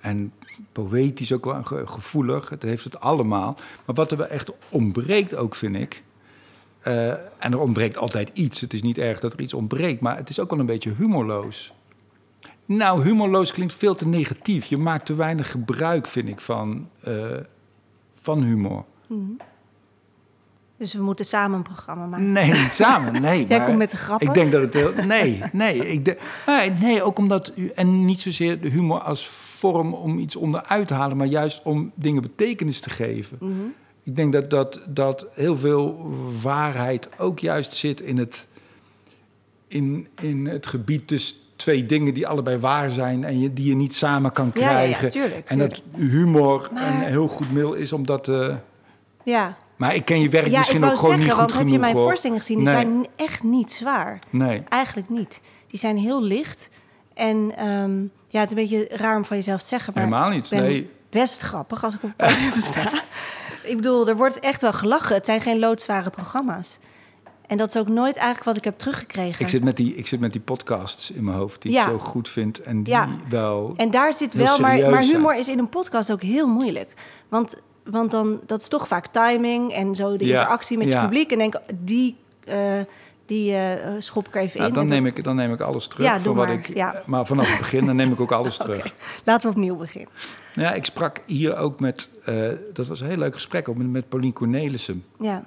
En 0.00 0.32
poëtisch 0.72 1.32
ook 1.32 1.44
wel 1.44 1.62
gevoelig. 1.62 2.48
Het 2.48 2.62
heeft 2.62 2.84
het 2.84 3.00
allemaal. 3.00 3.56
Maar 3.84 3.94
wat 3.94 4.10
er 4.10 4.16
wel 4.16 4.26
echt 4.26 4.52
ontbreekt 4.68 5.34
ook, 5.34 5.54
vind 5.54 5.76
ik... 5.76 6.02
eh, 6.80 7.10
en 7.10 7.52
er 7.52 7.58
ontbreekt 7.58 7.96
altijd 7.96 8.30
iets. 8.32 8.60
Het 8.60 8.72
is 8.72 8.82
niet 8.82 8.98
erg 8.98 9.20
dat 9.20 9.32
er 9.32 9.40
iets 9.40 9.54
ontbreekt, 9.54 10.00
maar 10.00 10.16
het 10.16 10.28
is 10.28 10.40
ook 10.40 10.50
wel 10.50 10.58
een 10.58 10.66
beetje 10.66 10.94
humorloos. 10.96 11.72
Nou, 12.64 13.02
humorloos 13.02 13.52
klinkt 13.52 13.74
veel 13.74 13.94
te 13.94 14.06
negatief. 14.06 14.66
Je 14.66 14.76
maakt 14.76 15.06
te 15.06 15.14
weinig 15.14 15.50
gebruik, 15.50 16.06
vind 16.06 16.28
ik, 16.28 16.40
van, 16.40 16.88
eh, 17.00 17.36
van 18.14 18.42
humor. 18.42 18.84
Dus 20.80 20.94
we 20.94 21.02
moeten 21.02 21.24
samen 21.24 21.56
een 21.56 21.62
programma 21.62 22.06
maken. 22.06 22.32
Nee, 22.32 22.50
niet 22.52 22.72
samen. 22.72 23.22
Nee, 23.22 23.38
Jij 23.48 23.56
maar 23.58 23.66
komt 23.66 23.78
met 23.78 23.90
de 23.90 23.96
grappen? 23.96 24.26
Ik 24.28 24.34
denk 24.34 24.52
dat 24.52 24.62
het 24.62 24.74
heel. 24.74 24.92
Nee, 25.06 25.42
nee, 25.52 25.88
ik 25.92 26.04
de, 26.04 26.16
nee, 26.80 27.02
ook 27.02 27.18
omdat. 27.18 27.52
u- 27.56 27.70
En 27.74 28.04
niet 28.04 28.20
zozeer 28.22 28.60
de 28.60 28.68
humor 28.68 28.98
als 29.00 29.28
vorm 29.28 29.94
om 29.94 30.18
iets 30.18 30.36
onderuit 30.36 30.86
te 30.88 30.94
halen, 30.94 31.16
maar 31.16 31.26
juist 31.26 31.60
om 31.64 31.92
dingen 31.94 32.22
betekenis 32.22 32.80
te 32.80 32.90
geven. 32.90 33.36
Mhm. 33.40 33.52
Ik 34.02 34.16
denk 34.16 34.32
dat, 34.32 34.50
dat, 34.50 34.80
dat 34.88 35.26
heel 35.34 35.56
veel 35.56 36.10
waarheid 36.42 37.08
ook 37.18 37.38
juist 37.38 37.74
zit 37.74 38.00
in 38.00 38.18
het, 38.18 38.46
in, 39.68 40.08
in 40.20 40.46
het 40.46 40.66
gebied 40.66 41.06
tussen 41.08 41.36
twee 41.56 41.86
dingen 41.86 42.14
die 42.14 42.26
allebei 42.26 42.58
waar 42.58 42.90
zijn 42.90 43.24
en 43.24 43.40
je, 43.40 43.52
die 43.52 43.68
je 43.68 43.74
niet 43.76 43.94
samen 43.94 44.32
kan 44.32 44.50
Ja, 44.54 44.60
ja, 44.60 44.68
ja, 44.70 44.76
krijgen. 44.76 45.08
tuurlijk, 45.10 45.48
en 45.48 45.58
dat 45.58 45.82
humor 45.96 46.68
Maar- 46.72 46.86
een 46.94 47.00
heel 47.00 47.28
goed 47.28 47.52
middel 47.52 47.72
is 47.74 47.92
om 47.92 48.06
dat. 48.06 48.28
eh, 48.28 48.54
Ja, 49.24 49.56
maar 49.80 49.94
ik 49.94 50.04
ken 50.04 50.20
je 50.20 50.28
werk 50.28 50.46
ja 50.46 50.58
misschien 50.58 50.84
ook 50.84 50.90
gewoon 50.96 51.04
zeggen, 51.10 51.18
niet 51.28 51.36
want 51.36 51.40
goed 51.40 51.50
heb 51.50 51.58
genoeg. 51.68 51.72
je 51.72 51.78
mijn 51.92 52.04
voorstellingen 52.04 52.40
gezien? 52.42 52.56
Die 52.58 52.66
Nee. 52.66 52.74
zijn 52.74 53.06
echt 53.16 53.42
niet 53.42 53.72
zwaar. 53.72 54.18
Nee. 54.30 54.62
Eigenlijk 54.68 55.08
niet. 55.08 55.40
Die 55.66 55.78
zijn 55.78 55.96
heel 55.96 56.22
licht. 56.22 56.68
En 57.14 57.52
ehm, 57.56 58.00
ja, 58.28 58.40
het 58.40 58.50
is 58.52 58.56
een 58.56 58.68
beetje 58.68 58.88
raar 58.96 59.16
om 59.16 59.24
van 59.24 59.36
jezelf 59.36 59.60
te 59.60 59.66
zeggen. 59.66 59.92
Maar 59.94 60.02
Helemaal 60.04 60.30
niet, 60.30 60.50
nee. 60.50 60.90
best 61.10 61.40
grappig 61.40 61.84
als 61.84 61.94
ik 61.94 62.02
op 62.02 62.12
het 62.16 62.26
podium 62.34 62.60
sta. 62.70 62.90
Ik 63.62 63.76
bedoel, 63.76 64.08
er 64.08 64.16
wordt 64.16 64.38
echt 64.40 64.60
wel 64.62 64.72
gelachen. 64.72 65.14
Het 65.14 65.26
zijn 65.26 65.40
geen 65.40 65.58
loodzware 65.58 66.10
programma's. 66.10 66.78
En 67.46 67.56
dat 67.56 67.68
is 67.68 67.76
ook 67.80 67.88
nooit 67.88 68.14
eigenlijk 68.16 68.44
wat 68.44 68.56
ik 68.56 68.64
heb 68.64 68.78
teruggekregen. 68.78 69.40
Ik 69.40 69.48
zit, 69.48 69.62
met 69.64 69.76
die, 69.76 69.94
ik 69.94 70.06
zit 70.06 70.20
met 70.20 70.32
die 70.32 70.40
podcasts 70.40 71.10
in 71.10 71.24
mijn 71.24 71.36
hoofd 71.36 71.62
die 71.62 71.72
Ja. 71.72 71.82
ik 71.82 71.88
zo 71.88 71.98
goed 71.98 72.28
vind 72.28 72.60
en 72.62 72.82
die 72.82 72.92
Ja. 72.94 73.08
wel... 73.28 73.72
En 73.76 73.90
daar 73.90 74.14
zit 74.14 74.34
wel, 74.34 74.58
maar, 74.58 74.78
maar 74.90 75.02
zijn. 75.02 75.16
humor 75.16 75.36
is 75.36 75.48
in 75.48 75.58
een 75.58 75.68
podcast 75.68 76.12
ook 76.12 76.22
heel 76.22 76.46
moeilijk. 76.48 76.92
Want, 77.28 77.56
want 77.90 78.10
dan, 78.10 78.40
dat 78.46 78.60
is 78.60 78.68
toch 78.68 78.86
vaak 78.88 79.06
timing 79.06 79.72
en 79.72 79.94
zo 79.94 80.16
de 80.16 80.26
Ja, 80.26 80.32
interactie 80.38 80.78
met 80.78 80.86
je 80.86 80.92
ja. 80.92 81.02
publiek. 81.02 81.32
En 81.32 81.38
denk, 81.38 81.54
die, 81.74 82.16
eh, 82.44 82.80
die 83.26 83.54
eh, 83.54 83.94
schop 83.98 84.28
ik 84.28 84.34
even 84.34 84.56
Nou, 84.58 84.68
in. 84.68 84.74
dan, 84.74 84.86
neem 84.86 85.06
ik, 85.06 85.24
dan 85.24 85.36
neem 85.36 85.52
ik 85.52 85.60
alles 85.60 85.86
terug. 85.86 86.06
Ja, 86.06 86.20
voor 86.20 86.34
wat 86.34 86.46
maar, 86.46 86.54
ik, 86.68 87.06
maar 87.06 87.26
vanaf 87.26 87.48
het 87.50 87.58
begin 87.58 87.86
dan 87.86 87.96
neem 87.96 88.12
ik 88.12 88.20
ook 88.20 88.32
alles 88.32 88.56
terug. 88.64 88.94
Laten 89.24 89.50
we 89.50 89.56
opnieuw 89.56 89.76
beginnen. 89.76 90.10
Ja, 90.54 90.72
ik 90.72 90.84
sprak 90.84 91.22
hier 91.26 91.56
ook 91.56 91.80
met... 91.80 92.10
eh, 92.24 92.48
dat 92.72 92.86
was 92.86 93.00
een 93.00 93.06
heel 93.08 93.16
leuk 93.16 93.34
gesprek 93.34 93.68
ook 93.68 93.76
met, 93.76 93.90
met 93.90 94.08
Paulien 94.08 94.32
Cornelissen. 94.32 95.04
Ja, 95.20 95.44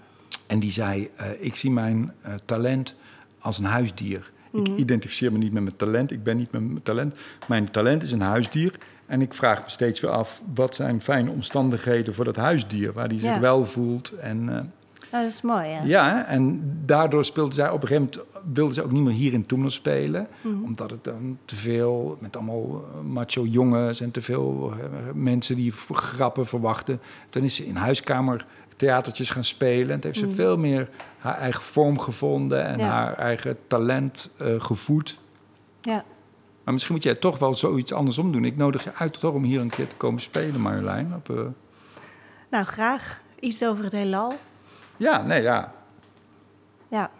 En 0.48 0.60
die 0.60 0.72
zei, 0.72 1.10
ik 1.40 1.56
zie 1.56 1.72
mijn 1.72 2.14
talent 2.46 2.96
als 3.40 3.58
een 3.58 3.66
huisdier. 3.66 4.32
Mhm. 4.52 4.66
Ik 4.66 4.78
identificeer 4.78 5.32
me 5.32 5.38
niet 5.38 5.52
met 5.54 5.64
mijn 5.64 5.76
talent. 5.76 6.12
Ik 6.12 6.24
ben 6.24 6.38
niet 6.38 6.52
met 6.52 6.62
mijn 6.62 6.84
talent. 6.84 7.16
Mijn 7.48 7.72
talent 7.72 8.04
is 8.04 8.12
een 8.12 8.22
huisdier. 8.22 8.74
En 9.14 9.22
ik 9.22 9.34
vraag 9.34 9.64
me 9.64 9.70
steeds 9.70 10.00
weer 10.00 10.12
af, 10.12 10.42
wat 10.54 10.76
zijn 10.76 11.02
fijne 11.02 11.30
omstandigheden 11.32 12.14
voor 12.14 12.26
dat 12.26 12.36
huisdier? 12.36 12.94
Waar 12.94 13.08
die 13.08 13.20
zich 13.20 13.30
Ja. 13.34 13.40
wel 13.40 13.66
voelt. 13.66 14.12
En 14.12 14.46
nou, 14.46 14.64
dat 15.12 15.24
is 15.26 15.42
mooi. 15.42 15.68
Ja. 15.70 15.82
ja, 15.84 16.26
en 16.26 16.62
daardoor 16.86 17.26
speelde 17.26 17.54
zij 17.54 17.70
op 17.70 17.82
een 17.82 17.88
gegeven 17.88 18.10
moment... 18.24 18.54
wilde 18.54 18.74
ze 18.74 18.84
ook 18.84 18.92
niet 18.92 19.04
meer 19.04 19.14
hier 19.14 19.34
in 19.34 19.46
Toemler 19.46 19.72
spelen. 19.72 20.28
Omdat 20.64 20.90
het 20.90 21.04
dan 21.04 21.38
te 21.46 21.56
veel... 21.56 22.18
met 22.20 22.36
allemaal 22.38 22.86
eh, 22.94 23.02
macho 23.02 23.46
jongens 23.46 24.02
en 24.02 24.12
te 24.12 24.22
veel 24.22 24.72
eh, 24.72 24.86
mensen 25.14 25.56
die 25.56 25.72
grappen 25.92 26.46
verwachten. 26.46 27.00
Toen 27.30 27.44
is 27.44 27.56
ze 27.56 27.66
in 27.66 27.76
huiskamer 27.76 28.46
theatertjes 28.76 29.30
gaan 29.30 29.44
spelen. 29.44 29.90
En 29.92 30.00
toen 30.00 30.12
heeft 30.12 30.28
ze 30.30 30.34
veel 30.34 30.58
meer 30.58 30.90
haar 31.18 31.38
eigen 31.38 31.62
vorm 31.64 32.00
gevonden... 32.00 32.66
en 32.66 32.78
Ja. 32.80 32.86
haar 32.86 33.14
eigen 33.18 33.58
talent 33.68 34.32
gevoed. 34.58 35.20
Ja. 35.82 36.04
Maar 36.64 36.74
misschien 36.74 36.96
moet 36.96 37.04
jij 37.04 37.16
toch 37.16 37.40
wel 37.40 37.54
zoiets 37.54 37.94
andersom 37.94 38.32
doen. 38.32 38.46
Ik 38.46 38.56
nodig 38.58 38.84
je 38.84 38.94
uit 38.94 39.20
toch 39.20 39.34
om 39.34 39.44
hier 39.44 39.62
een 39.62 39.70
keer 39.70 39.88
te 39.88 39.96
komen 39.96 40.22
spelen, 40.22 40.62
Marjolein. 40.62 41.14
Op, 41.16 41.30
eh, 41.30 41.42
Nou, 42.50 42.66
graag. 42.66 43.22
Iets 43.40 43.64
over 43.66 43.84
het 43.84 43.94
heelal. 43.94 44.34
Ja, 44.98 45.22
nee, 45.22 45.42
ja. 45.42 45.74
Ja. 46.88 47.12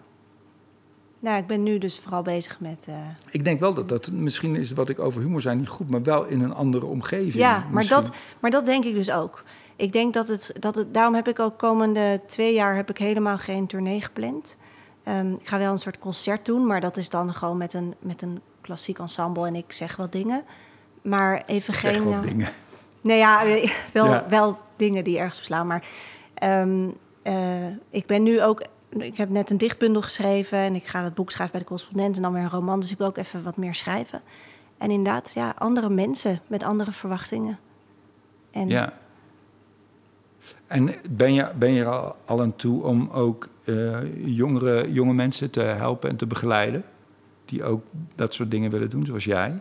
Nou, 1.20 1.38
ik 1.38 1.48
ben 1.48 1.64
nu 1.64 1.78
dus 1.78 2.00
vooral 2.00 2.22
bezig 2.22 2.60
met... 2.60 2.86
eh, 2.88 2.96
Ik 3.32 3.44
denk 3.44 3.60
wel 3.60 3.74
dat 3.74 3.90
dat 3.90 4.12
misschien 4.12 4.56
is 4.56 4.72
wat 4.72 4.90
ik 4.90 5.00
over 5.00 5.22
humor 5.22 5.42
zei 5.42 5.56
niet 5.56 5.68
goed, 5.68 5.90
maar 5.90 6.04
wel 6.04 6.26
in 6.26 6.42
een 6.42 6.54
andere 6.54 6.86
omgeving. 6.86 7.34
Ja, 7.34 7.58
maar 7.58 7.68
Misschien. 7.72 8.02
dat, 8.02 8.12
maar 8.40 8.52
dat 8.52 8.66
denk 8.66 8.84
ik 8.86 8.94
dus 8.94 9.12
ook. 9.12 9.44
Ik 9.76 9.94
denk 9.94 10.14
dat 10.14 10.28
het, 10.28 10.56
dat 10.60 10.76
het... 10.76 10.94
Daarom 10.94 11.16
heb 11.16 11.28
ik 11.28 11.40
ook 11.40 11.58
komende 11.58 12.22
twee 12.28 12.54
jaar 12.54 12.76
heb 12.76 12.90
ik 12.90 12.98
helemaal 12.98 13.38
geen 13.38 13.68
tournee 13.68 14.02
gepland. 14.02 14.58
Ehm, 15.04 15.32
ik 15.32 15.48
ga 15.48 15.58
wel 15.58 15.72
een 15.72 15.78
soort 15.78 16.00
concert 16.00 16.46
doen, 16.46 16.66
maar 16.66 16.82
dat 16.82 16.98
is 16.98 17.10
dan 17.10 17.34
gewoon 17.34 17.58
met 17.58 17.74
een, 17.74 17.94
met 18.00 18.22
een 18.22 18.42
klassiek 18.64 19.00
ensemble 19.00 19.48
en 19.48 19.56
ik 19.56 19.72
zeg 19.72 19.96
wel 19.96 20.10
dingen. 20.10 20.44
Maar 21.02 21.44
even 21.46 21.74
zeg 21.74 21.96
geen... 21.96 22.04
wat 22.04 22.14
eh, 22.14 22.22
dingen. 22.22 22.50
Nee, 23.02 23.18
ja, 23.18 23.44
wel, 23.94 24.06
Ja. 24.06 24.26
wel 24.30 24.58
dingen 24.76 25.04
die 25.04 25.18
ergens 25.18 25.40
beslaan. 25.40 25.68
Maar 25.68 25.84
ehm, 26.34 26.90
eh, 27.22 27.68
ik 27.90 28.06
ben 28.06 28.24
nu 28.24 28.42
ook... 28.44 28.64
Ik 28.90 29.18
heb 29.18 29.30
net 29.30 29.50
een 29.50 29.58
dichtbundel 29.58 30.02
geschreven 30.02 30.58
en 30.58 30.76
ik 30.76 30.86
ga 30.86 31.04
het 31.04 31.14
boek 31.14 31.32
schrijven 31.32 31.52
bij 31.52 31.62
de 31.62 31.68
correspondent 31.68 32.16
en 32.16 32.22
dan 32.22 32.34
weer 32.34 32.44
een 32.44 32.50
roman. 32.50 32.80
Dus 32.80 32.92
ik 32.92 32.98
wil 32.98 33.08
ook 33.08 33.18
even 33.18 33.44
wat 33.44 33.58
meer 33.58 33.76
schrijven. 33.76 34.22
En 34.78 34.92
inderdaad, 34.92 35.32
ja, 35.34 35.54
andere 35.58 35.90
mensen 35.90 36.40
met 36.48 36.64
andere 36.64 36.92
verwachtingen. 36.92 37.60
En 38.52 38.70
Ja. 38.70 38.94
En 40.68 40.94
ben 41.12 41.34
je, 41.34 41.52
ben 41.56 41.72
je 41.72 41.82
er 41.82 41.88
al, 41.88 42.16
al 42.26 42.42
aan 42.42 42.56
toe 42.56 42.84
om 42.84 43.10
ook 43.10 43.48
eh, 43.64 44.26
jongere, 44.26 44.92
jonge 44.92 45.14
mensen 45.14 45.52
te 45.52 45.62
helpen 45.62 46.10
en 46.10 46.16
te 46.16 46.26
begeleiden? 46.26 46.84
Die 47.54 47.64
ook 47.64 47.86
dat 48.16 48.34
soort 48.34 48.52
dingen 48.52 48.72
willen 48.72 48.90
doen, 48.90 49.06
zoals 49.06 49.24
jij? 49.24 49.60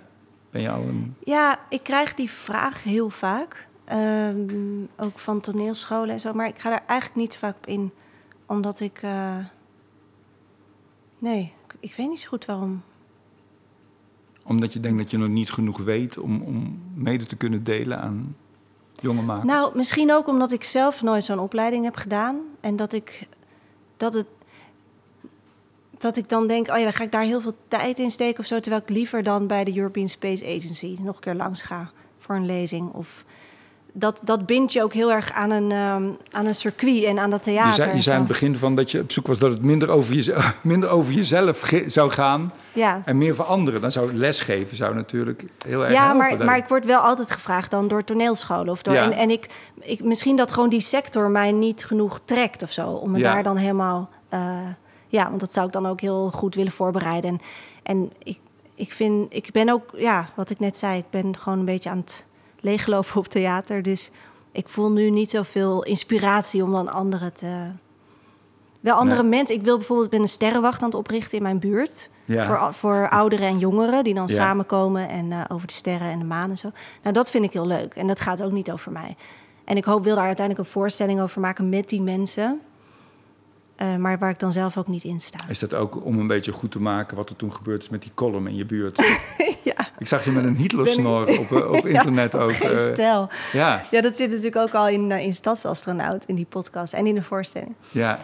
Ben 0.51 0.62
je 0.62 0.70
al 0.70 0.82
een... 0.82 1.14
Ja, 1.24 1.59
ik 1.68 1.82
krijg 1.82 2.14
die 2.14 2.30
vraag 2.30 2.82
heel 2.82 3.11
vaak. 3.11 3.68
Ehm, 3.84 4.84
ook 4.97 5.18
van 5.18 5.40
toneelscholen 5.40 6.11
en 6.11 6.20
zo. 6.20 6.32
Maar 6.32 6.47
ik 6.47 6.59
ga 6.59 6.70
daar 6.70 6.84
eigenlijk 6.86 7.20
niet 7.20 7.32
zo 7.32 7.38
vaak 7.38 7.57
op 7.57 7.66
in. 7.66 7.90
Omdat 8.47 8.80
ik... 8.80 8.99
eh, 9.03 9.36
nee, 11.18 11.53
ik, 11.66 11.74
ik 11.80 11.95
weet 11.95 12.09
niet 12.09 12.20
zo 12.20 12.28
goed 12.28 12.45
waarom. 12.45 12.82
Omdat 14.45 14.72
je 14.72 14.80
denkt 14.80 14.99
dat 14.99 15.11
je 15.11 15.18
nog 15.18 15.28
niet 15.28 15.51
genoeg 15.51 15.78
weet 15.78 16.18
om, 16.18 16.43
om 16.43 16.82
mede 16.95 17.26
te 17.26 17.36
kunnen 17.36 17.64
delen 17.64 18.01
aan 18.01 18.36
jonge 19.01 19.22
makers? 19.22 19.47
Nou, 19.47 19.76
misschien 19.76 20.12
ook 20.12 20.28
omdat 20.28 20.53
ik 20.53 20.64
zelf 20.64 21.03
nooit 21.03 21.24
zo'n 21.24 21.38
opleiding 21.38 21.84
heb 21.84 21.97
gedaan. 21.97 22.40
En 22.61 22.76
dat 22.76 22.93
ik, 22.93 23.28
dat 23.97 24.14
het, 24.14 24.26
dat 26.03 26.16
ik 26.16 26.28
dan 26.28 26.46
denk, 26.46 26.68
oh 26.70 26.76
ja, 26.76 26.82
dan 26.82 26.92
ga 26.92 27.05
ik 27.05 27.12
daar 27.12 27.22
heel 27.24 27.40
veel 27.40 27.57
tijd 27.68 27.98
in 27.98 28.11
steken 28.11 28.40
of 28.40 28.46
zo. 28.46 28.61
Terwijl 28.61 28.82
ik 28.82 28.90
liever 28.90 29.22
dan 29.22 29.46
bij 29.46 29.64
de 29.64 29.76
European 29.76 30.09
Space 30.09 30.44
Agency 30.44 30.96
nog 31.00 31.14
een 31.14 31.20
keer 31.20 31.34
langs 31.34 31.62
ga 31.62 31.90
voor 32.18 32.34
een 32.34 32.46
lezing. 32.46 32.92
Of 32.92 33.24
dat, 33.94 34.20
dat 34.24 34.46
bindt 34.46 34.72
je 34.72 34.82
ook 34.82 34.92
heel 34.92 35.12
erg 35.12 35.32
aan 35.32 35.50
een, 35.50 35.72
ehm, 35.72 36.09
aan 36.30 36.46
een 36.46 36.55
circuit 36.55 37.05
en 37.05 37.18
aan 37.18 37.30
dat 37.30 37.42
theater. 37.42 37.68
je 37.68 37.74
zei, 37.82 37.96
je 37.96 38.03
zei 38.03 38.16
aan 38.16 38.22
zo. 38.22 38.32
het 38.32 38.40
begin 38.40 38.57
van 38.57 38.74
dat 38.74 38.90
je 38.90 39.00
op 39.00 39.12
zoek 39.12 39.26
was 39.26 39.38
dat 39.38 39.50
het 39.50 39.62
minder 39.62 39.88
over, 39.90 40.14
jezelf, 40.14 40.59
minder 40.62 40.88
over 40.88 41.12
jezelf 41.12 41.61
ge- 41.61 41.84
zou 41.86 42.11
gaan 42.11 42.53
Ja. 42.72 43.03
en 43.05 43.18
meer 43.18 43.34
voor 43.34 43.44
anderen. 43.44 43.80
Dan 43.80 43.92
zou 43.92 44.14
lesgeven 44.14 44.76
zou 44.76 44.94
natuurlijk 44.94 45.44
heel 45.66 45.82
erg 45.84 45.92
Ja, 45.92 46.00
helpen. 46.00 46.16
maar, 46.36 46.44
maar 46.44 46.57
ik 46.57 46.68
word 46.68 46.84
wel 46.84 46.98
altijd 47.00 47.30
gevraagd 47.30 47.70
dan 47.70 47.88
door 47.88 48.05
toneelscholen. 48.05 48.68
Of 48.72 48.82
door, 48.82 48.94
Ja. 48.94 49.03
En, 49.05 49.12
en 49.12 49.30
ik, 49.30 49.46
ik, 49.80 50.05
misschien 50.05 50.36
dat 50.36 50.53
gewoon 50.53 50.68
die 50.68 50.80
sector 50.80 51.30
mij 51.30 51.53
niet 51.53 51.84
genoeg 51.84 52.20
trekt 52.24 52.62
of 52.62 52.72
zo. 52.72 52.88
Om 52.90 53.11
me 53.11 53.18
Ja. 53.18 53.32
daar 53.32 53.42
dan 53.42 53.57
helemaal... 53.57 54.11
eh, 54.28 54.59
ja, 55.12 55.28
want 55.28 55.40
dat 55.40 55.52
zou 55.52 55.66
ik 55.66 55.72
dan 55.72 55.86
ook 55.86 56.00
heel 56.00 56.30
goed 56.30 56.54
willen 56.54 56.72
voorbereiden. 56.72 57.30
En, 57.30 57.40
en 57.82 58.10
ik, 58.22 58.38
ik 58.74 58.92
vind... 58.92 59.34
Ik 59.34 59.50
ben 59.52 59.68
ook, 59.68 59.90
ja, 59.96 60.28
wat 60.36 60.50
ik 60.50 60.58
net 60.58 60.76
zei... 60.76 60.98
Ik 60.98 61.10
ben 61.10 61.36
gewoon 61.36 61.58
een 61.58 61.64
beetje 61.64 61.90
aan 61.90 61.98
het 61.98 62.24
leeglopen 62.60 63.16
op 63.16 63.26
theater. 63.28 63.82
Dus 63.82 64.10
ik 64.52 64.68
voel 64.68 64.92
nu 64.92 65.10
niet 65.10 65.30
zoveel 65.30 65.82
inspiratie 65.84 66.62
om 66.62 66.72
dan 66.72 66.88
anderen 66.88 67.32
te... 67.32 67.70
Wel 68.80 68.96
andere 68.96 69.20
Nee. 69.20 69.30
mensen. 69.30 69.56
Ik 69.56 69.62
wil 69.64 69.76
bijvoorbeeld... 69.76 70.10
Ben 70.10 70.20
een 70.20 70.28
sterrenwacht 70.28 70.82
aan 70.82 70.88
het 70.88 70.98
oprichten 70.98 71.36
in 71.36 71.42
mijn 71.42 71.58
buurt. 71.58 72.10
Ja. 72.24 72.46
Voor, 72.46 72.74
voor 72.74 73.08
ouderen 73.08 73.46
en 73.46 73.58
jongeren 73.58 74.04
die 74.04 74.14
dan 74.14 74.26
Ja. 74.26 74.34
samenkomen 74.34 75.08
en 75.08 75.32
eh, 75.32 75.40
over 75.48 75.66
de 75.66 75.72
sterren 75.72 76.10
en 76.10 76.18
de 76.18 76.24
maan 76.24 76.50
en 76.50 76.58
zo. 76.58 76.70
Nou, 77.02 77.14
dat 77.14 77.30
vind 77.30 77.44
ik 77.44 77.52
heel 77.52 77.66
leuk. 77.66 77.94
En 77.94 78.06
dat 78.06 78.20
gaat 78.20 78.42
ook 78.42 78.52
niet 78.52 78.70
over 78.70 78.92
mij. 78.92 79.16
En 79.64 79.76
ik 79.76 79.84
hoop, 79.84 80.04
wil 80.04 80.14
daar 80.14 80.26
uiteindelijk 80.26 80.66
een 80.66 80.72
voorstelling 80.72 81.20
over 81.20 81.40
maken 81.40 81.68
met 81.68 81.88
die 81.88 82.00
mensen. 82.02 82.60
Eh, 83.76 83.96
maar 83.96 84.18
waar 84.18 84.30
ik 84.30 84.38
dan 84.38 84.52
zelf 84.52 84.76
ook 84.76 84.86
niet 84.88 85.04
in 85.04 85.20
sta. 85.20 85.38
Is 85.48 85.58
dat 85.58 85.74
ook 85.74 86.04
om 86.04 86.18
een 86.18 86.26
beetje 86.26 86.52
goed 86.52 86.70
te 86.70 86.80
maken 86.80 87.16
wat 87.16 87.30
er 87.30 87.36
toen 87.36 87.52
gebeurd 87.52 87.82
is 87.82 87.88
met 87.88 88.02
die 88.02 88.12
column 88.14 88.46
in 88.46 88.56
je 88.56 88.64
buurt? 88.66 88.96
ja, 89.64 89.88
Ik 89.98 90.06
zag 90.06 90.24
je 90.24 90.30
met 90.30 90.44
een 90.44 90.56
Hitlersnor 90.56 91.38
op, 91.38 91.52
eh, 91.52 91.70
op 91.70 91.86
internet 91.96 92.36
ook. 92.36 92.50
eh, 92.50 92.78
stijl. 92.78 93.28
ja, 93.52 93.82
Ja, 93.90 94.00
dat 94.00 94.16
zit 94.16 94.28
natuurlijk 94.28 94.56
ook 94.56 94.74
al 94.74 94.88
in, 94.88 95.10
in 95.12 95.34
Stadsastronaut, 95.34 96.24
in 96.26 96.34
die 96.34 96.46
podcast 96.48 96.92
en 96.92 97.06
in 97.06 97.14
de 97.14 97.22
voorstelling. 97.22 97.74
ja. 97.90 98.18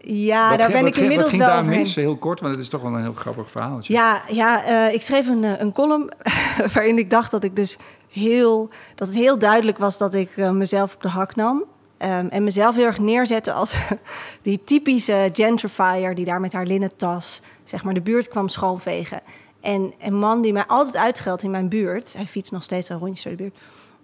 Ja, 0.00 0.48
Wat 0.48 0.58
daar 0.58 0.68
ging- 0.68 0.78
ben 0.78 0.86
ik 0.86 0.92
ging- 0.92 1.02
inmiddels 1.04 1.30
ging 1.30 1.42
wel 1.42 1.50
daar 1.52 1.64
mis? 1.64 1.94
Heel 1.94 2.16
kort, 2.16 2.40
want 2.40 2.54
het 2.54 2.62
is 2.62 2.68
toch 2.68 2.82
wel 2.82 2.94
een 2.94 3.02
heel 3.02 3.12
grappig 3.12 3.50
verhaal. 3.50 3.78
Ja, 3.80 4.22
ja 4.28 4.64
ik 4.88 5.02
schreef 5.02 5.26
een, 5.28 5.42
een 5.60 5.72
column 5.72 6.10
waarin 6.74 6.98
ik 6.98 7.10
dacht 7.10 7.30
dat 7.30 7.44
ik 7.44 7.56
dus 7.56 7.78
heel 8.08 8.70
dat 8.94 9.06
het 9.08 9.16
heel 9.16 9.38
duidelijk 9.38 9.78
was 9.78 9.98
dat 9.98 10.14
ik 10.14 10.36
mezelf 10.36 10.94
op 10.94 11.02
de 11.02 11.08
hak 11.08 11.36
nam. 11.36 11.64
Ehm, 11.98 12.26
en 12.26 12.44
mezelf 12.44 12.74
heel 12.74 12.84
erg 12.84 12.98
neerzette 12.98 13.52
als 13.52 13.78
die 14.42 14.64
typische 14.64 15.30
gentrifier 15.32 16.14
die 16.14 16.24
daar 16.24 16.40
met 16.40 16.52
haar 16.52 16.66
linnen 16.66 16.96
tas 16.96 17.42
zeg 17.64 17.84
maar 17.84 17.94
de 17.94 18.00
buurt 18.00 18.28
kwam 18.28 18.48
schoonvegen. 18.48 19.20
En 19.60 19.92
een 19.98 20.18
man 20.18 20.42
die 20.42 20.52
mij 20.52 20.66
altijd 20.66 20.96
uitscheldt 20.96 21.42
in 21.42 21.50
mijn 21.50 21.68
buurt. 21.68 22.12
Hij 22.12 22.26
fietst 22.26 22.52
nog 22.52 22.62
steeds 22.62 22.88
een 22.88 22.98
rondje 22.98 23.28
door 23.28 23.36
de 23.38 23.42
buurt. 23.42 23.56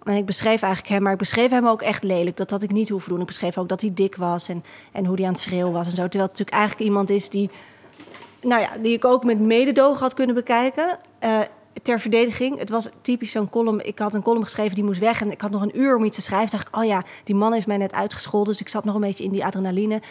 En 0.03 0.15
ik 0.15 0.25
beschreef 0.25 0.61
eigenlijk 0.61 0.93
hem, 0.93 1.03
maar 1.03 1.11
ik 1.11 1.17
beschreef 1.17 1.49
hem 1.49 1.67
ook 1.67 1.81
echt 1.81 2.03
lelijk. 2.03 2.37
Dat 2.37 2.49
had 2.49 2.63
ik 2.63 2.71
niet 2.71 2.89
hoeven 2.89 3.09
doen. 3.09 3.19
Ik 3.19 3.25
beschreef 3.25 3.57
ook 3.57 3.69
dat 3.69 3.81
hij 3.81 3.91
dik 3.93 4.15
was 4.15 4.49
en, 4.49 4.63
en 4.91 5.05
hoe 5.05 5.15
hij 5.15 5.25
aan 5.25 5.31
het 5.31 5.41
schreeuwen 5.41 5.73
was 5.73 5.85
en 5.85 5.91
zo. 5.91 6.01
Terwijl 6.01 6.23
het 6.23 6.31
natuurlijk 6.31 6.57
eigenlijk 6.57 6.89
iemand 6.89 7.09
is 7.09 7.29
die 7.29 7.49
nou 8.41 8.61
ja, 8.61 8.77
die 8.77 8.93
ik 8.93 9.05
ook 9.05 9.23
met 9.23 9.39
mededogen 9.39 10.01
had 10.01 10.13
kunnen 10.13 10.35
bekijken. 10.35 10.99
Eh, 11.19 11.39
ter 11.81 11.99
verdediging, 11.99 12.59
het 12.59 12.69
was 12.69 12.89
typisch 13.01 13.31
zo'n 13.31 13.49
column. 13.49 13.85
Ik 13.85 13.99
had 13.99 14.13
een 14.13 14.21
column 14.21 14.43
geschreven, 14.43 14.75
die 14.75 14.83
moest 14.83 14.99
weg. 14.99 15.21
En 15.21 15.31
ik 15.31 15.41
had 15.41 15.51
nog 15.51 15.61
een 15.61 15.79
uur 15.79 15.95
om 15.95 16.03
iets 16.03 16.15
te 16.15 16.21
schrijven. 16.21 16.49
dacht 16.51 16.67
ik, 16.67 16.75
oh 16.77 16.85
ja, 16.85 17.03
die 17.23 17.35
man 17.35 17.53
heeft 17.53 17.67
mij 17.67 17.77
net 17.77 17.93
uitgescholden. 17.93 18.51
Dus 18.51 18.61
ik 18.61 18.69
zat 18.69 18.83
nog 18.85 18.95
een 18.95 19.01
beetje 19.01 19.23
in 19.23 19.31
die 19.31 19.45
adrenaline. 19.45 20.01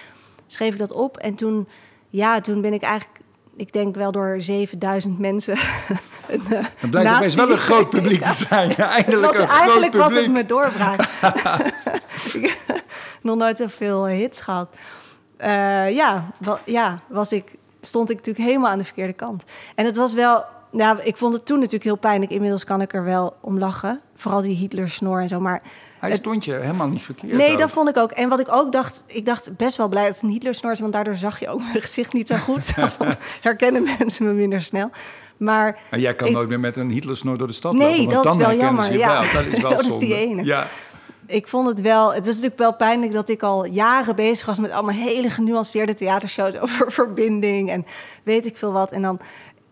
Schreef 0.47 0.73
ik 0.73 0.79
dat 0.79 0.93
op. 0.93 1.17
En 1.17 1.35
toen, 1.35 1.69
ja, 2.09 2.41
toen 2.41 2.61
ben 2.61 2.73
ik 2.73 2.83
eigenlijk... 2.83 3.23
Ik 3.57 3.73
denk 3.73 3.95
wel 3.95 4.13
door 4.13 4.37
7000 4.39 5.19
mensen. 5.19 5.57
een, 6.29 6.43
eh, 6.51 6.65
Het 6.77 6.91
blijkt 6.91 7.09
nazi- 7.09 7.17
opeens 7.17 7.35
wel 7.35 7.51
een 7.51 7.59
groot 7.59 7.91
publiek 7.91 8.23
te 8.23 8.35
zijn. 8.49 8.75
Ja, 8.77 8.91
eindelijk 8.91 9.25
was, 9.25 9.39
een 9.39 9.49
groot 9.49 9.59
eigenlijk 9.59 9.91
publiek. 9.91 10.11
was 10.13 10.23
het 10.23 10.33
mijn 10.33 10.47
doorbraak. 10.47 11.01
ik 12.35 12.59
nog 13.23 13.37
nooit 13.37 13.57
zoveel 13.57 14.07
hits 14.07 14.41
gehad. 14.41 14.75
Eh, 15.37 15.91
ja, 15.95 16.31
ja 16.65 17.01
was 17.07 17.33
ik, 17.33 17.55
stond 17.81 18.11
ik 18.11 18.17
natuurlijk 18.17 18.47
helemaal 18.47 18.71
aan 18.71 18.79
de 18.79 18.85
verkeerde 18.85 19.13
kant. 19.13 19.45
En 19.75 19.85
het 19.85 19.97
was 19.97 20.15
wel... 20.15 20.45
Nou, 20.75 21.01
ik 21.03 21.17
vond 21.17 21.35
het 21.35 21.47
toen 21.47 21.57
natuurlijk 21.57 21.85
heel 21.85 21.97
pijnlijk. 21.97 22.31
Inmiddels 22.33 22.65
kan 22.65 22.81
ik 22.81 22.95
er 22.95 23.05
wel 23.05 23.37
om 23.41 23.59
lachen. 23.59 24.01
Vooral 24.15 24.43
die 24.43 24.57
Hitler-snor 24.57 25.21
en 25.21 25.29
zo. 25.29 25.41
Maar 25.41 25.63
Hij 25.99 26.11
het- 26.11 26.19
stond 26.19 26.45
je 26.45 26.53
helemaal 26.55 26.89
niet 26.89 27.03
verkeerd. 27.03 27.33
nee, 27.33 27.53
ook. 27.53 27.59
dat 27.59 27.71
vond 27.71 27.89
ik 27.89 27.97
ook. 27.97 28.11
En 28.11 28.29
wat 28.29 28.41
ik 28.41 28.47
ook 28.51 28.73
dacht... 28.73 29.05
Ik 29.07 29.27
dacht 29.27 29.57
best 29.57 29.77
wel 29.77 29.89
blij 29.89 30.05
dat 30.05 30.15
het 30.15 30.23
een 30.23 30.29
Hitler-snor 30.29 30.73
is... 30.73 30.81
want 30.81 30.93
daardoor 30.93 31.17
zag 31.17 31.41
je 31.41 31.49
ook 31.49 31.59
mijn 31.59 31.81
gezicht 31.81 32.13
niet 32.13 32.29
zo 32.29 32.37
goed. 32.37 32.75
Dan 32.77 32.89
herkennen 33.41 33.83
mensen 33.99 34.27
me 34.27 34.33
minder 34.33 34.63
snel. 34.63 34.91
Maar 35.37 35.79
jij 35.91 36.15
kan 36.15 36.29
ik- 36.29 36.35
nooit 36.35 36.49
meer 36.49 36.61
met 36.61 36.77
een 36.77 36.91
Hitlersnor 36.91 37.39
door 37.39 37.47
de 37.47 37.53
stad 37.53 37.73
Nee, 37.73 37.89
lopen. 37.99 38.13
want 38.13 38.25
dat 38.25 38.35
is 38.35 38.41
wel 38.41 38.51
je 38.51 38.57
jammer, 38.57 38.93
ja. 38.99 39.21
Dat 39.33 39.45
is 39.45 39.61
wel 39.61 39.71
Dat 39.77 39.85
is 39.85 39.99
die 39.99 40.15
ene. 40.15 40.45
Ja, 40.45 40.67
ik 41.27 41.49
vond 41.49 41.69
het 41.69 41.81
wel... 41.81 42.09
Het 42.15 42.23
is 42.27 42.35
natuurlijk 42.35 42.59
wel 42.59 42.75
pijnlijk 42.75 43.13
dat 43.13 43.29
ik 43.29 43.43
al 43.43 43.65
jaren 43.67 44.17
bezig 44.17 44.47
was... 44.47 44.59
met 44.59 44.71
allemaal 44.71 44.95
hele 44.95 45.31
genuanceerde 45.31 45.95
theatershows... 45.95 46.59
over 46.65 46.93
verbinding 46.93 47.71
en 47.71 47.87
weet 48.23 48.47
ik 48.47 48.57
veel 48.57 48.73
wat. 48.73 48.91
En 48.93 49.03
dan 49.03 49.21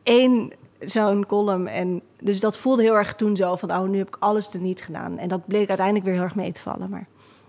één 0.02 0.52
zo'n 0.84 1.26
column. 1.26 1.66
En 1.66 2.02
dus 2.20 2.40
dat 2.40 2.58
voelde 2.58 2.82
heel 2.82 2.94
erg 2.96 3.14
toen 3.14 3.36
zo 3.36 3.56
van... 3.56 3.70
oh, 3.72 3.88
nu 3.88 3.98
heb 3.98 4.08
ik 4.08 4.16
alles 4.18 4.54
er 4.54 4.60
niet 4.60 4.82
gedaan. 4.82 5.18
En 5.18 5.28
dat 5.28 5.46
bleek 5.46 5.68
uiteindelijk 5.68 6.04
weer 6.06 6.14
heel 6.14 6.24
erg 6.24 6.34
mee 6.34 6.52
te 6.52 6.60
vallen. 6.60 6.90
Maar 6.90 7.06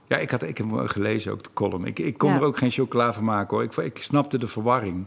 ja 0.08 0.18
ik, 0.18 0.32
had, 0.32 0.44
ik 0.44 0.58
heb 0.58 0.70
hem 0.72 0.88
gelezen 0.88 1.32
ook, 1.32 1.44
de 1.44 1.50
column. 1.54 1.86
Ik, 1.86 2.00
ik 2.00 2.18
kon 2.18 2.30
Ja. 2.30 2.36
er 2.36 2.44
ook 2.44 2.58
geen 2.58 2.72
chocola 2.72 3.14
van 3.14 3.24
maken 3.24 3.56
hoor. 3.58 3.64
Ik, 3.66 3.76
ik 3.78 4.04
snapte 4.04 4.38
de 4.38 4.48
verwarring. 4.48 5.06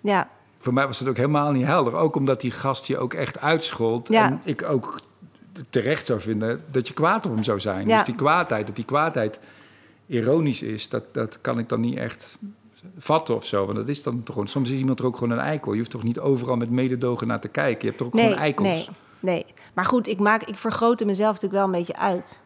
ja, 0.00 0.28
Voor 0.58 0.72
mij 0.72 0.86
was 0.86 0.98
het 0.98 1.08
ook 1.08 1.16
helemaal 1.16 1.52
niet 1.52 1.64
helder. 1.66 1.94
Ook 1.94 2.16
omdat 2.16 2.40
die 2.40 2.50
gast 2.50 2.86
je 2.86 2.98
ook 2.98 3.14
echt 3.14 3.40
uitschold. 3.40 4.08
Ja. 4.08 4.26
En 4.26 4.40
ik 4.44 4.62
ook 4.62 5.00
terecht 5.70 6.06
zou 6.06 6.20
vinden 6.20 6.64
dat 6.70 6.88
je 6.88 6.94
kwaad 6.94 7.26
op 7.26 7.34
hem 7.34 7.42
zou 7.42 7.60
zijn. 7.60 7.88
Ja. 7.88 7.96
Dus 7.96 8.06
die 8.06 8.14
kwaadheid, 8.14 8.66
dat 8.66 8.76
die 8.76 8.84
kwaadheid 8.84 9.40
ironisch 10.06 10.62
is... 10.62 10.88
Dat, 10.88 11.04
dat 11.12 11.40
kan 11.40 11.58
ik 11.58 11.68
dan 11.68 11.80
niet 11.80 11.98
echt 11.98 12.38
vatten 12.98 13.34
of 13.34 13.44
zo. 13.44 13.64
Want 13.64 13.76
dat 13.76 13.88
is 13.88 14.02
dan 14.02 14.22
toch 14.22 14.34
gewoon... 14.34 14.48
Soms 14.48 14.70
is 14.70 14.78
iemand 14.78 14.98
er 14.98 15.06
ook 15.06 15.16
gewoon 15.16 15.38
een 15.38 15.44
eikel. 15.44 15.72
Je 15.72 15.78
hoeft 15.78 15.90
toch 15.90 16.02
niet 16.02 16.18
overal 16.18 16.56
met 16.56 16.70
mededogen 16.70 17.26
naar 17.26 17.40
te 17.40 17.48
kijken. 17.48 17.80
Je 17.80 17.86
hebt 17.86 18.00
er 18.00 18.06
ook 18.06 18.12
nee, 18.12 18.24
gewoon 18.24 18.38
eikels. 18.38 18.68
nee, 18.68 18.88
nee. 19.20 19.46
Maar 19.74 19.84
goed, 19.84 20.06
ik, 20.06 20.18
maak, 20.18 20.42
ik 20.42 20.58
vergrootte 20.58 21.04
mezelf 21.04 21.32
natuurlijk 21.32 21.64
wel 21.64 21.64
een 21.64 21.78
beetje 21.78 21.96
uit. 21.96 22.40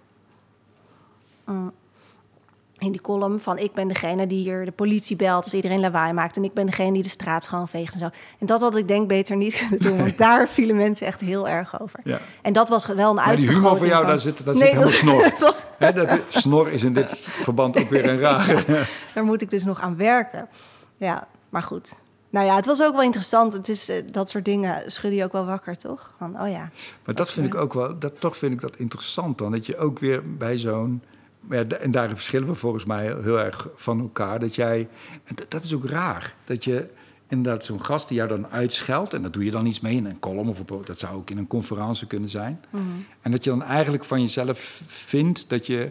Mm. 1.45 1.73
In 2.79 2.93
die 2.93 3.01
column 3.01 3.41
van 3.41 3.59
ik 3.59 3.73
ben 3.73 3.89
degene 3.89 4.27
die 4.27 4.43
hier 4.43 4.65
de 4.65 4.71
politie 4.73 5.17
belt 5.17 5.45
als 5.45 5.55
iedereen 5.55 5.81
lawaai 5.81 6.13
maakt. 6.13 6.37
En 6.37 6.45
ik 6.45 6.53
ben 6.55 6.67
degene 6.67 6.93
die 6.93 7.03
de 7.03 7.09
straat 7.09 7.45
schoonveegt 7.45 7.93
en 7.93 7.99
zo. 7.99 8.09
En 8.39 8.47
dat 8.47 8.61
had 8.61 8.77
ik 8.77 8.89
denk 8.89 9.09
beter 9.09 9.37
niet 9.37 9.55
kunnen 9.69 9.81
doen. 9.81 9.97
Want 9.99 10.19
daar 10.19 10.49
vielen 10.59 10.77
mensen 10.77 11.07
echt 11.07 11.21
heel 11.21 11.49
erg 11.49 11.81
over. 11.81 12.01
Ja. 12.05 12.19
En 12.43 12.53
dat 12.53 12.69
was 12.69 12.87
wel 12.87 13.09
een 13.09 13.15
Maar 13.15 13.37
die 13.37 13.49
humor 13.51 13.77
van 13.77 13.87
jou, 13.87 13.99
van- 14.01 14.07
daar 14.07 14.21
zit, 14.21 14.45
daar 14.45 14.55
Nee, 14.55 14.63
zit 14.63 14.73
helemaal 14.73 14.91
dat- 14.91 14.99
snor. 14.99 15.33
dat- 15.95 16.09
dat, 16.09 16.21
snor 16.29 16.69
is 16.71 16.85
in 16.85 16.93
dit 16.93 17.07
verband 17.17 17.79
ook 17.79 17.89
weer 17.91 18.09
een 18.09 18.19
raar. 18.19 18.65
daar 19.15 19.25
moet 19.25 19.43
ik 19.43 19.51
dus 19.51 19.65
nog 19.65 19.81
aan 19.81 19.97
werken. 19.97 20.49
Ja, 20.97 21.27
maar 21.49 21.63
goed. 21.63 21.95
Nou 22.31 22.47
ja, 22.47 22.57
het 22.57 22.67
was 22.67 22.83
ook 22.83 22.93
wel 22.93 23.03
interessant. 23.03 23.53
Het 23.53 23.69
is, 23.69 23.89
eh, 23.89 23.97
dat 24.11 24.29
soort 24.31 24.45
dingen 24.45 24.83
schudde 24.93 25.17
je 25.17 25.25
ook 25.25 25.33
wel 25.33 25.45
wakker, 25.47 25.77
toch? 25.77 26.11
Van, 26.19 26.41
oh 26.43 26.49
ja. 26.51 26.71
Maar 27.05 27.15
dat 27.15 27.31
vind 27.33 27.47
ik 27.47 27.55
ook 27.55 27.75
wel, 27.75 27.99
dat, 27.99 28.21
toch 28.21 28.37
vind 28.37 28.53
ik 28.53 28.61
dat 28.61 28.77
interessant 28.77 29.39
dan. 29.39 29.51
Dat 29.53 29.67
je 29.67 29.79
ook 29.79 29.99
weer 29.99 30.37
bij 30.37 30.59
zo'n. 30.59 31.03
Ja, 31.51 31.65
en 31.65 31.91
daar 31.91 32.09
verschillen 32.09 32.49
we 32.49 32.55
volgens 32.55 32.85
mij 32.85 33.15
heel, 33.23 33.39
erg 33.39 33.69
van 33.75 34.01
elkaar. 34.01 34.41
Dat 34.41 34.55
jij. 34.55 34.89
Dat, 35.49 35.65
is 35.65 35.75
ook 35.75 35.85
raar. 35.85 36.35
Dat 36.45 36.65
je 36.65 36.89
inderdaad 37.29 37.65
zo'n 37.65 37.85
gast 37.85 38.09
die 38.09 38.17
jou 38.17 38.29
dan 38.29 38.49
uitscheldt. 38.49 39.15
En 39.15 39.23
dat 39.23 39.33
doe 39.33 39.45
je 39.45 39.51
dan 39.51 39.67
iets 39.67 39.81
mee 39.81 39.97
in 39.97 40.07
een 40.07 40.19
column 40.19 40.49
of 40.49 40.61
op, 40.61 40.87
dat 40.87 40.99
zou 40.99 41.17
ook 41.17 41.31
in 41.31 41.39
een 41.39 41.47
conferentie 41.47 42.07
kunnen 42.07 42.29
zijn. 42.29 42.61
En 43.21 43.31
dat 43.31 43.45
je 43.45 43.51
dan 43.51 43.63
eigenlijk 43.63 44.05
van 44.05 44.21
jezelf 44.21 44.81
vindt 44.87 45.49
dat 45.49 45.67
je 45.67 45.91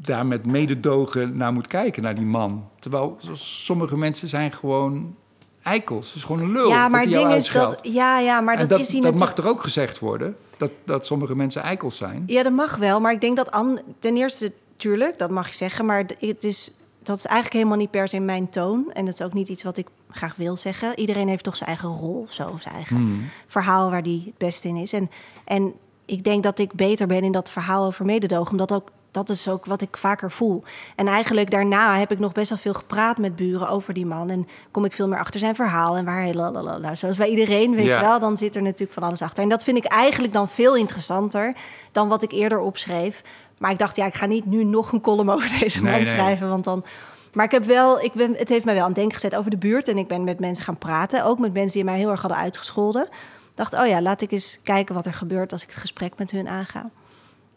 daar 0.00 0.26
met 0.26 0.46
mededogen 0.46 1.36
naar 1.36 1.52
moet 1.52 1.66
kijken, 1.66 2.02
naar 2.02 2.14
die 2.14 2.24
man. 2.24 2.68
Terwijl 2.78 3.18
sommige 3.32 3.96
mensen 3.96 4.28
zijn 4.28 4.52
gewoon 4.52 5.16
eikels. 5.62 6.06
Het 6.06 6.16
is 6.16 6.24
gewoon 6.24 6.42
een 6.42 6.52
lul. 6.52 6.68
ja, 6.68 6.88
maar 6.88 7.02
dat 7.02 7.12
ding 7.12 7.32
is 7.32 7.50
dat... 7.50 7.78
Ja, 7.82 8.18
ja, 8.18 8.40
maar 8.40 8.54
En 8.54 8.60
dat, 8.60 8.68
dat, 8.68 8.80
is 8.80 8.92
hij 8.92 9.00
dat 9.00 9.10
natuurlijk... 9.10 9.36
mag 9.36 9.46
er 9.46 9.52
ook 9.52 9.62
gezegd 9.62 9.98
worden, 9.98 10.36
dat, 10.58 10.70
dat 10.84 11.06
sommige 11.06 11.36
mensen 11.36 11.62
eikels 11.62 11.96
zijn. 11.96 12.22
Ja, 12.26 12.42
dat 12.42 12.52
mag 12.52 12.76
wel. 12.76 13.00
Maar 13.00 13.12
ik 13.12 13.20
denk 13.20 13.36
dat... 13.36 13.50
An, 13.50 13.80
ten 13.98 14.16
eerste, 14.16 14.52
tuurlijk, 14.76 15.18
dat 15.18 15.30
mag 15.30 15.48
je 15.48 15.54
zeggen. 15.54 15.84
Maar 15.84 16.06
het 16.18 16.44
is, 16.44 16.72
dat 17.02 17.18
is 17.18 17.24
eigenlijk 17.24 17.56
helemaal 17.56 17.78
niet 17.78 17.90
per 17.90 18.08
se 18.08 18.18
mijn 18.18 18.50
toon. 18.50 18.92
En 18.92 19.04
dat 19.04 19.14
is 19.14 19.22
ook 19.22 19.32
niet 19.32 19.48
iets 19.48 19.62
wat 19.62 19.76
ik 19.76 19.86
graag 20.10 20.36
wil 20.36 20.56
zeggen. 20.56 20.98
Iedereen 20.98 21.28
heeft 21.28 21.44
toch 21.44 21.56
zijn 21.56 21.68
eigen 21.68 21.88
rol 21.88 22.20
of 22.26 22.32
zo. 22.32 22.56
Zijn 22.60 22.74
eigen 22.74 22.96
Hmm. 22.96 23.28
verhaal 23.46 23.90
waar 23.90 24.02
die 24.02 24.22
het 24.24 24.38
beste 24.38 24.68
in 24.68 24.76
is. 24.76 24.92
En, 24.92 25.10
en 25.44 25.72
ik 26.04 26.24
denk 26.24 26.42
dat 26.42 26.58
ik 26.58 26.72
beter 26.72 27.06
ben 27.06 27.22
in 27.22 27.32
dat 27.32 27.50
verhaal 27.50 27.84
over 27.86 28.04
mededogen. 28.04 28.50
Omdat 28.50 28.72
ook... 28.72 28.90
Dat 29.10 29.30
is 29.30 29.48
ook 29.48 29.64
wat 29.64 29.80
ik 29.80 29.96
vaker 29.96 30.30
voel. 30.30 30.62
En 30.96 31.06
eigenlijk 31.08 31.50
daarna 31.50 31.96
heb 31.98 32.10
ik 32.10 32.18
nog 32.18 32.32
best 32.32 32.48
wel 32.48 32.58
veel 32.58 32.74
gepraat 32.74 33.18
met 33.18 33.36
buren 33.36 33.68
over 33.68 33.94
die 33.94 34.06
man. 34.06 34.30
En 34.30 34.46
kom 34.70 34.84
ik 34.84 34.92
veel 34.92 35.08
meer 35.08 35.18
achter 35.18 35.40
zijn 35.40 35.54
verhaal. 35.54 35.96
En 35.96 36.04
waar 36.04 36.20
hij 36.22 36.34
lalalala. 36.34 36.94
Zoals 36.94 37.16
bij 37.16 37.28
iedereen, 37.28 37.74
weet 37.74 37.86
Ja. 37.86 37.94
je 37.94 38.00
wel. 38.00 38.18
Dan 38.18 38.36
zit 38.36 38.56
er 38.56 38.62
natuurlijk 38.62 38.92
van 38.92 39.02
alles 39.02 39.22
achter. 39.22 39.42
En 39.42 39.48
dat 39.48 39.64
vind 39.64 39.76
ik 39.76 39.84
eigenlijk 39.84 40.32
dan 40.32 40.48
veel 40.48 40.76
interessanter 40.76 41.54
dan 41.92 42.08
wat 42.08 42.22
ik 42.22 42.32
eerder 42.32 42.58
opschreef. 42.58 43.22
Maar 43.58 43.70
ik 43.70 43.78
dacht, 43.78 43.96
ja, 43.96 44.06
ik 44.06 44.14
ga 44.14 44.26
niet 44.26 44.46
nu 44.46 44.64
nog 44.64 44.92
een 44.92 45.00
column 45.00 45.30
over 45.30 45.58
deze 45.60 45.82
man 45.82 45.92
Nee, 45.92 46.00
nee. 46.02 46.10
schrijven. 46.12 46.48
Want 46.48 46.64
dan. 46.64 46.84
Maar 47.32 47.44
ik 47.44 47.50
heb 47.50 47.64
wel, 47.64 48.00
ik 48.00 48.12
ben, 48.12 48.34
het 48.36 48.48
heeft 48.48 48.64
mij 48.64 48.74
wel 48.74 48.82
aan 48.82 48.88
het 48.88 48.98
denken 48.98 49.14
gezet 49.14 49.36
over 49.36 49.50
de 49.50 49.56
buurt. 49.58 49.88
En 49.88 49.98
ik 49.98 50.08
ben 50.08 50.24
met 50.24 50.40
mensen 50.40 50.64
gaan 50.64 50.78
praten. 50.78 51.24
Ook 51.24 51.38
met 51.38 51.52
mensen 51.52 51.72
die 51.76 51.84
mij 51.84 51.98
heel 51.98 52.10
erg 52.10 52.20
hadden 52.20 52.38
uitgescholden. 52.40 53.02
Ik 53.02 53.54
dacht, 53.54 53.74
oh 53.74 53.86
ja, 53.86 54.02
laat 54.02 54.20
ik 54.20 54.32
eens 54.32 54.58
kijken 54.62 54.94
wat 54.94 55.06
er 55.06 55.14
gebeurt 55.14 55.52
als 55.52 55.62
ik 55.62 55.68
het 55.70 55.78
gesprek 55.78 56.12
met 56.16 56.30
hun 56.30 56.48
aanga. 56.48 56.90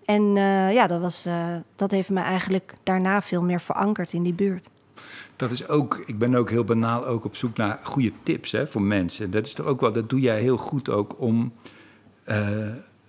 En 0.06 0.38
eh, 0.38 0.74
ja, 0.74 0.88
dat, 0.88 1.02
was, 1.02 1.26
eh, 1.26 1.56
dat 1.76 1.92
heeft 1.92 2.10
me 2.10 2.20
eigenlijk 2.20 2.74
daarna 2.84 3.22
veel 3.22 3.42
meer 3.42 3.62
verankerd 3.62 4.14
in 4.14 4.24
die 4.24 4.34
buurt. 4.34 4.70
Dat 5.36 5.52
is 5.52 5.68
ook, 5.68 6.04
ik 6.06 6.18
ben 6.18 6.36
ook 6.36 6.50
heel 6.50 6.64
banaal 6.64 7.06
ook 7.06 7.26
op 7.26 7.36
zoek 7.36 7.58
naar 7.58 7.80
goede 7.84 8.12
tips 8.24 8.52
hè, 8.52 8.68
voor 8.68 8.82
mensen. 8.82 9.32
Dat 9.32 9.46
is 9.46 9.54
toch 9.54 9.66
ook 9.66 9.82
wel, 9.82 9.92
dat 9.92 10.10
doe 10.10 10.20
jij 10.20 10.42
heel 10.42 10.58
goed 10.58 10.90
ook 10.90 11.20
om, 11.20 11.54
eh, 12.24 12.50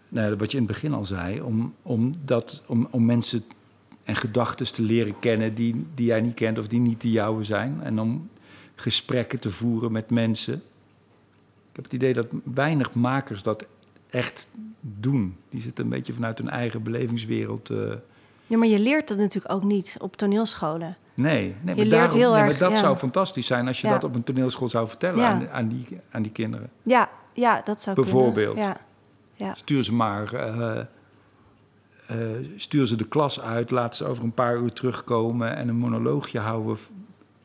nou, 0.08 0.36
wat 0.36 0.50
je 0.50 0.56
in 0.56 0.62
het 0.62 0.72
begin 0.72 0.94
al 0.94 1.04
zei, 1.04 1.40
om, 1.40 1.74
om, 1.82 2.12
dat, 2.24 2.62
om, 2.66 2.88
om 2.90 3.04
mensen 3.04 3.44
en 4.04 4.16
gedachten 4.16 4.72
te 4.72 4.82
leren 4.82 5.18
kennen 5.18 5.54
die, 5.54 5.86
die 5.94 6.06
jij 6.06 6.20
niet 6.20 6.34
kent 6.34 6.58
of 6.58 6.68
die 6.68 6.80
niet 6.80 7.00
de 7.00 7.10
jouwe 7.10 7.44
zijn. 7.44 7.80
En 7.82 8.00
om 8.00 8.28
gesprekken 8.74 9.38
te 9.38 9.50
voeren 9.50 9.92
met 9.92 10.10
mensen. 10.10 10.54
Ik 10.54 11.78
heb 11.78 11.84
het 11.84 11.92
idee 11.92 12.12
dat 12.12 12.26
weinig 12.44 12.94
makers 12.94 13.42
dat 13.42 13.66
echt 14.10 14.46
doen. 14.82 15.36
Die 15.48 15.60
zitten 15.60 15.84
een 15.84 15.90
beetje 15.90 16.12
vanuit 16.12 16.38
hun 16.38 16.48
eigen 16.48 16.82
belevingswereld. 16.82 17.70
eh, 17.70 17.78
Ja, 18.46 18.58
maar 18.58 18.68
je 18.68 18.78
leert 18.78 19.08
dat 19.08 19.18
natuurlijk 19.18 19.54
ook 19.54 19.62
niet 19.64 19.96
op 20.00 20.16
toneelscholen. 20.16 20.96
Nee, 21.14 21.34
nee, 21.34 21.46
Je 21.46 21.54
maar, 21.64 21.74
leert 21.74 21.90
daarom- 21.90 22.18
heel 22.18 22.30
nee, 22.32 22.40
maar 22.40 22.48
erg, 22.48 22.58
dat 22.58 22.70
ja. 22.70 22.76
zou 22.76 22.96
fantastisch 22.96 23.46
zijn 23.46 23.66
als 23.66 23.80
je 23.80 23.86
Ja. 23.86 23.92
dat 23.92 24.04
op 24.04 24.14
een 24.14 24.22
toneelschool 24.24 24.68
zou 24.68 24.88
vertellen 24.88 25.18
Ja. 25.18 25.28
aan, 25.28 25.48
aan, 25.48 25.68
die, 25.68 25.86
aan 26.10 26.22
die 26.22 26.32
kinderen. 26.32 26.70
Ja, 26.82 27.10
ja 27.32 27.60
dat 27.64 27.82
zou 27.82 27.96
Bijvoorbeeld. 27.96 28.54
kunnen. 28.54 28.76
Ja, 29.36 29.46
ja. 29.46 29.54
Stuur 29.54 29.84
ze 29.84 29.92
maar, 29.94 30.32
eh, 30.34 30.78
eh, 32.06 32.16
stuur 32.56 32.86
ze 32.86 32.96
de 32.96 33.08
klas 33.08 33.40
uit, 33.40 33.70
laat 33.70 33.96
ze 33.96 34.04
over 34.04 34.24
een 34.24 34.32
paar 34.34 34.56
uur 34.56 34.72
terugkomen 34.72 35.56
en 35.56 35.68
een 35.68 35.76
monoloogje 35.76 36.38
houden 36.38 36.78
v- 36.78 36.86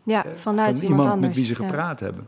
ja 0.04 0.26
vanuit 0.36 0.78
van 0.80 0.88
iemand, 0.88 1.20
met 1.22 1.36
wie 1.36 1.46
ze 1.46 1.56
gepraat 1.56 2.00
hebben. 2.00 2.28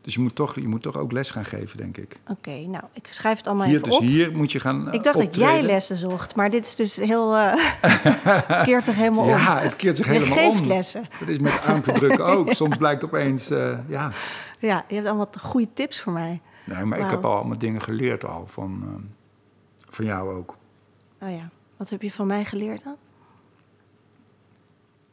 Ja, 0.00 0.06
ja. 0.06 0.06
Dus 0.06 0.14
je 0.14 0.20
moet, 0.20 0.34
toch, 0.34 0.54
je 0.54 0.68
moet 0.68 0.82
toch 0.82 0.96
ook 0.96 1.12
les 1.12 1.30
gaan 1.30 1.44
geven, 1.44 1.76
denk 1.76 1.96
ik. 1.96 2.20
oké. 2.28 2.50
Nou, 2.50 2.84
ik 2.92 3.06
schrijf 3.10 3.36
het 3.36 3.46
allemaal 3.46 3.66
Hier, 3.66 3.76
even 3.76 3.88
dus 3.88 3.98
op. 3.98 4.02
hier 4.02 4.36
moet 4.36 4.52
je 4.52 4.60
gaan 4.60 4.88
eh, 4.88 4.94
ik 4.94 5.02
dacht 5.02 5.18
dat 5.18 5.36
jij 5.36 5.62
lessen 5.62 5.96
zocht, 5.96 6.36
maar 6.36 6.50
dit 6.50 6.66
is 6.66 6.76
dus 6.76 6.96
heel... 6.96 7.36
eh 7.36 7.52
het 8.56 8.64
keert 8.64 8.84
zich 8.84 8.94
helemaal 8.94 9.24
om. 9.24 9.30
Ja, 9.30 9.58
het 9.58 9.76
keert 9.76 9.96
zich 9.96 10.06
Je 10.06 10.12
helemaal 10.12 10.36
geeft 10.38 10.60
om. 10.60 10.66
lessen. 10.66 11.08
Dat 11.18 11.28
is 11.28 11.38
met 11.38 11.60
armpje 11.66 12.22
ook. 12.36 12.52
Soms 12.52 12.76
blijkt 12.76 13.04
opeens, 13.04 13.50
eh, 13.50 13.78
ja... 13.88 14.12
Ja, 14.58 14.84
je 14.88 14.94
hebt 14.94 15.06
allemaal 15.06 15.28
goede 15.40 15.68
tips 15.74 16.00
voor 16.00 16.12
mij. 16.12 16.40
Nee, 16.64 16.84
maar 16.84 16.98
ik 16.98 17.10
heb 17.10 17.24
al 17.24 17.34
allemaal 17.36 17.58
dingen 17.58 17.82
geleerd 17.82 18.24
al 18.24 18.46
van, 18.46 18.84
van 19.88 20.04
jou 20.04 20.34
ook. 20.34 20.56
Oh 21.22 21.30
ja, 21.30 21.48
wat 21.76 21.90
heb 21.90 22.02
je 22.02 22.10
van 22.10 22.26
mij 22.26 22.44
geleerd 22.44 22.84
dan? 22.84 22.96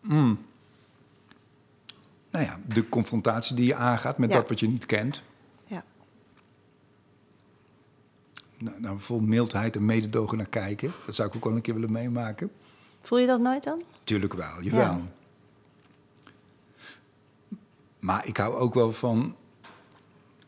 Mm. 0.01 0.39
Nou 2.38 2.49
ja, 2.49 2.59
de 2.73 2.89
confrontatie 2.89 3.55
die 3.55 3.65
je 3.65 3.75
aangaat 3.75 4.17
met 4.17 4.29
Ja. 4.29 4.35
dat 4.35 4.49
wat 4.49 4.59
je 4.59 4.67
niet 4.67 4.85
kent. 4.85 5.21
Ja. 5.65 5.83
Nou, 8.57 8.81
nou, 8.81 8.99
vol 8.99 9.19
mildheid 9.19 9.75
en 9.75 9.85
mededogen 9.85 10.38
naar 10.38 10.47
kijken. 10.47 10.91
Dat 11.05 11.15
zou 11.15 11.29
ik 11.29 11.35
ook 11.35 11.43
wel 11.43 11.55
een 11.55 11.61
keer 11.61 11.73
willen 11.73 11.91
meemaken. 11.91 12.51
Voel 13.01 13.19
je 13.19 13.27
dat 13.27 13.39
nooit 13.39 13.63
dan? 13.63 13.81
Tuurlijk 14.03 14.33
wel, 14.33 14.61
jawel. 14.61 14.81
Ja. 14.81 15.01
Maar 17.99 18.27
ik 18.27 18.38
hou 18.38 18.55
ook 18.55 18.73
wel 18.73 18.91
van 18.91 19.35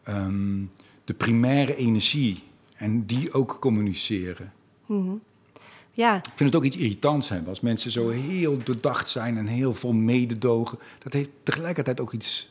ehm, 0.03 0.63
de 1.03 1.13
primaire 1.13 1.75
energie. 1.75 2.43
En 2.75 3.05
die 3.05 3.33
ook 3.33 3.57
communiceren. 3.59 4.53
Ja, 5.99 6.15
Ik 6.15 6.31
vind 6.35 6.49
het 6.49 6.55
ook 6.55 6.63
iets 6.63 6.77
irritants 6.77 7.29
hebben 7.29 7.49
als 7.49 7.59
mensen 7.59 7.91
zo 7.91 8.09
heel 8.09 8.57
doordacht 8.63 9.09
zijn 9.09 9.37
en 9.37 9.47
heel 9.47 9.73
vol 9.73 9.93
mededogen. 9.93 10.79
Dat 11.03 11.13
heeft 11.13 11.29
tegelijkertijd 11.43 11.99
ook 11.99 12.13
iets 12.13 12.49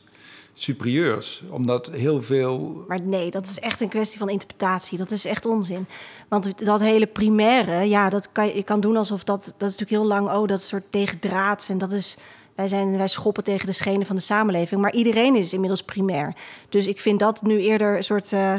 superieurs, 0.53 1.43
omdat 1.49 1.91
heel 1.91 2.21
veel. 2.21 2.85
maar 2.87 3.01
nee, 3.01 3.31
dat 3.31 3.45
is 3.45 3.59
echt 3.59 3.81
een 3.81 3.89
kwestie 3.89 4.19
van 4.19 4.29
interpretatie. 4.29 4.97
Dat 4.97 5.11
is 5.11 5.25
echt 5.25 5.45
onzin. 5.45 5.85
Want 6.27 6.65
dat 6.65 6.79
hele 6.79 7.07
primaire, 7.07 7.87
ja, 7.87 8.09
dat 8.09 8.31
kan 8.31 8.47
je, 8.47 8.63
kan 8.63 8.79
doen 8.79 8.97
alsof 8.97 9.23
dat... 9.23 9.53
Dat 9.57 9.69
is 9.69 9.77
natuurlijk 9.77 9.89
heel 9.89 10.05
lang, 10.05 10.29
oh, 10.29 10.47
dat 10.47 10.59
is 10.59 10.67
soort 10.67 10.91
tegendraads. 10.91 11.69
En 11.69 11.77
dat 11.77 11.91
is... 11.91 12.17
Wij, 12.55 12.67
zijn, 12.67 12.97
wij 12.97 13.07
schoppen 13.07 13.43
tegen 13.43 13.65
de 13.65 13.71
schenen 13.71 14.05
van 14.05 14.15
de 14.15 14.21
samenleving. 14.21 14.81
Maar 14.81 14.93
iedereen 14.93 15.35
is 15.35 15.53
inmiddels 15.53 15.83
primair. 15.83 16.35
Dus 16.69 16.87
ik 16.87 16.99
vind 17.01 17.19
dat 17.19 17.41
nu 17.41 17.59
eerder 17.59 17.97
een 17.97 18.03
soort 18.03 18.33
eh, 18.33 18.53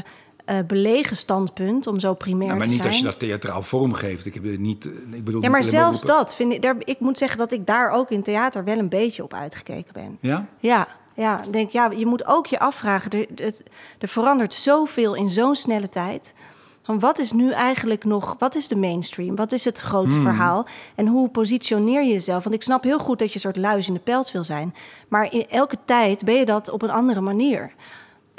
eh, 0.50 0.58
belegen 0.66 1.16
standpunt... 1.16 1.86
om 1.86 2.00
zo 2.00 2.14
primair 2.14 2.46
Nou, 2.46 2.58
maar 2.58 2.66
te 2.66 2.72
niet 2.72 2.82
zijn. 2.82 2.92
als 2.92 3.02
je 3.02 3.08
dat 3.08 3.18
theatraal 3.18 3.62
vormgeeft. 3.62 4.26
Ik 4.26 4.34
heb 4.34 4.58
niet. 4.58 4.84
Ik 4.84 5.24
bedoel 5.24 5.42
Ja, 5.42 5.48
niet 5.48 5.50
maar 5.50 5.64
zelfs 5.64 5.98
roepen. 6.02 6.16
dat 6.16 6.34
vind 6.34 6.52
ik. 6.52 6.62
Daar, 6.62 6.76
ik 6.78 7.00
moet 7.00 7.18
zeggen 7.18 7.38
dat 7.38 7.52
ik 7.52 7.66
daar 7.66 7.90
ook 7.90 8.10
in 8.10 8.22
theater 8.22 8.64
wel 8.64 8.78
een 8.78 8.88
beetje 8.88 9.22
op 9.22 9.34
uitgekeken 9.34 9.92
ben. 9.92 10.18
Ja? 10.20 10.46
Ja, 10.58 10.88
ja. 11.14 11.44
ik 11.44 11.52
Denk, 11.52 11.70
ja, 11.70 11.90
je 11.96 12.06
moet 12.06 12.26
ook 12.26 12.46
je 12.46 12.58
afvragen. 12.58 13.10
Er, 13.10 13.26
het, 13.34 13.62
er 13.98 14.08
verandert 14.08 14.52
zoveel 14.52 15.14
in 15.14 15.30
zo'n 15.30 15.54
snelle 15.54 15.88
tijd. 15.88 16.34
Van 16.82 16.98
wat 16.98 17.18
is 17.18 17.32
nu 17.32 17.50
eigenlijk 17.50 18.04
nog, 18.04 18.36
wat 18.38 18.54
is 18.54 18.68
de 18.68 18.76
mainstream? 18.76 19.36
Wat 19.36 19.52
is 19.52 19.64
het 19.64 19.80
grote 19.80 20.10
Hmm. 20.10 20.20
verhaal? 20.22 20.66
En 20.94 21.06
hoe 21.06 21.28
positioneer 21.28 22.02
je 22.02 22.12
jezelf? 22.12 22.42
Want 22.44 22.54
ik 22.54 22.62
snap 22.62 22.82
heel 22.82 22.98
goed 22.98 23.18
dat 23.18 23.28
je 23.28 23.34
een 23.34 23.40
soort 23.40 23.56
luis 23.56 23.88
in 23.88 23.94
de 23.94 24.00
pels 24.00 24.32
wil 24.32 24.44
zijn. 24.44 24.74
Maar 25.08 25.32
in 25.32 25.46
elke 25.48 25.76
tijd 25.84 26.24
ben 26.24 26.34
je 26.34 26.44
dat 26.44 26.70
op 26.70 26.82
een 26.82 26.90
andere 26.90 27.20
manier. 27.20 27.72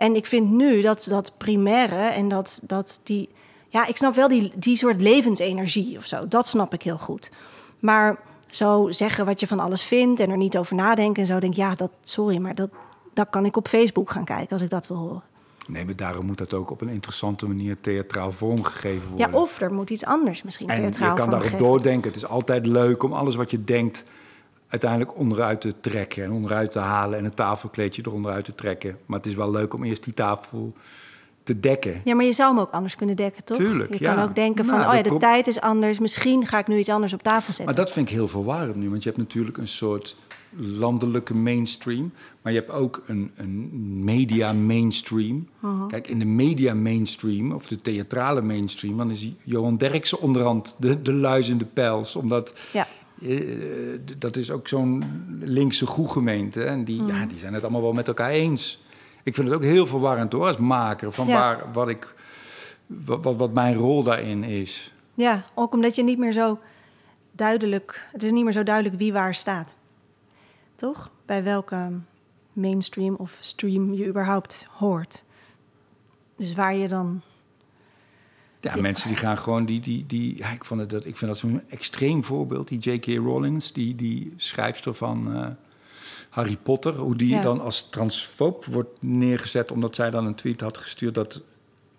En 0.02 0.16
ik 0.16 0.26
vind 0.26 0.52
nu 0.52 0.82
dat 0.82 1.06
dat 1.10 1.32
primaire 1.38 2.02
en 2.02 2.30
dat, 2.30 2.60
dat 2.64 3.00
die... 3.04 3.30
Ja, 3.68 3.88
ik 3.88 3.98
snap 3.98 4.16
wel 4.16 4.28
die, 4.28 4.52
die 4.56 4.78
soort 4.78 5.02
levensenergie 5.02 5.98
of 5.98 6.06
zo. 6.06 6.28
Dat 6.28 6.48
snap 6.48 6.74
ik 6.74 6.82
heel 6.82 6.98
goed. 6.98 7.32
Maar 7.80 8.20
zo 8.48 8.92
zeggen 8.92 9.26
wat 9.26 9.40
je 9.40 9.48
van 9.48 9.60
alles 9.60 9.84
vindt 9.84 10.20
en 10.20 10.30
er 10.30 10.38
niet 10.38 10.58
over 10.58 10.76
nadenken 10.76 11.22
en 11.22 11.28
zo... 11.28 11.40
denk 11.40 11.54
ik, 11.54 11.60
ja, 11.60 11.76
dat, 11.76 11.92
sorry, 12.04 12.38
maar 12.38 12.56
dat, 12.56 12.70
dat 13.14 13.30
kan 13.30 13.46
ik 13.46 13.58
op 13.58 13.68
Facebook 13.68 14.12
gaan 14.12 14.24
kijken 14.24 14.50
als 14.50 14.62
ik 14.62 14.70
dat 14.70 14.88
wil 14.88 14.98
horen. 14.98 15.22
Nee, 15.68 15.86
maar 15.86 15.96
daarom 15.96 16.26
moet 16.26 16.38
dat 16.38 16.54
ook 16.54 16.70
op 16.72 16.82
een 16.82 16.90
interessante 16.90 17.48
manier 17.48 17.78
theatraal 17.82 18.32
vormgegeven 18.32 19.10
worden. 19.10 19.32
Ja, 19.32 19.38
of 19.38 19.62
er 19.62 19.74
moet 19.74 19.90
iets 19.90 20.06
anders 20.06 20.44
misschien 20.44 20.68
En 20.68 20.76
theatraal 20.76 21.10
je 21.10 21.16
kan 21.16 21.30
daarop 21.30 21.50
vormgegeven. 21.50 21.66
doordenken. 21.66 22.12
Het 22.12 22.22
is 22.22 22.28
altijd 22.28 22.66
leuk 22.66 23.04
om 23.04 23.14
alles 23.14 23.36
wat 23.36 23.52
je 23.52 23.64
denkt 23.64 24.06
uiteindelijk 24.72 25.18
onderuit 25.18 25.62
te 25.62 25.74
trekken 25.82 26.24
en 26.24 26.32
onderuit 26.32 26.72
te 26.72 26.80
halen 26.80 27.18
en 27.18 27.26
een 27.26 27.34
tafelkleedje 27.34 28.02
eronderuit 28.06 28.46
te 28.46 28.56
trekken. 28.56 28.98
Maar 29.06 29.18
het 29.18 29.28
is 29.28 29.36
wel 29.36 29.52
leuk 29.52 29.74
om 29.74 29.84
eerst 29.84 30.04
die 30.04 30.14
tafel 30.14 30.74
te 31.44 31.60
dekken. 31.60 32.02
Ja, 32.04 32.16
maar 32.16 32.26
je 32.26 32.34
zou 32.34 32.50
hem 32.50 32.60
ook 32.60 32.72
anders 32.72 32.96
kunnen 32.96 33.16
dekken, 33.16 33.44
toch? 33.44 33.58
Tuurlijk, 33.58 33.94
je 33.94 34.04
ja. 34.04 34.14
kan 34.14 34.24
ook 34.24 34.36
denken 34.36 34.66
van, 34.66 34.78
Nou, 34.78 34.90
oh 34.90 34.96
ja, 34.96 35.02
de 35.02 35.18
tijd 35.18 35.48
is 35.48 35.62
anders. 35.62 36.00
Misschien 36.00 36.48
ga 36.48 36.60
ik 36.60 36.68
nu 36.68 36.78
iets 36.78 36.90
anders 36.90 37.14
op 37.14 37.24
tafel 37.24 37.54
zetten. 37.54 37.66
Maar 37.66 37.76
dat 37.76 37.92
vind 37.92 38.10
ik 38.10 38.16
heel 38.16 38.28
verwarrend 38.28 38.76
nu, 38.76 38.90
want 38.90 39.04
je 39.04 39.10
hebt 39.10 39.22
natuurlijk 39.22 39.58
een 39.58 39.68
soort 39.68 40.16
landelijke 40.58 41.34
mainstream, 41.34 42.14
maar 42.42 42.54
je 42.54 42.60
hebt 42.60 42.72
ook 42.72 43.04
een, 43.06 43.32
een 43.36 43.70
media 44.04 44.54
mainstream. 44.54 45.48
Mhm. 45.60 45.88
Kijk, 45.88 46.08
in 46.08 46.20
de 46.20 46.26
media 46.26 46.74
mainstream, 46.74 47.52
of 47.52 47.68
de 47.68 47.82
theatrale 47.82 48.42
mainstream, 48.42 48.98
dan 48.98 49.12
is 49.12 49.30
Johan 49.44 49.78
Derksen 49.78 50.20
onderhand 50.20 50.76
de, 50.80 51.02
de 51.02 51.14
luis 51.14 51.50
in 51.50 51.58
de 51.58 51.66
pels, 51.66 52.16
omdat 52.16 52.54
Ja. 52.74 52.88
Eh, 53.22 54.00
dat 54.18 54.38
is 54.38 54.52
ook 54.52 54.68
zo'n 54.68 55.04
linkse 55.40 55.86
goegemeente 55.86 56.64
en 56.64 56.84
die, 56.84 57.04
ja, 57.06 57.26
die 57.26 57.38
zijn 57.38 57.54
het 57.54 57.64
allemaal 57.64 57.82
wel 57.82 57.94
met 57.94 58.08
elkaar 58.08 58.30
eens. 58.30 58.82
Ik 59.24 59.36
vind 59.36 59.48
het 59.48 59.56
ook 59.56 59.64
heel 59.64 59.88
verwarrend 59.88 60.34
hoor, 60.34 60.46
als 60.48 60.58
maker, 60.58 61.12
van 61.12 61.28
Ja. 61.28 61.34
waar, 61.34 61.66
wat, 61.74 61.90
ik, 61.90 62.14
wat, 62.86 63.36
wat 63.36 63.54
mijn 63.54 63.76
rol 63.76 64.04
daarin 64.04 64.44
is. 64.44 64.94
Ja, 65.14 65.44
ook 65.54 65.74
omdat 65.74 65.96
je 65.96 66.04
niet 66.04 66.18
meer 66.18 66.32
zo 66.32 66.60
duidelijk... 67.32 68.08
Het 68.12 68.24
is 68.24 68.32
niet 68.32 68.44
meer 68.44 68.54
zo 68.54 68.64
duidelijk 68.64 68.96
wie 68.96 69.14
waar 69.14 69.36
staat. 69.36 69.74
Toch? 70.76 71.10
Bij 71.26 71.44
welke 71.44 71.90
mainstream 72.54 73.16
of 73.16 73.38
stream 73.40 73.94
je 73.94 74.08
überhaupt 74.08 74.68
hoort. 74.70 75.24
Dus 76.36 76.54
waar 76.54 76.76
je 76.76 76.88
dan... 76.88 77.22
Ja, 78.62 78.76
Ja. 78.76 78.82
mensen 78.82 79.08
die 79.08 79.18
gaan 79.18 79.38
gewoon 79.38 79.66
die. 79.66 79.80
die, 79.80 80.06
die 80.08 80.38
ja, 80.38 80.50
ik, 80.52 80.66
vond 80.66 80.80
het, 80.80 80.90
dat, 80.90 81.06
ik 81.06 81.18
vind 81.18 81.32
dat 81.32 81.40
zo'n 81.40 81.62
extreem 81.70 82.24
voorbeeld. 82.24 82.68
Die 82.68 82.80
J.K. 82.80 83.06
Rowling, 83.06 83.64
die, 83.64 83.96
die 83.96 84.34
schrijfster 84.36 84.94
van, 84.94 85.34
eh, 85.36 85.48
Harry 86.30 86.58
Potter, 86.64 86.94
hoe 86.96 87.16
die 87.16 87.30
Ja. 87.30 87.42
dan 87.42 87.62
als 87.62 87.90
transfoob 87.90 88.66
wordt 88.66 89.02
neergezet... 89.02 89.72
omdat 89.72 89.96
zij 89.96 90.10
dan 90.10 90.26
een 90.26 90.36
tweet 90.36 90.62
had 90.62 90.78
gestuurd 90.78 91.16
dat... 91.16 91.42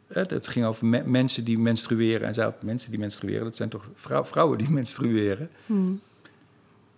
eh, 0.07 0.27
Het 0.27 0.49
ging 0.49 0.65
over 0.67 0.87
me- 0.87 1.03
mensen 1.07 1.45
die 1.45 1.59
menstrueren. 1.59 2.27
En 2.27 2.35
zij 2.35 2.45
had 2.45 2.63
mensen 2.63 2.91
die 2.91 3.01
menstrueren, 3.01 3.45
dat 3.45 3.57
zijn 3.57 3.69
toch 3.69 3.89
vrou- 3.95 4.27
vrouwen 4.27 4.59
die 4.59 4.71
menstrueren. 4.81 5.51
Hmm. 5.67 6.01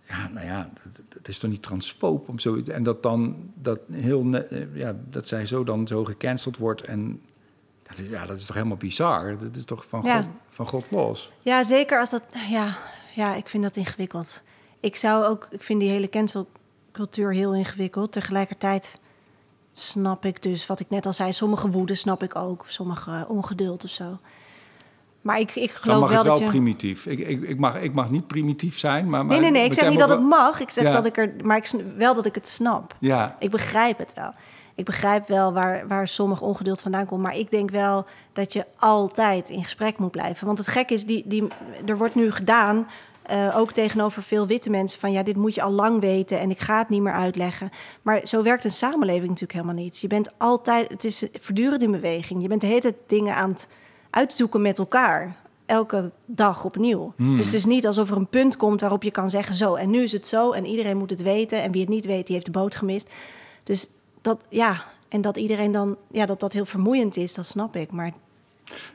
Ja, 0.08 0.28
nou 0.28 0.46
ja, 0.46 0.70
dat, 0.82 1.00
dat 1.08 1.28
is 1.28 1.38
toch 1.38 1.50
niet 1.50 1.62
transfoob 1.62 2.28
om 2.28 2.38
zoiets... 2.38 2.68
En 2.68 2.82
dat 2.82 3.02
dan, 3.02 3.36
dat 3.54 3.80
heel... 3.92 4.26
Ja, 4.74 4.96
dat 5.10 5.26
zij 5.28 5.46
zo 5.46 5.64
dan 5.64 5.86
zo 5.86 6.04
gecanceld 6.04 6.56
wordt 6.56 6.82
en... 6.82 7.20
Dat 7.88 7.98
is, 7.98 8.08
ja, 8.08 8.26
dat 8.26 8.36
is 8.36 8.46
toch 8.46 8.56
helemaal 8.56 8.76
bizar? 8.76 9.38
Dat 9.38 9.56
is 9.56 9.64
toch 9.64 9.84
van, 9.88 10.02
Ja. 10.04 10.16
God, 10.16 10.26
van 10.50 10.68
God 10.68 10.90
los? 10.90 11.32
Ja, 11.40 11.62
zeker 11.62 11.98
als 11.98 12.10
dat. 12.10 12.22
Ja, 12.48 12.76
ja, 13.14 13.34
ik 13.34 13.48
vind 13.48 13.62
dat 13.62 13.76
ingewikkeld. 13.76 14.42
Ik 14.80 14.96
zou 14.96 15.24
ook. 15.24 15.46
Ik 15.50 15.62
vind 15.62 15.80
die 15.80 15.90
hele 15.90 16.08
cancelcultuur 16.08 17.32
heel 17.32 17.54
ingewikkeld. 17.54 18.12
Tegelijkertijd 18.12 19.00
snap 19.72 20.24
ik 20.24 20.42
dus 20.42 20.66
wat 20.66 20.80
ik 20.80 20.90
net 20.90 21.06
al 21.06 21.12
zei. 21.12 21.32
Sommige 21.32 21.70
woede 21.70 21.94
snap 21.94 22.22
ik 22.22 22.36
ook. 22.36 22.64
Sommige 22.68 23.24
ongeduld 23.28 23.84
of 23.84 23.90
zo. 23.90 24.18
Maar 25.20 25.38
ik, 25.40 25.54
ik 25.54 25.70
geloof 25.70 26.00
mag 26.00 26.08
wel 26.08 26.18
het 26.18 26.26
wel 26.26 26.34
dat 26.34 26.44
je. 26.44 26.48
primitief. 26.50 27.06
Ik, 27.06 27.18
ik, 27.18 27.42
ik, 27.42 27.58
mag, 27.58 27.80
ik 27.80 27.94
mag 27.94 28.10
niet 28.10 28.26
primitief 28.26 28.78
zijn, 28.78 29.08
maar... 29.08 29.26
maar 29.26 29.40
Nee, 29.40 29.50
nee, 29.50 29.60
nee. 29.60 29.64
Ik 29.64 29.74
zeg 29.74 29.88
niet 29.90 29.98
dat 29.98 30.08
het 30.08 30.20
mag. 30.22 30.60
Ik 30.60 30.70
zeg 30.70 30.84
Ja. 30.84 30.92
dat 30.92 31.06
ik 31.06 31.16
er. 31.16 31.32
Maar 31.42 31.56
ik 31.56 31.70
wel 31.96 32.14
dat 32.14 32.26
ik 32.26 32.34
het 32.34 32.48
snap. 32.48 32.96
Ja, 33.00 33.36
Ik 33.38 33.50
begrijp 33.50 33.98
het 33.98 34.12
wel. 34.14 34.34
Ik 34.74 34.84
begrijp 34.84 35.28
wel 35.28 35.52
waar, 35.52 35.88
waar 35.88 36.08
sommig 36.08 36.40
ongeduld 36.40 36.80
vandaan 36.80 37.06
komt. 37.06 37.22
Maar 37.22 37.36
ik 37.36 37.50
denk 37.50 37.70
wel 37.70 38.06
dat 38.32 38.52
je 38.52 38.66
altijd 38.78 39.50
in 39.50 39.62
gesprek 39.62 39.98
moet 39.98 40.10
blijven. 40.10 40.46
Want 40.46 40.58
het 40.58 40.66
gek 40.66 40.90
is, 40.90 41.06
die, 41.06 41.22
die, 41.26 41.48
er 41.86 41.96
wordt 41.98 42.14
nu 42.14 42.32
gedaan, 42.32 42.86
eh, 43.22 43.56
ook 43.56 43.72
tegenover 43.72 44.22
veel 44.22 44.46
witte 44.46 44.70
mensen... 44.70 45.00
van 45.00 45.12
ja, 45.12 45.22
dit 45.22 45.36
moet 45.36 45.54
je 45.54 45.62
al 45.62 45.70
lang 45.70 46.00
weten 46.00 46.40
en 46.40 46.50
ik 46.50 46.60
ga 46.60 46.78
het 46.78 46.88
niet 46.88 47.02
meer 47.02 47.12
uitleggen. 47.12 47.70
Maar 48.02 48.20
zo 48.24 48.42
werkt 48.42 48.64
een 48.64 48.70
samenleving 48.70 49.26
natuurlijk 49.26 49.52
helemaal 49.52 49.82
niet. 49.82 50.00
Je 50.00 50.06
bent 50.06 50.30
altijd, 50.38 50.88
het 50.88 51.04
is 51.04 51.24
voortdurend 51.32 51.82
in 51.82 51.90
beweging. 51.90 52.42
Je 52.42 52.48
bent 52.48 52.60
de 52.60 52.66
hele 52.66 52.80
tijd 52.80 52.94
dingen 53.06 53.34
aan 53.34 53.50
het 53.50 53.68
uitzoeken 54.10 54.62
met 54.62 54.78
elkaar. 54.78 55.36
Elke 55.66 56.10
dag 56.26 56.64
opnieuw. 56.64 57.12
Dus 57.16 57.46
het 57.46 57.54
is 57.54 57.64
niet 57.64 57.86
alsof 57.86 58.10
er 58.10 58.16
een 58.16 58.28
punt 58.28 58.56
komt 58.56 58.80
waarop 58.80 59.02
je 59.02 59.10
kan 59.10 59.30
zeggen... 59.30 59.54
zo, 59.54 59.74
en 59.74 59.90
nu 59.90 60.02
is 60.02 60.12
het 60.12 60.26
zo 60.26 60.52
en 60.52 60.66
iedereen 60.66 60.96
moet 60.96 61.10
het 61.10 61.22
weten... 61.22 61.62
en 61.62 61.72
wie 61.72 61.80
het 61.80 61.90
niet 61.90 62.06
weet, 62.06 62.26
die 62.26 62.34
heeft 62.34 62.46
de 62.46 62.52
boot 62.52 62.74
gemist. 62.74 63.10
Dus 63.62 63.88
dat, 64.24 64.44
ja, 64.48 64.84
en 65.08 65.20
dat 65.20 65.36
iedereen 65.36 65.72
dan, 65.72 65.96
ja, 66.10 66.26
dat 66.26 66.40
dat 66.40 66.52
heel 66.52 66.64
vermoeiend 66.66 67.16
is, 67.16 67.34
dat 67.34 67.46
snap 67.46 67.76
ik. 67.76 67.90
Maar 67.92 68.12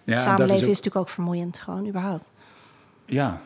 ja 0.03 0.21
samenleven 0.21 0.55
is, 0.55 0.61
is 0.61 0.67
natuurlijk 0.67 0.95
ook 0.95 1.09
vermoeiend, 1.09 1.59
gewoon 1.59 1.87
überhaupt. 1.87 2.25
Ja. 3.05 3.41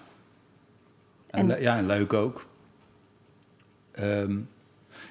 En, 1.30 1.48
ja, 1.62 1.78
en 1.78 1.86
leuk 1.86 2.14
ook. 2.14 2.46
Ehm, 3.92 4.38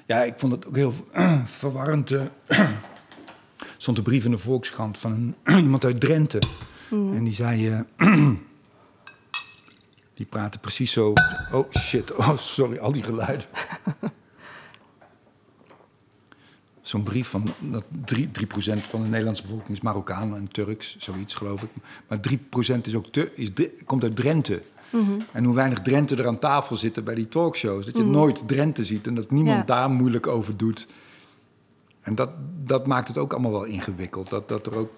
ja, 0.06 0.22
ik 0.22 0.34
vond 0.38 0.52
het 0.52 0.66
ook 0.66 0.76
heel 0.76 0.92
verwarrend. 1.44 2.10
eh. 2.10 2.20
Er 2.46 2.78
stond 3.76 3.98
een 3.98 4.04
brief 4.04 4.24
in 4.24 4.30
de 4.30 4.38
Volkskrant 4.38 4.98
van 4.98 5.34
een- 5.44 5.58
iemand 5.64 5.84
uit 5.84 6.00
Drenthe. 6.00 6.38
En 6.90 7.24
die 7.24 7.32
zei... 7.32 7.68
eh, 7.96 8.30
die 10.12 10.26
praatte 10.26 10.58
precies 10.58 10.92
zo... 10.92 11.12
Oh, 11.52 11.70
shit. 11.70 12.14
Oh, 12.14 12.38
sorry, 12.38 12.78
al 12.78 12.92
die 12.92 13.02
geluiden. 13.02 13.46
Zo'n 16.82 17.02
brief 17.02 17.28
van 17.28 17.44
dat 17.58 17.84
3, 18.04 18.28
3% 18.28 18.30
van 18.88 19.02
de 19.02 19.08
Nederlandse 19.08 19.42
bevolking 19.42 19.70
is 19.70 19.80
Marokkaan 19.80 20.36
en 20.36 20.48
Turks, 20.48 20.96
zoiets 20.98 21.34
geloof 21.34 21.62
ik. 21.62 21.68
Maar 22.08 22.18
3% 22.76 22.80
is 22.82 22.94
ook 22.94 23.06
te, 23.06 23.32
is, 23.34 23.50
komt 23.84 24.02
uit 24.02 24.16
Drenthe. 24.16 24.62
En 25.32 25.44
hoe 25.44 25.54
weinig 25.54 25.80
Drenthe 25.80 26.16
er 26.16 26.26
aan 26.26 26.38
tafel 26.38 26.76
zitten 26.76 27.04
bij 27.04 27.14
die 27.14 27.28
talkshows. 27.28 27.86
Dat 27.86 27.96
je 27.96 28.04
nooit 28.04 28.48
Drenthe 28.48 28.84
ziet 28.84 29.06
en 29.06 29.14
dat 29.14 29.30
niemand 29.30 29.56
Ja. 29.56 29.62
daar 29.64 29.90
moeilijk 29.90 30.26
over 30.26 30.56
doet. 30.56 30.86
En 32.02 32.14
dat, 32.14 32.30
dat 32.64 32.86
maakt 32.86 33.08
het 33.08 33.18
ook 33.18 33.32
allemaal 33.32 33.50
wel 33.52 33.64
ingewikkeld. 33.64 34.30
Dat, 34.30 34.48
dat 34.48 34.66
er 34.66 34.76
ook. 34.76 34.90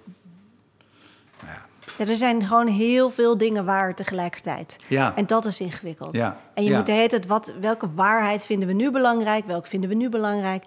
Nou 1.43 1.53
ja, 1.53 1.67
Ja, 1.99 2.07
er 2.11 2.17
zijn 2.17 2.43
gewoon 2.43 2.67
heel 2.67 3.11
veel 3.11 3.39
dingen 3.39 3.65
waar 3.65 3.95
tegelijkertijd. 3.95 4.77
Ja. 4.89 5.17
En 5.17 5.27
dat 5.27 5.45
is 5.45 5.61
ingewikkeld. 5.61 6.15
Ja, 6.15 6.41
En 6.55 6.65
je 6.65 6.75
moet 6.77 6.87
de 6.87 6.93
hele 6.93 7.09
tijd, 7.09 7.27
wat, 7.27 7.53
welke 7.61 7.89
waarheid 7.95 8.45
vinden 8.47 8.69
we 8.69 8.75
nu 8.75 8.91
belangrijk? 8.91 9.47
Welke 9.47 9.69
vinden 9.69 9.89
we 9.89 9.95
nu 9.97 10.09
belangrijk? 10.09 10.65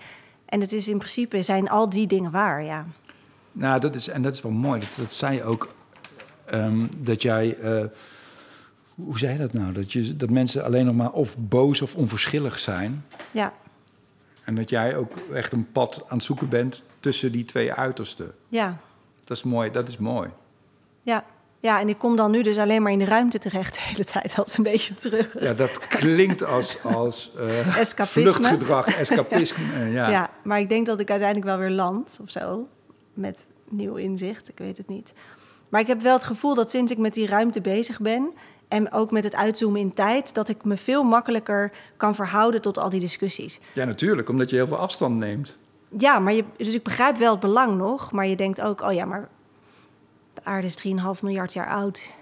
En 0.48 0.62
het 0.62 0.72
is 0.74 0.88
in 0.88 0.98
principe, 0.98 1.42
zijn 1.44 1.70
al 1.70 1.90
die 1.90 2.08
dingen 2.08 2.32
waar, 2.32 2.64
ja. 2.64 2.86
Nou, 3.52 3.80
dat 3.80 3.96
is, 3.96 4.08
en 4.08 4.22
dat 4.22 4.34
is 4.34 4.42
wel 4.42 4.52
mooi. 4.52 4.80
Dat, 4.80 4.90
dat 4.98 5.12
zei 5.14 5.36
je 5.36 5.44
ook. 5.44 5.74
ehm, 6.46 6.86
dat 6.98 7.22
jij. 7.22 7.58
eh, 7.58 7.84
hoe 8.96 9.18
zei 9.18 9.32
je 9.34 9.40
dat 9.40 9.54
nou? 9.54 9.72
Dat, 9.72 9.92
je, 9.92 10.16
dat 10.18 10.30
mensen 10.30 10.64
alleen 10.64 10.86
nog 10.86 10.96
maar 10.96 11.12
of 11.12 11.36
boos 11.38 11.82
of 11.82 11.96
onverschillig 11.96 12.60
zijn. 12.60 13.06
Ja, 13.32 13.54
En 14.44 14.56
dat 14.56 14.70
jij 14.70 14.96
ook 14.98 15.18
echt 15.34 15.52
een 15.52 15.72
pad 15.72 16.04
aan 16.08 16.18
het 16.18 16.26
zoeken 16.26 16.50
bent 16.50 16.84
tussen 17.00 17.32
die 17.32 17.44
twee 17.46 17.74
uitersten. 17.74 18.32
ja, 18.50 18.78
Dat 19.24 19.38
is 19.38 19.44
mooi. 19.44 19.72
Dat 19.72 19.88
is 19.88 19.98
mooi. 19.98 20.30
ja. 21.02 21.24
Ja, 21.60 21.80
en 21.80 21.90
ik 21.90 21.98
kom 21.98 22.16
dan 22.16 22.32
nu 22.32 22.42
dus 22.42 22.58
alleen 22.58 22.82
maar 22.82 22.92
in 22.92 23.00
de 23.00 23.06
ruimte 23.06 23.40
terecht 23.40 23.74
de 23.74 23.82
hele 23.82 24.04
tijd. 24.04 24.36
Dat 24.36 24.48
is 24.48 24.58
een 24.58 24.64
beetje 24.64 24.94
terug. 24.94 25.36
Ja, 25.40 25.54
dat 25.54 25.88
klinkt 25.88 26.44
als, 26.44 26.84
als 26.84 27.32
eh, 27.38 27.78
Escapisme. 27.78 28.22
vluchtgedrag, 28.22 28.88
escapisme. 29.00 29.64
eh, 29.74 29.94
ja. 29.94 30.10
Ja. 30.10 30.30
maar 30.44 30.60
ik 30.60 30.70
denk 30.70 30.86
dat 30.86 31.00
ik 31.00 31.10
uiteindelijk 31.10 31.50
wel 31.50 31.58
weer 31.58 31.70
land 31.70 32.20
of 32.22 32.30
zo. 32.30 32.68
Met 33.14 33.48
nieuw 33.70 33.96
inzicht, 33.96 34.50
ik 34.50 34.58
weet 34.58 34.78
het 34.78 34.88
niet. 34.88 35.14
Maar 35.70 35.82
ik 35.82 35.88
heb 35.88 36.02
wel 36.02 36.14
het 36.14 36.24
gevoel 36.24 36.56
dat 36.56 36.70
sinds 36.70 36.92
ik 36.92 36.98
met 36.98 37.14
die 37.14 37.28
ruimte 37.28 37.62
bezig 37.62 38.00
ben... 38.00 38.32
en 38.68 38.92
ook 38.92 39.12
met 39.12 39.24
het 39.24 39.36
uitzoomen 39.36 39.80
in 39.82 39.94
tijd... 39.94 40.34
dat 40.34 40.50
ik 40.50 40.64
me 40.64 40.78
veel 40.78 41.04
makkelijker 41.04 41.72
kan 41.98 42.16
verhouden 42.16 42.62
tot 42.62 42.78
al 42.78 42.90
die 42.90 43.00
discussies. 43.00 43.60
ja, 43.74 43.86
natuurlijk, 43.86 44.30
omdat 44.30 44.50
je 44.50 44.56
heel 44.56 44.68
veel 44.68 44.78
afstand 44.78 45.20
neemt. 45.20 45.58
Ja, 45.98 46.20
maar 46.20 46.34
je, 46.34 46.44
dus 46.58 46.74
ik 46.74 46.84
begrijp 46.84 47.18
wel 47.18 47.32
het 47.32 47.40
belang 47.40 47.78
nog... 47.78 48.12
maar 48.12 48.28
je 48.28 48.36
denkt 48.36 48.62
ook, 48.62 48.82
oh 48.82 48.94
ja, 48.94 49.06
maar 49.06 49.30
de 50.44 50.50
aarde 50.50 50.68
is 50.68 50.84
3,5 50.88 51.22
miljard 51.22 51.54
jaar 51.54 51.70
oud. 51.70 52.16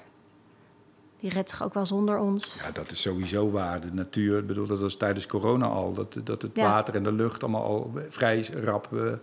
Die 1.20 1.30
redt 1.30 1.50
zich 1.50 1.64
ook 1.64 1.74
wel 1.74 1.86
zonder 1.86 2.18
ons. 2.20 2.56
Ja, 2.64 2.72
dat 2.72 2.92
is 2.92 3.02
sowieso 3.02 3.52
waar. 3.52 3.82
De 3.82 3.94
natuur, 3.94 4.38
ik 4.38 4.48
bedoel, 4.48 4.68
dat 4.68 4.80
was 4.80 4.98
tijdens 4.98 5.26
corona 5.26 5.66
al. 5.66 5.94
Dat, 5.94 6.18
dat 6.24 6.42
het 6.42 6.52
Ja. 6.54 6.64
water 6.64 6.96
en 6.96 7.04
de 7.04 7.12
lucht 7.12 7.44
allemaal 7.44 7.64
al 7.64 7.94
vrij 8.10 8.48
rap 8.54 8.90
eh, 8.94 9.14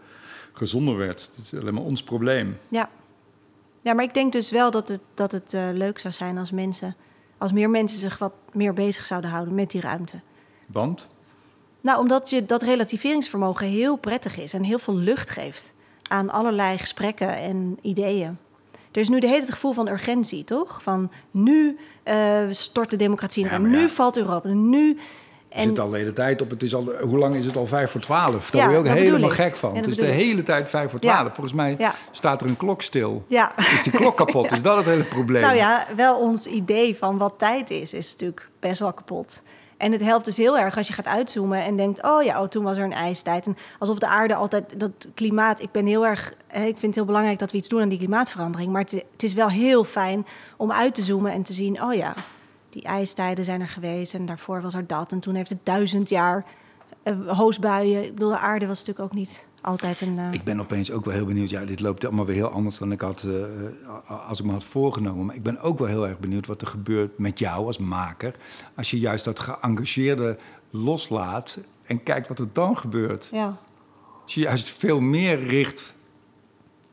gezonder 0.53 0.97
werd. 0.97 1.30
Dat 1.36 1.45
is 1.45 1.61
alleen 1.61 1.74
maar 1.74 1.82
ons 1.82 2.03
probleem. 2.03 2.59
Ja. 2.68 2.88
ja, 3.82 3.93
maar 3.93 4.05
ik 4.05 4.14
denk 4.14 4.32
dus 4.32 4.51
wel 4.51 4.70
dat 4.70 4.88
het, 4.88 5.01
dat 5.14 5.32
het 5.32 5.55
eh, 5.55 5.68
leuk 5.72 5.99
zou 5.99 6.14
zijn 6.14 6.38
als 6.38 6.51
mensen... 6.51 6.97
als 7.38 7.53
meer 7.53 7.70
mensen 7.70 8.01
zich 8.01 8.18
wat 8.18 8.32
meer 8.53 8.72
bezig 8.72 9.05
zouden 9.07 9.30
houden 9.30 9.55
met 9.55 9.70
die 9.70 9.80
ruimte. 9.80 10.20
Want, 10.66 11.09
Nou, 11.80 11.99
omdat 11.99 12.30
je 12.30 12.47
dat 12.47 12.62
relativeringsvermogen 12.62 13.66
heel 13.66 13.97
prettig 13.97 14.38
is... 14.38 14.53
en 14.53 14.62
heel 14.62 14.78
veel 14.78 14.97
lucht 14.97 15.30
geeft 15.30 15.72
aan 16.09 16.30
allerlei 16.30 16.78
gesprekken 16.78 17.36
en 17.36 17.78
ideeën. 17.82 18.38
Er 18.93 19.01
is 19.01 19.09
nu 19.09 19.20
de 19.20 19.26
hele 19.26 19.38
tijd 19.38 19.49
het 19.49 19.55
gevoel 19.55 19.72
van 19.72 19.88
urgentie, 19.88 20.45
toch? 20.45 20.82
Van 20.82 21.11
nu 21.30 21.78
eh, 22.03 22.40
stort 22.51 22.90
de 22.90 22.97
democratie 22.97 23.45
in 23.45 23.51
Ja, 23.51 23.59
nu 23.59 23.80
ja. 23.80 23.88
valt 23.88 24.16
Europa, 24.16 24.49
nu... 24.49 24.99
je 25.49 25.62
zit 25.62 25.78
al 25.78 25.90
de 25.90 25.97
hele 25.97 26.12
tijd 26.12 26.40
op. 26.43 26.51
Het 26.51 26.62
is 26.62 26.74
al, 26.74 26.93
hoe 27.01 27.18
lang 27.18 27.34
is 27.34 27.47
het 27.47 27.57
al? 27.57 27.66
Vijf 27.66 27.90
voor 27.90 28.01
twaalf. 28.01 28.51
Daar 28.51 28.62
Ja, 28.62 28.68
word 28.68 28.84
je 28.84 28.90
ook 28.90 28.97
helemaal 28.99 29.30
gek 29.30 29.57
van. 29.57 29.76
Het 29.76 29.86
is 29.86 29.97
de 29.97 30.07
hele 30.07 30.43
tijd 30.43 30.70
vijf 30.70 30.90
voor 30.90 31.01
twaalf. 31.01 31.34
Volgens 31.34 31.55
mij 31.55 31.76
staat 32.11 32.40
er 32.40 32.47
een 32.47 32.57
klok 32.57 32.82
stil. 32.82 33.24
Is 33.74 33.82
die 33.82 33.93
klok 33.93 34.16
kapot? 34.16 34.53
Is 34.53 34.62
dat 34.62 34.76
het 34.76 34.86
hele 34.86 35.05
probleem? 35.05 35.43
Nou 35.43 35.57
ja, 35.57 35.86
wel 35.97 36.18
ons 36.18 36.47
idee 36.47 36.97
van 36.97 37.18
wat 37.18 37.34
tijd 37.36 37.70
is, 37.70 37.93
is 37.93 38.12
natuurlijk 38.12 38.49
best 38.61 38.78
wel 38.78 38.93
kapot. 38.93 39.43
En 39.83 39.93
het 39.93 40.01
helpt 40.01 40.24
dus 40.24 40.37
heel 40.37 40.59
erg 40.59 40.76
als 40.76 40.87
je 40.87 40.93
gaat 40.93 41.07
uitzoomen 41.07 41.62
en 41.62 41.76
denkt: 41.76 42.03
oh 42.03 42.22
ja, 42.22 42.43
oh, 42.43 42.49
toen 42.49 42.64
was 42.64 42.76
er 42.76 42.85
een 42.85 42.93
ijstijd. 42.93 43.47
En 43.47 43.57
alsof 43.78 43.99
de 43.99 44.07
aarde 44.07 44.35
altijd, 44.35 44.80
dat 44.80 45.09
klimaat. 45.14 45.62
Ik 45.62 45.70
ben 45.70 45.87
heel 45.87 46.07
erg, 46.07 46.33
ik 46.49 46.62
vind 46.62 46.83
het 46.83 46.95
heel 46.95 47.05
belangrijk 47.05 47.39
dat 47.39 47.51
we 47.53 47.57
iets 47.59 47.68
doen 47.68 47.80
aan 47.80 47.89
die 47.89 47.99
klimaatverandering. 47.99 48.72
Maar 48.72 48.83
het, 48.83 49.05
het 49.12 49.22
is 49.22 49.35
wel 49.35 49.49
heel 49.49 49.85
fijn 49.85 50.26
om 50.57 50.72
uit 50.72 50.95
te 50.95 51.03
zoomen 51.03 51.33
en 51.33 51.43
te 51.43 51.53
zien: 51.53 51.83
oh 51.83 51.95
ja, 51.95 52.14
die 52.70 52.83
ijstijden 52.83 53.45
zijn 53.45 53.61
er 53.61 53.68
geweest 53.68 54.14
en 54.14 54.26
daarvoor 54.26 54.62
was 54.62 54.74
er 54.74 54.87
dat. 54.87 55.12
En 55.12 55.20
toen 55.20 55.35
heeft 55.35 55.51
het 55.51 55.64
duizend 55.64 56.09
jaar 56.09 56.45
eh, 57.03 57.14
hoosbuien. 57.26 58.05
Ik 58.05 58.14
bedoel, 58.14 58.30
de 58.30 58.39
aarde 58.39 58.66
was 58.66 58.78
natuurlijk 58.78 59.12
ook 59.12 59.18
niet 59.18 59.47
altijd 59.63 60.01
een. 60.01 60.19
eh, 60.19 60.33
Ik 60.33 60.45
ben 60.45 60.61
opeens 60.61 60.91
ook 60.91 61.05
wel 61.05 61.15
heel 61.15 61.25
benieuwd. 61.25 61.51
Ja, 61.51 61.65
dit 61.65 61.81
loopt 61.81 62.05
allemaal 62.05 62.25
weer 62.25 62.35
heel 62.35 62.49
anders 62.51 62.79
dan 62.79 62.93
ik 62.93 63.01
had, 63.01 63.23
eh, 63.23 63.43
eh, 63.45 64.29
als 64.29 64.41
ik 64.41 64.47
me 64.47 64.53
had 64.53 64.65
voorgenomen. 64.65 65.27
Maar 65.27 65.35
ik 65.35 65.43
ben 65.43 65.61
ook 65.61 65.79
wel 65.79 65.89
heel 65.89 66.09
erg 66.09 66.19
benieuwd 66.19 66.47
wat 66.47 66.61
er 66.61 66.67
gebeurt 66.67 67.19
met 67.19 67.39
jou 67.39 67.67
als 67.67 67.79
maker. 67.79 68.35
Als 68.77 68.91
je 68.91 68.99
juist 68.99 69.25
dat 69.25 69.41
geëngageerde 69.41 70.39
loslaat 70.71 71.61
en 71.83 72.03
kijkt 72.03 72.29
wat 72.29 72.39
er 72.39 72.49
dan 72.53 72.79
gebeurt. 72.79 73.29
ja. 73.33 73.57
Als 74.23 74.35
je 74.35 74.41
juist 74.41 74.69
veel 74.69 75.01
meer 75.01 75.45
richt 75.47 75.95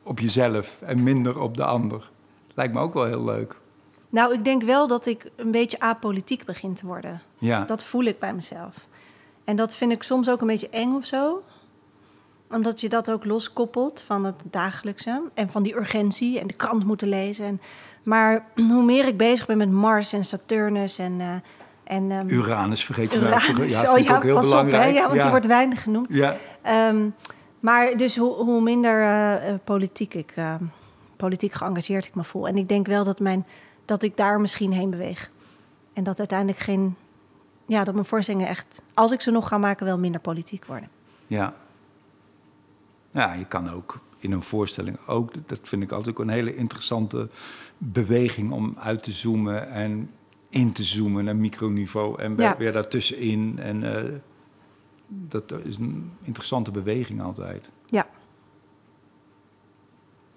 op 0.02 0.18
jezelf 0.18 0.82
en 0.82 1.02
minder 1.02 1.40
op 1.40 1.56
de 1.56 1.64
ander. 1.64 2.10
Lijkt 2.54 2.74
me 2.74 2.80
ook 2.80 2.94
wel 2.94 3.04
heel 3.04 3.24
leuk. 3.24 3.56
Nou, 4.08 4.34
ik 4.34 4.44
denk 4.44 4.62
wel 4.62 4.86
dat 4.88 5.06
ik 5.06 5.30
een 5.36 5.50
beetje 5.50 5.80
apolitiek 5.80 6.44
begin 6.44 6.74
te 6.74 6.86
worden. 6.86 7.20
Ja, 7.38 7.64
Dat 7.64 7.84
voel 7.84 8.04
ik 8.04 8.18
bij 8.18 8.34
mezelf. 8.34 8.74
En 9.44 9.56
dat 9.56 9.74
vind 9.74 9.92
ik 9.92 10.02
soms 10.02 10.28
ook 10.30 10.40
een 10.40 10.46
beetje 10.46 10.68
eng 10.68 10.94
of 10.94 11.04
zo. 11.06 11.42
Omdat 12.50 12.80
je 12.80 12.88
dat 12.88 13.10
ook 13.10 13.24
loskoppelt 13.24 14.00
van 14.00 14.24
het 14.24 14.42
dagelijkse. 14.44 15.22
En 15.34 15.50
van 15.50 15.62
die 15.62 15.76
urgentie 15.76 16.40
en 16.40 16.46
de 16.46 16.54
krant 16.54 16.84
moeten 16.84 17.08
lezen. 17.08 17.44
En, 17.44 17.60
maar 18.02 18.46
hoe 18.54 18.84
meer 18.84 19.06
ik 19.06 19.16
bezig 19.16 19.46
ben 19.46 19.56
met 19.56 19.70
Mars 19.70 20.12
en 20.12 20.24
Saturnus 20.24 20.98
en, 20.98 21.20
eh, 21.20 21.34
En, 21.84 22.10
ehm, 22.10 22.28
Uranus 22.28 22.84
vergeet 22.84 23.12
je 23.12 23.20
nou. 23.20 23.32
Uranus, 23.32 23.72
Ja, 23.72 23.82
oh 23.82 23.94
vind 23.94 24.00
ik 24.00 24.10
ja, 24.10 24.16
ook 24.16 24.22
heel 24.22 24.34
pas 24.34 24.44
op, 24.44 24.50
belangrijk. 24.50 24.94
ja, 24.94 25.06
want 25.08 25.20
die 25.20 25.30
wordt 25.30 25.46
weinig 25.46 25.82
genoemd. 25.82 26.06
Ja, 26.10 26.36
Ehm, 26.62 27.08
maar 27.60 27.96
dus 27.96 28.16
hoe, 28.16 28.34
hoe 28.34 28.60
minder 28.60 29.00
eh, 29.02 29.48
eh, 29.48 29.58
politiek, 29.64 30.14
ik, 30.14 30.34
politiek 31.16 31.52
geëngageerd 31.52 32.06
ik 32.06 32.14
me 32.14 32.24
voel. 32.24 32.48
En 32.48 32.56
ik 32.56 32.68
denk 32.68 32.86
wel 32.86 33.04
dat, 33.04 33.20
mijn, 33.20 33.46
dat 33.84 34.02
ik 34.02 34.16
daar 34.16 34.40
misschien 34.40 34.72
heen 34.72 34.90
beweeg. 34.90 35.30
En 35.92 36.04
dat 36.04 36.18
uiteindelijk 36.18 36.58
geen... 36.58 36.96
Ja, 37.66 37.84
dat 37.84 37.94
mijn 37.94 38.06
voorstellingen 38.06 38.48
echt, 38.48 38.82
als 38.94 39.12
ik 39.12 39.20
ze 39.20 39.30
nog 39.30 39.48
ga 39.48 39.58
maken, 39.58 39.86
wel 39.86 39.98
minder 39.98 40.20
politiek 40.20 40.64
worden. 40.64 40.88
ja. 41.26 41.54
Ja, 43.10 43.32
je 43.34 43.44
kan 43.44 43.70
ook 43.70 43.98
in 44.18 44.32
een 44.32 44.42
voorstelling 44.42 44.98
ook, 45.06 45.32
dat 45.46 45.58
vind 45.62 45.82
ik 45.82 45.90
altijd 45.92 46.10
ook 46.10 46.18
een 46.18 46.28
hele 46.32 46.56
interessante 46.56 47.28
beweging 47.78 48.52
om 48.52 48.76
uit 48.78 49.02
te 49.02 49.12
zoomen 49.12 49.70
en 49.70 50.10
in 50.48 50.72
te 50.72 50.82
zoomen 50.82 51.24
naar 51.24 51.36
microniveau 51.36 52.20
en 52.22 52.36
weer, 52.36 52.46
Ja. 52.46 52.56
weer 52.56 52.72
daartussenin. 52.72 53.58
En 53.58 53.96
eh, 53.96 54.10
dat 55.06 55.52
is 55.64 55.76
een 55.76 56.10
interessante 56.22 56.70
beweging 56.70 57.22
altijd. 57.22 57.70
Ja. 57.86 58.06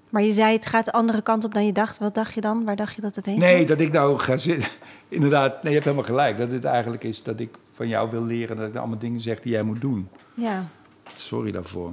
Maar 0.09 0.21
je 0.23 0.33
zei, 0.33 0.53
het 0.55 0.65
gaat 0.65 0.85
de 0.85 0.91
andere 0.91 1.21
kant 1.21 1.43
op 1.43 1.53
dan 1.53 1.65
je 1.65 1.71
dacht. 1.73 1.97
Wat 1.97 2.15
dacht 2.15 2.33
je 2.33 2.41
dan? 2.41 2.63
Waar 2.63 2.75
dacht 2.75 2.95
je 2.95 3.01
dat 3.01 3.15
het 3.15 3.25
heen 3.25 3.39
Nee, 3.39 3.55
ging? 3.55 3.67
dat 3.67 3.79
ik 3.79 3.91
nou 3.91 4.19
ga 4.19 4.37
zitten. 4.37 4.69
Inderdaad, 5.07 5.53
nee, 5.53 5.63
je 5.63 5.79
hebt 5.79 5.83
helemaal 5.83 6.05
gelijk. 6.05 6.37
Dat 6.37 6.51
het 6.51 6.65
eigenlijk 6.65 7.03
is 7.03 7.23
dat 7.23 7.39
ik 7.39 7.57
van 7.71 7.87
jou 7.87 8.09
wil 8.09 8.23
leren 8.23 8.57
dat 8.57 8.67
ik 8.69 8.75
allemaal 8.75 8.97
dingen 8.99 9.19
zeg 9.19 9.39
die 9.41 9.51
jij 9.51 9.63
moet 9.63 9.81
doen. 9.81 10.07
Ja, 10.33 10.65
Sorry 11.13 11.51
daarvoor. 11.51 11.91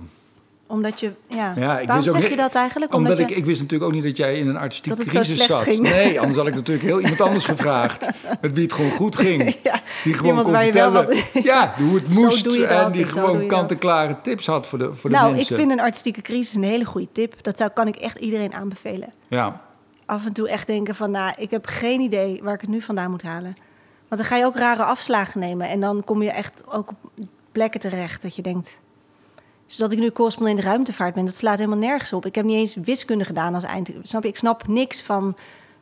Omdat 0.71 1.01
je... 1.01 1.13
Ja, 1.29 1.55
Ja, 1.57 1.79
ik 1.79 1.87
waarom 1.87 2.05
wist 2.05 2.09
ook 2.09 2.15
zeg 2.15 2.25
he- 2.25 2.31
je 2.31 2.37
dat 2.37 2.55
eigenlijk? 2.55 2.95
Omdat, 2.95 3.17
je, 3.17 3.23
ik, 3.23 3.31
ik 3.31 3.45
wist 3.45 3.61
natuurlijk 3.61 3.91
ook 3.91 3.97
niet 3.97 4.05
dat 4.05 4.17
jij 4.17 4.39
in 4.39 4.49
een 4.49 4.57
artistieke 4.57 5.05
crisis 5.05 5.47
zat. 5.47 5.61
ging. 5.61 5.81
Nee, 5.81 6.19
anders 6.21 6.39
had 6.39 6.47
ik 6.47 6.55
natuurlijk 6.55 6.87
heel 6.87 7.01
iemand 7.01 7.21
anders 7.21 7.45
gevraagd. 7.45 8.07
Met 8.41 8.53
wie 8.55 8.63
het 8.63 8.73
gewoon 8.73 8.91
goed 8.91 9.17
ging. 9.17 9.57
Ja, 9.63 9.83
Die 10.05 10.15
gewoon 10.15 10.29
iemand 10.29 10.47
kon 10.47 10.57
vertellen 10.63 10.93
wat- 11.33 11.45
ja, 11.45 11.75
hoe 11.79 11.95
het 11.95 12.09
moest. 12.19 12.47
en 12.47 12.69
dat 12.69 12.93
die 12.95 13.07
gewoon 13.07 13.47
kant-en-klare 13.47 14.17
tips 14.23 14.47
had 14.47 14.67
voor 14.67 14.79
de, 14.79 14.95
voor 14.95 15.11
de 15.11 15.17
nou, 15.17 15.33
mensen. 15.33 15.55
ik 15.55 15.61
vind 15.61 15.73
een 15.73 15.81
artistieke 15.85 16.21
crisis 16.23 16.55
een 16.55 16.63
hele 16.63 16.85
goede 16.85 17.09
tip. 17.13 17.43
Dat 17.43 17.59
zou, 17.59 17.71
kan 17.71 17.87
ik 17.89 17.97
echt 17.97 18.19
iedereen 18.19 18.55
aanbevelen. 18.55 19.13
Ja, 19.29 19.61
Af 20.07 20.27
en 20.27 20.33
toe 20.33 20.49
echt 20.49 20.67
denken 20.67 20.95
van, 20.95 21.11
nou, 21.11 21.33
ik 21.39 21.51
heb 21.51 21.67
geen 21.67 22.01
idee 22.01 22.41
waar 22.43 22.55
ik 22.55 22.61
het 22.61 22.71
nu 22.71 22.81
vandaan 22.83 23.11
moet 23.11 23.23
halen. 23.23 23.57
Want 24.09 24.21
dan 24.21 24.25
ga 24.31 24.37
je 24.37 24.45
ook 24.45 24.57
rare 24.57 24.83
afslagen 24.83 25.41
nemen. 25.41 25.69
En 25.69 25.81
dan 25.81 26.05
kom 26.05 26.23
je 26.23 26.31
echt 26.31 26.63
ook 26.67 26.89
op 26.91 26.97
plekken 27.53 27.81
terecht 27.81 28.23
dat 28.23 28.37
je 28.37 28.43
denkt... 28.43 28.81
Zodat 29.73 29.93
ik 29.93 29.99
nu 29.99 30.11
correspondent 30.11 30.61
ruimtevaart 30.61 31.15
ben, 31.15 31.25
dat 31.25 31.35
slaat 31.35 31.59
helemaal 31.59 31.79
nergens 31.79 32.13
op. 32.13 32.27
Ik 32.27 32.35
heb 32.35 32.45
niet 32.45 32.57
eens 32.57 32.75
wiskunde 32.75 33.25
gedaan 33.25 33.55
als 33.55 33.65
eind. 33.65 33.91
Snap 34.03 34.23
je? 34.23 34.29
Ik 34.29 34.37
snap 34.37 34.67
niks 34.67 35.03
van, 35.03 35.37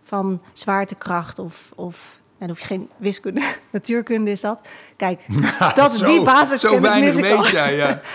van 0.05 0.41
zwaartekracht 0.53 1.39
of... 1.39 1.73
of 1.75 2.17
nou, 2.39 2.39
dan 2.39 2.49
hoef 2.49 2.61
je 2.61 2.75
geen 2.75 2.91
wiskunde, 2.97 3.43
natuurkunde 3.71 4.31
is 4.31 4.41
dat. 4.41 4.59
Kijk, 4.97 5.21
dat, 5.75 5.91
zo, 5.91 6.05
die 6.05 6.23
basiskennis 6.23 6.79
Zo 6.79 6.83
weinig 6.83 7.17
mis 7.17 7.27
ik 7.27 7.37
al. 7.37 7.43
weet 7.43 7.51
jij, 7.51 7.77
ja. 7.77 8.01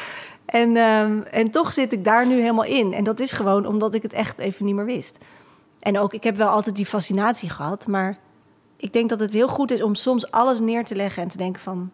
En, 0.46 0.78
ehm, 0.78 1.22
en 1.32 1.52
toch 1.52 1.74
zit 1.74 1.94
ik 1.94 2.04
daar 2.06 2.28
nu 2.28 2.40
helemaal 2.40 2.66
in. 2.66 2.94
En 2.94 3.04
dat 3.04 3.20
is 3.20 3.32
gewoon 3.32 3.66
omdat 3.66 3.94
ik 3.94 4.02
het 4.02 4.14
echt 4.14 4.38
even 4.38 4.66
niet 4.66 4.76
meer 4.76 4.86
wist. 4.86 5.18
En 5.80 6.00
ook, 6.00 6.14
ik 6.14 6.24
heb 6.24 6.36
wel 6.36 6.48
altijd 6.48 6.76
die 6.76 6.86
fascinatie 6.86 7.50
gehad. 7.50 7.88
Maar 7.88 8.18
ik 8.78 8.94
denk 8.94 9.10
dat 9.10 9.20
het 9.20 9.34
heel 9.34 9.48
goed 9.48 9.72
is 9.72 9.82
om 9.82 9.96
soms 9.96 10.32
alles 10.32 10.60
neer 10.60 10.86
te 10.86 10.96
leggen 10.96 11.24
en 11.24 11.30
te 11.30 11.38
denken 11.38 11.62
van... 11.62 11.92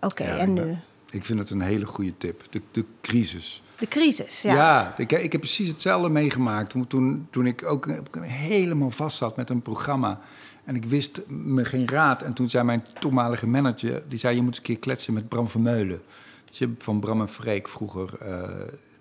Oké, 0.00 0.24
Ja, 0.24 0.36
en 0.36 0.52
nu? 0.52 0.76
Ik 1.12 1.24
vind 1.24 1.38
het 1.38 1.50
een 1.50 1.60
hele 1.60 1.86
goede 1.86 2.16
tip. 2.16 2.42
De, 2.50 2.62
de 2.70 2.84
crisis. 3.00 3.62
De 3.78 3.88
crisis, 3.88 4.42
ja. 4.42 4.54
Ja, 4.54 4.94
ik, 4.96 5.12
ik 5.12 5.32
heb 5.32 5.40
precies 5.40 5.68
hetzelfde 5.68 6.08
meegemaakt. 6.08 6.70
Toen, 6.70 6.86
toen, 6.86 7.26
toen 7.30 7.46
ik 7.46 7.64
ook 7.64 7.88
helemaal 8.20 8.90
vast 8.90 9.16
zat 9.16 9.36
met 9.36 9.50
een 9.50 9.62
programma. 9.62 10.20
En 10.64 10.76
ik 10.76 10.84
wist 10.84 11.20
me 11.28 11.64
geen 11.64 11.88
raad. 11.88 12.22
En 12.22 12.32
toen 12.32 12.48
zei 12.48 12.64
mijn 12.64 12.84
toenmalige 12.98 13.46
manager... 13.46 14.02
die 14.08 14.18
zei, 14.18 14.34
je 14.34 14.40
moet 14.40 14.48
eens 14.48 14.58
een 14.58 14.64
keer 14.64 14.78
kletsen 14.78 15.14
met 15.14 15.28
Bram 15.28 15.48
Vermeulen. 15.48 16.02
Van 16.78 17.00
Bram 17.00 17.20
en 17.20 17.28
Freek 17.28 17.68
vroeger... 17.68 18.18
eh, 18.20 18.48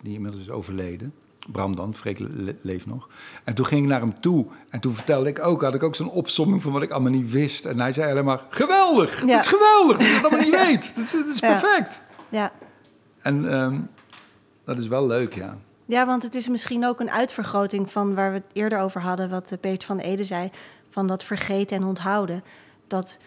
die 0.01 0.13
inmiddels 0.13 0.43
is 0.43 0.49
overleden. 0.49 1.13
Bram 1.51 1.75
dan, 1.75 1.95
Freek 1.95 2.19
le- 2.19 2.55
leeft 2.61 2.85
nog. 2.85 3.09
En 3.43 3.53
toen 3.53 3.65
ging 3.65 3.83
ik 3.83 3.89
naar 3.89 3.99
hem 3.99 4.19
toe. 4.19 4.45
En 4.69 4.79
toen 4.79 4.93
vertelde 4.93 5.29
ik 5.29 5.45
ook, 5.45 5.61
had 5.61 5.73
ik 5.75 5.83
ook 5.83 5.95
zo'n 5.95 6.09
opsomming 6.09 6.61
van 6.61 6.71
wat 6.71 6.81
ik 6.81 6.91
allemaal 6.91 7.11
niet 7.11 7.31
wist. 7.31 7.65
En 7.65 7.79
hij 7.79 7.91
zei 7.91 8.11
alleen 8.11 8.25
maar, 8.25 8.41
geweldig! 8.49 9.25
Ja. 9.25 9.27
Het 9.27 9.39
is 9.39 9.47
geweldig 9.47 9.97
dat 9.97 10.07
je 10.07 10.13
het 10.13 10.23
allemaal 10.25 10.45
niet 10.45 10.61
weet. 10.65 10.95
Het 10.95 11.05
is, 11.05 11.13
is 11.13 11.39
perfect. 11.39 12.01
Ja. 12.29 12.51
En 13.21 13.51
ehm, 13.51 13.75
dat 14.65 14.77
is 14.77 14.87
wel 14.87 15.07
leuk, 15.07 15.33
ja. 15.35 15.57
ja, 15.85 16.05
want 16.05 16.23
het 16.23 16.35
is 16.35 16.47
misschien 16.47 16.85
ook 16.85 16.99
een 16.99 17.11
uitvergroting 17.11 17.91
van 17.91 18.15
waar 18.15 18.31
we 18.31 18.37
het 18.37 18.53
eerder 18.53 18.79
over 18.79 19.01
hadden... 19.01 19.29
wat 19.29 19.51
eh, 19.51 19.59
Peter 19.59 19.87
van 19.87 19.99
Ede 19.99 20.23
zei, 20.23 20.51
van 20.89 21.07
dat 21.07 21.23
vergeten 21.23 21.77
en 21.77 21.83
onthouden. 21.83 22.43
Dat 22.87 23.17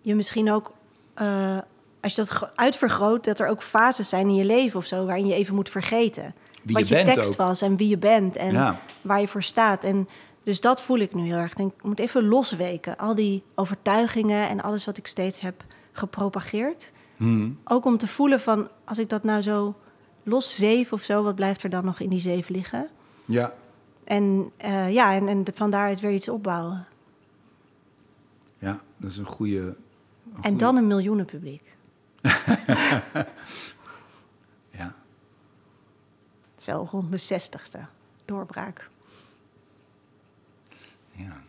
je 0.00 0.14
misschien 0.14 0.52
ook, 0.52 0.72
eh, 1.14 1.58
als 2.00 2.14
je 2.14 2.24
dat 2.24 2.50
uitvergroot... 2.54 3.24
dat 3.24 3.40
er 3.40 3.48
ook 3.48 3.62
fases 3.62 4.08
zijn 4.08 4.28
in 4.28 4.34
je 4.34 4.44
leven 4.44 4.78
of 4.78 4.86
zo... 4.86 5.06
waarin 5.06 5.26
je 5.26 5.34
even 5.34 5.54
moet 5.54 5.70
vergeten. 5.70 6.34
Wie 6.62 6.74
wat 6.74 6.88
je 6.88 7.02
tekst 7.02 7.30
ook. 7.30 7.36
was 7.36 7.62
en 7.62 7.76
wie 7.76 7.88
je 7.88 7.98
bent 7.98 8.36
en 8.36 8.52
Ja. 8.52 8.80
waar 9.00 9.20
je 9.20 9.28
voor 9.28 9.42
staat. 9.42 9.84
En 9.84 10.08
dus 10.42 10.60
dat 10.60 10.82
voel 10.82 10.98
ik 10.98 11.14
nu 11.14 11.22
heel 11.22 11.36
erg. 11.36 11.50
Ik 11.50 11.56
denk, 11.56 11.72
ik 11.72 11.82
moet 11.82 11.98
even 11.98 12.28
losweken. 12.28 12.96
Al 12.96 13.14
die 13.14 13.42
overtuigingen 13.54 14.48
en 14.48 14.60
alles 14.60 14.84
wat 14.84 14.98
ik 14.98 15.06
steeds 15.06 15.40
heb 15.40 15.64
gepropageerd. 15.92 16.92
Hmm. 17.16 17.58
Ook 17.64 17.84
om 17.84 17.98
te 17.98 18.06
voelen 18.06 18.40
van, 18.40 18.68
als 18.84 18.98
ik 18.98 19.08
dat 19.08 19.24
nou 19.24 19.42
zo 19.42 19.74
los 20.22 20.54
zeef 20.56 20.92
of 20.92 21.02
zo... 21.02 21.22
wat 21.22 21.34
blijft 21.34 21.62
er 21.62 21.70
dan 21.70 21.84
nog 21.84 22.00
in 22.00 22.08
die 22.08 22.20
zeef 22.20 22.48
liggen? 22.48 22.88
Ja, 23.24 23.54
En 24.04 24.50
eh, 24.56 24.92
ja, 24.92 25.14
en, 25.14 25.28
en 25.28 25.44
van 25.54 25.70
daaruit 25.70 26.00
weer 26.00 26.12
iets 26.12 26.28
opbouwen. 26.28 26.86
ja, 28.58 28.80
dat 28.96 29.10
is 29.10 29.16
een 29.16 29.24
goede. 29.26 29.58
een 29.60 30.42
En 30.42 30.56
dan 30.56 30.76
een 30.76 30.86
miljoenenpubliek. 30.86 31.62
Zo 36.68 36.88
rond 36.90 37.08
mijn 37.08 37.20
zestigste. 37.20 37.78
Doorbraak. 38.24 38.90
ja. 41.10 41.42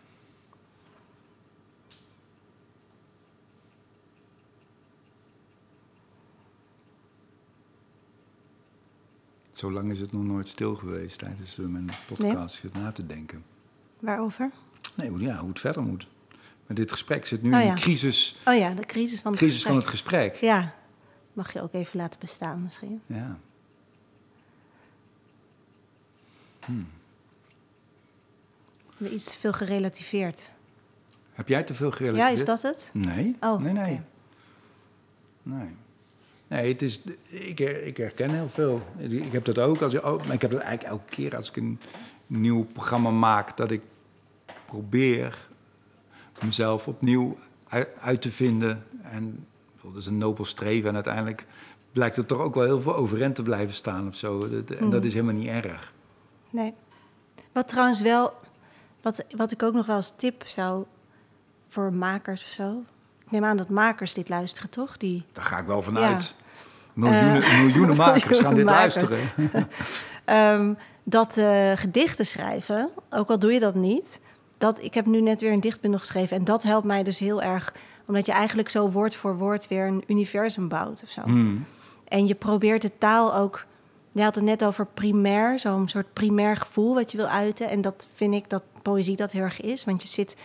Zo 9.51 9.72
lang 9.72 9.91
is 9.91 9.99
het 9.99 10.11
nog 10.11 10.24
nooit 10.24 10.47
stil 10.47 10.76
geweest 10.76 11.17
tijdens 11.17 11.57
eh, 11.57 11.65
mijn 11.65 11.89
podcast. 12.07 12.55
Zit 12.55 12.74
na 12.74 12.91
te 12.91 13.05
denken. 13.05 13.43
Waarover? 13.99 14.51
Nee, 14.95 15.09
hoe, 15.09 15.20
ja, 15.20 15.38
hoe 15.38 15.49
het 15.49 15.59
verder 15.59 15.84
moet. 15.84 16.07
Maar 16.67 16.76
dit 16.76 16.91
gesprek 16.91 17.26
zit 17.26 17.41
nu 17.41 17.53
Oh 17.53 17.61
in 17.61 17.67
een 17.67 17.76
crisis, 17.76 18.36
Oh 18.45 18.55
ja, 18.55 18.74
de 18.74 18.86
crisis 18.86 19.22
van 19.22 19.32
het 19.32 19.39
crisis 19.41 19.63
van 19.63 19.76
het 19.76 19.88
gesprek. 19.88 20.36
Ja, 20.36 20.76
mag 21.34 21.53
je 21.53 21.61
ook 21.61 21.74
even 21.74 21.99
laten 21.99 22.20
bestaan 22.20 22.63
misschien. 22.63 23.01
Ja. 23.05 23.39
Iets 29.12 29.32
te 29.32 29.38
veel 29.38 29.53
gerelativeerd. 29.53 30.49
Heb 31.34 31.47
jij 31.47 31.64
te 31.64 31.74
veel 31.74 31.89
Ja, 31.89 31.95
gerelateerd? 31.95 32.38
is 32.39 32.45
dat 32.45 32.62
het? 32.62 32.89
Nee. 32.93 33.36
Oh, 33.39 33.62
nee, 33.62 33.74
nee. 33.74 34.01
Nee. 35.43 35.68
Nee, 36.47 36.72
het 36.72 36.82
is, 36.82 37.01
ik, 37.28 37.60
ik 37.60 37.97
herken 37.97 38.30
heel 38.30 38.49
veel. 38.49 38.82
Ik 38.97 39.12
ik 39.12 39.32
heb 39.32 39.45
dat 39.45 39.60
ook. 39.60 39.82
Als, 39.82 39.99
oh, 39.99 40.18
maar 40.26 40.34
ik 40.34 40.41
heb 40.41 40.51
dat 40.51 40.60
eigenlijk 40.62 40.93
elke 40.99 41.10
keer 41.16 41.36
als 41.36 41.49
ik 41.49 41.55
een 41.57 41.80
nieuw 42.28 42.64
programma 42.66 43.10
maak... 43.10 43.57
dat 43.57 43.72
ik 43.72 43.82
probeer 44.66 45.47
mezelf 46.45 46.88
opnieuw 46.88 47.38
uit, 47.68 47.89
uit 48.01 48.22
te 48.22 48.32
vinden. 48.32 48.84
En 49.03 49.45
dat 49.84 49.95
is 49.95 50.05
een 50.05 50.18
nobel 50.18 50.45
streven. 50.45 50.89
En 50.89 50.95
uiteindelijk 50.95 51.45
blijkt 51.91 52.18
er 52.18 52.26
toch 52.26 52.39
ook 52.39 52.55
wel 52.55 52.64
heel 52.66 52.82
veel 52.82 52.95
overeind 52.95 53.36
te 53.36 53.43
blijven 53.43 53.74
staan 53.76 54.07
of 54.07 54.16
zo. 54.16 54.39
En 54.41 54.66
dat 54.66 54.80
Mhm. 54.80 55.05
is 55.05 55.14
helemaal 55.14 55.36
niet 55.36 55.47
erg. 55.47 55.93
Nee. 56.50 56.74
Wat 57.52 57.68
trouwens 57.68 58.02
wel, 58.02 58.34
wat, 59.02 59.24
wat 59.36 59.52
ik 59.52 59.64
ook 59.64 59.74
nog 59.74 59.86
wel 59.86 59.95
als 59.95 60.14
tip 60.16 60.43
zou 60.45 60.86
voor 61.68 61.93
makers 61.93 62.43
of 62.43 62.50
zo. 62.50 62.84
Ik 63.26 63.32
neem 63.32 63.45
aan 63.45 63.58
dat 63.58 63.70
makers 63.70 64.14
dit 64.14 64.30
luisteren, 64.30 64.70
toch? 64.70 64.97
Die, 64.97 65.26
Daar 65.34 65.43
ga 65.45 65.58
ik 65.58 65.66
wel 65.66 65.82
vanuit. 65.82 66.24
Ja. 66.24 66.45
Miljoenen, 66.93 67.41
Eh, 67.43 67.60
miljoenen 67.60 67.95
makers 68.06 68.39
gaan 68.39 68.54
dit 68.54 68.66
makers. 68.66 68.95
luisteren. 68.95 69.68
Ehm, 70.26 70.74
dat 71.04 71.38
eh, 71.38 71.72
gedichten 71.76 72.26
schrijven, 72.26 72.89
ook 73.10 73.30
al 73.30 73.39
doe 73.39 73.54
je 73.54 73.60
dat 73.60 73.76
niet. 73.76 74.20
Dat, 74.58 74.84
ik 74.84 74.93
heb 74.93 75.06
nu 75.06 75.22
net 75.22 75.41
weer 75.41 75.52
een 75.52 75.60
dichtbundel 75.60 76.00
geschreven 76.00 76.38
en 76.38 76.43
dat 76.43 76.64
helpt 76.64 76.86
mij 76.86 77.04
dus 77.04 77.20
heel 77.20 77.41
erg. 77.41 77.74
Omdat 78.06 78.26
je 78.26 78.32
eigenlijk 78.32 78.70
zo 78.70 78.89
woord 78.89 79.16
voor 79.16 79.38
woord 79.38 79.68
weer 79.68 79.88
een 79.88 80.04
universum 80.08 80.68
bouwt 80.68 81.04
of 81.04 81.10
zo. 81.10 81.22
Hmm. 81.22 81.66
En 82.08 82.28
je 82.28 82.36
probeert 82.36 82.82
de 82.82 82.91
taal 82.97 83.36
ook. 83.36 83.66
Je 84.20 84.26
had 84.26 84.36
het 84.36 84.43
net 84.43 84.65
over 84.65 84.86
primair, 84.86 85.59
zo'n 85.59 85.88
soort 85.88 86.13
primair 86.13 86.55
gevoel 86.55 86.93
wat 86.93 87.11
je 87.11 87.17
wil 87.17 87.28
uiten. 87.28 87.70
En 87.70 87.82
dat 87.82 88.07
vind 88.13 88.34
ik 88.34 88.49
dat 88.49 88.63
poëzie 88.82 89.15
dat 89.15 89.32
heel 89.32 89.41
erg 89.41 89.61
is. 89.61 89.86
Want 89.86 90.01
je 90.01 90.07
zit. 90.07 90.36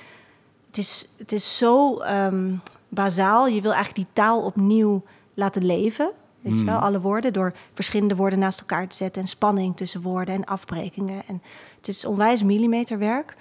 Het 0.66 0.78
is, 0.78 1.08
het 1.16 1.32
is 1.32 1.56
zo 1.56 1.98
ehm, 1.98 2.52
bazaal. 2.88 3.46
Je 3.46 3.60
wil 3.60 3.72
eigenlijk 3.72 4.06
die 4.06 4.14
taal 4.14 4.44
opnieuw 4.44 5.02
laten 5.34 5.66
leven. 5.66 6.10
Weet 6.40 6.58
je 6.58 6.64
wel, 6.64 6.78
alle 6.78 7.00
woorden. 7.00 7.32
Door 7.32 7.54
verschillende 7.72 8.16
woorden 8.16 8.38
naast 8.38 8.60
elkaar 8.60 8.88
te 8.88 8.96
zetten. 8.96 9.22
En 9.22 9.28
spanning 9.28 9.76
tussen 9.76 10.02
woorden 10.02 10.34
en 10.34 10.44
afbrekingen. 10.44 11.22
En 11.26 11.42
het 11.76 11.88
is 11.88 12.04
onwijs 12.04 12.42
millimeterwerk. 12.42 13.36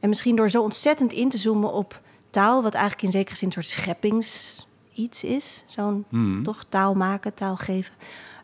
En 0.00 0.08
misschien 0.08 0.36
door 0.36 0.50
zo 0.50 0.62
ontzettend 0.62 1.12
in 1.12 1.28
te 1.28 1.38
zoomen 1.38 1.72
op 1.72 2.00
taal, 2.30 2.62
wat 2.62 2.74
eigenlijk 2.74 3.02
in 3.04 3.10
zekere 3.10 3.36
zin 3.36 3.46
een 3.46 3.52
soort 3.52 3.66
scheppings 3.66 4.56
iets 4.94 5.24
is. 5.24 5.64
Zo'n 5.66 6.04
Hmm. 6.08 6.42
toch 6.42 6.64
taal 6.68 6.94
maken, 6.94 7.34
taal 7.34 7.56
geven. 7.56 7.94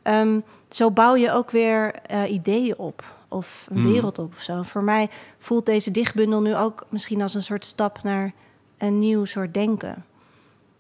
Ehm, 0.03 0.41
zo 0.71 0.91
bouw 0.91 1.15
je 1.17 1.33
ook 1.33 1.51
weer 1.51 1.95
eh, 1.95 2.31
ideeën 2.33 2.79
op 2.79 3.05
of 3.29 3.67
een 3.71 3.77
Hmm. 3.77 3.93
wereld 3.93 4.19
op 4.19 4.33
of 4.33 4.41
zo. 4.41 4.63
Voor 4.63 4.83
mij 4.83 5.09
voelt 5.39 5.67
deze 5.67 5.91
dichtbundel 5.91 6.41
nu 6.41 6.57
ook 6.57 6.87
misschien 6.89 7.23
als 7.23 7.35
een 7.35 7.43
soort 7.43 7.65
stap 7.65 8.03
naar 8.03 8.33
een 8.79 8.99
nieuw 8.99 9.25
soort 9.25 9.55
denken. 9.55 10.05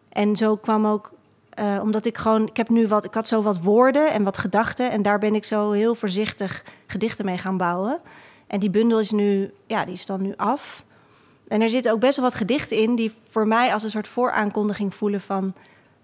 En 0.08 0.36
zo 0.36 0.56
kwam 0.56 0.86
ook, 0.86 1.12
eh, 1.50 1.78
omdat 1.82 2.06
ik 2.06 2.18
gewoon, 2.18 2.46
ik 2.46 2.56
heb 2.56 2.68
nu 2.68 2.88
wat, 2.88 3.04
ik 3.04 3.14
had 3.14 3.28
zo 3.28 3.42
wat 3.42 3.60
woorden 3.60 4.12
en 4.12 4.22
wat 4.22 4.38
gedachten 4.38 4.90
en 4.90 5.02
daar 5.02 5.18
ben 5.18 5.34
ik 5.34 5.44
zo 5.44 5.70
heel 5.70 5.94
voorzichtig 5.94 6.64
gedichten 6.86 7.24
mee 7.24 7.38
gaan 7.38 7.56
bouwen. 7.56 8.00
En 8.46 8.60
die 8.60 8.70
bundel 8.70 9.00
is 9.00 9.10
nu, 9.10 9.52
ja, 9.66 9.84
die 9.84 9.94
is 9.94 10.06
dan 10.06 10.22
nu 10.22 10.32
af. 10.36 10.84
En 11.48 11.60
er 11.60 11.70
zitten 11.70 11.92
ook 11.92 12.00
best 12.00 12.16
wel 12.16 12.24
wat 12.24 12.34
gedichten 12.34 12.76
in 12.76 12.94
die 12.94 13.12
voor 13.28 13.46
mij 13.46 13.72
als 13.72 13.82
een 13.82 13.90
soort 13.90 14.08
vooraankondiging 14.08 14.94
voelen 14.94 15.20
van 15.20 15.54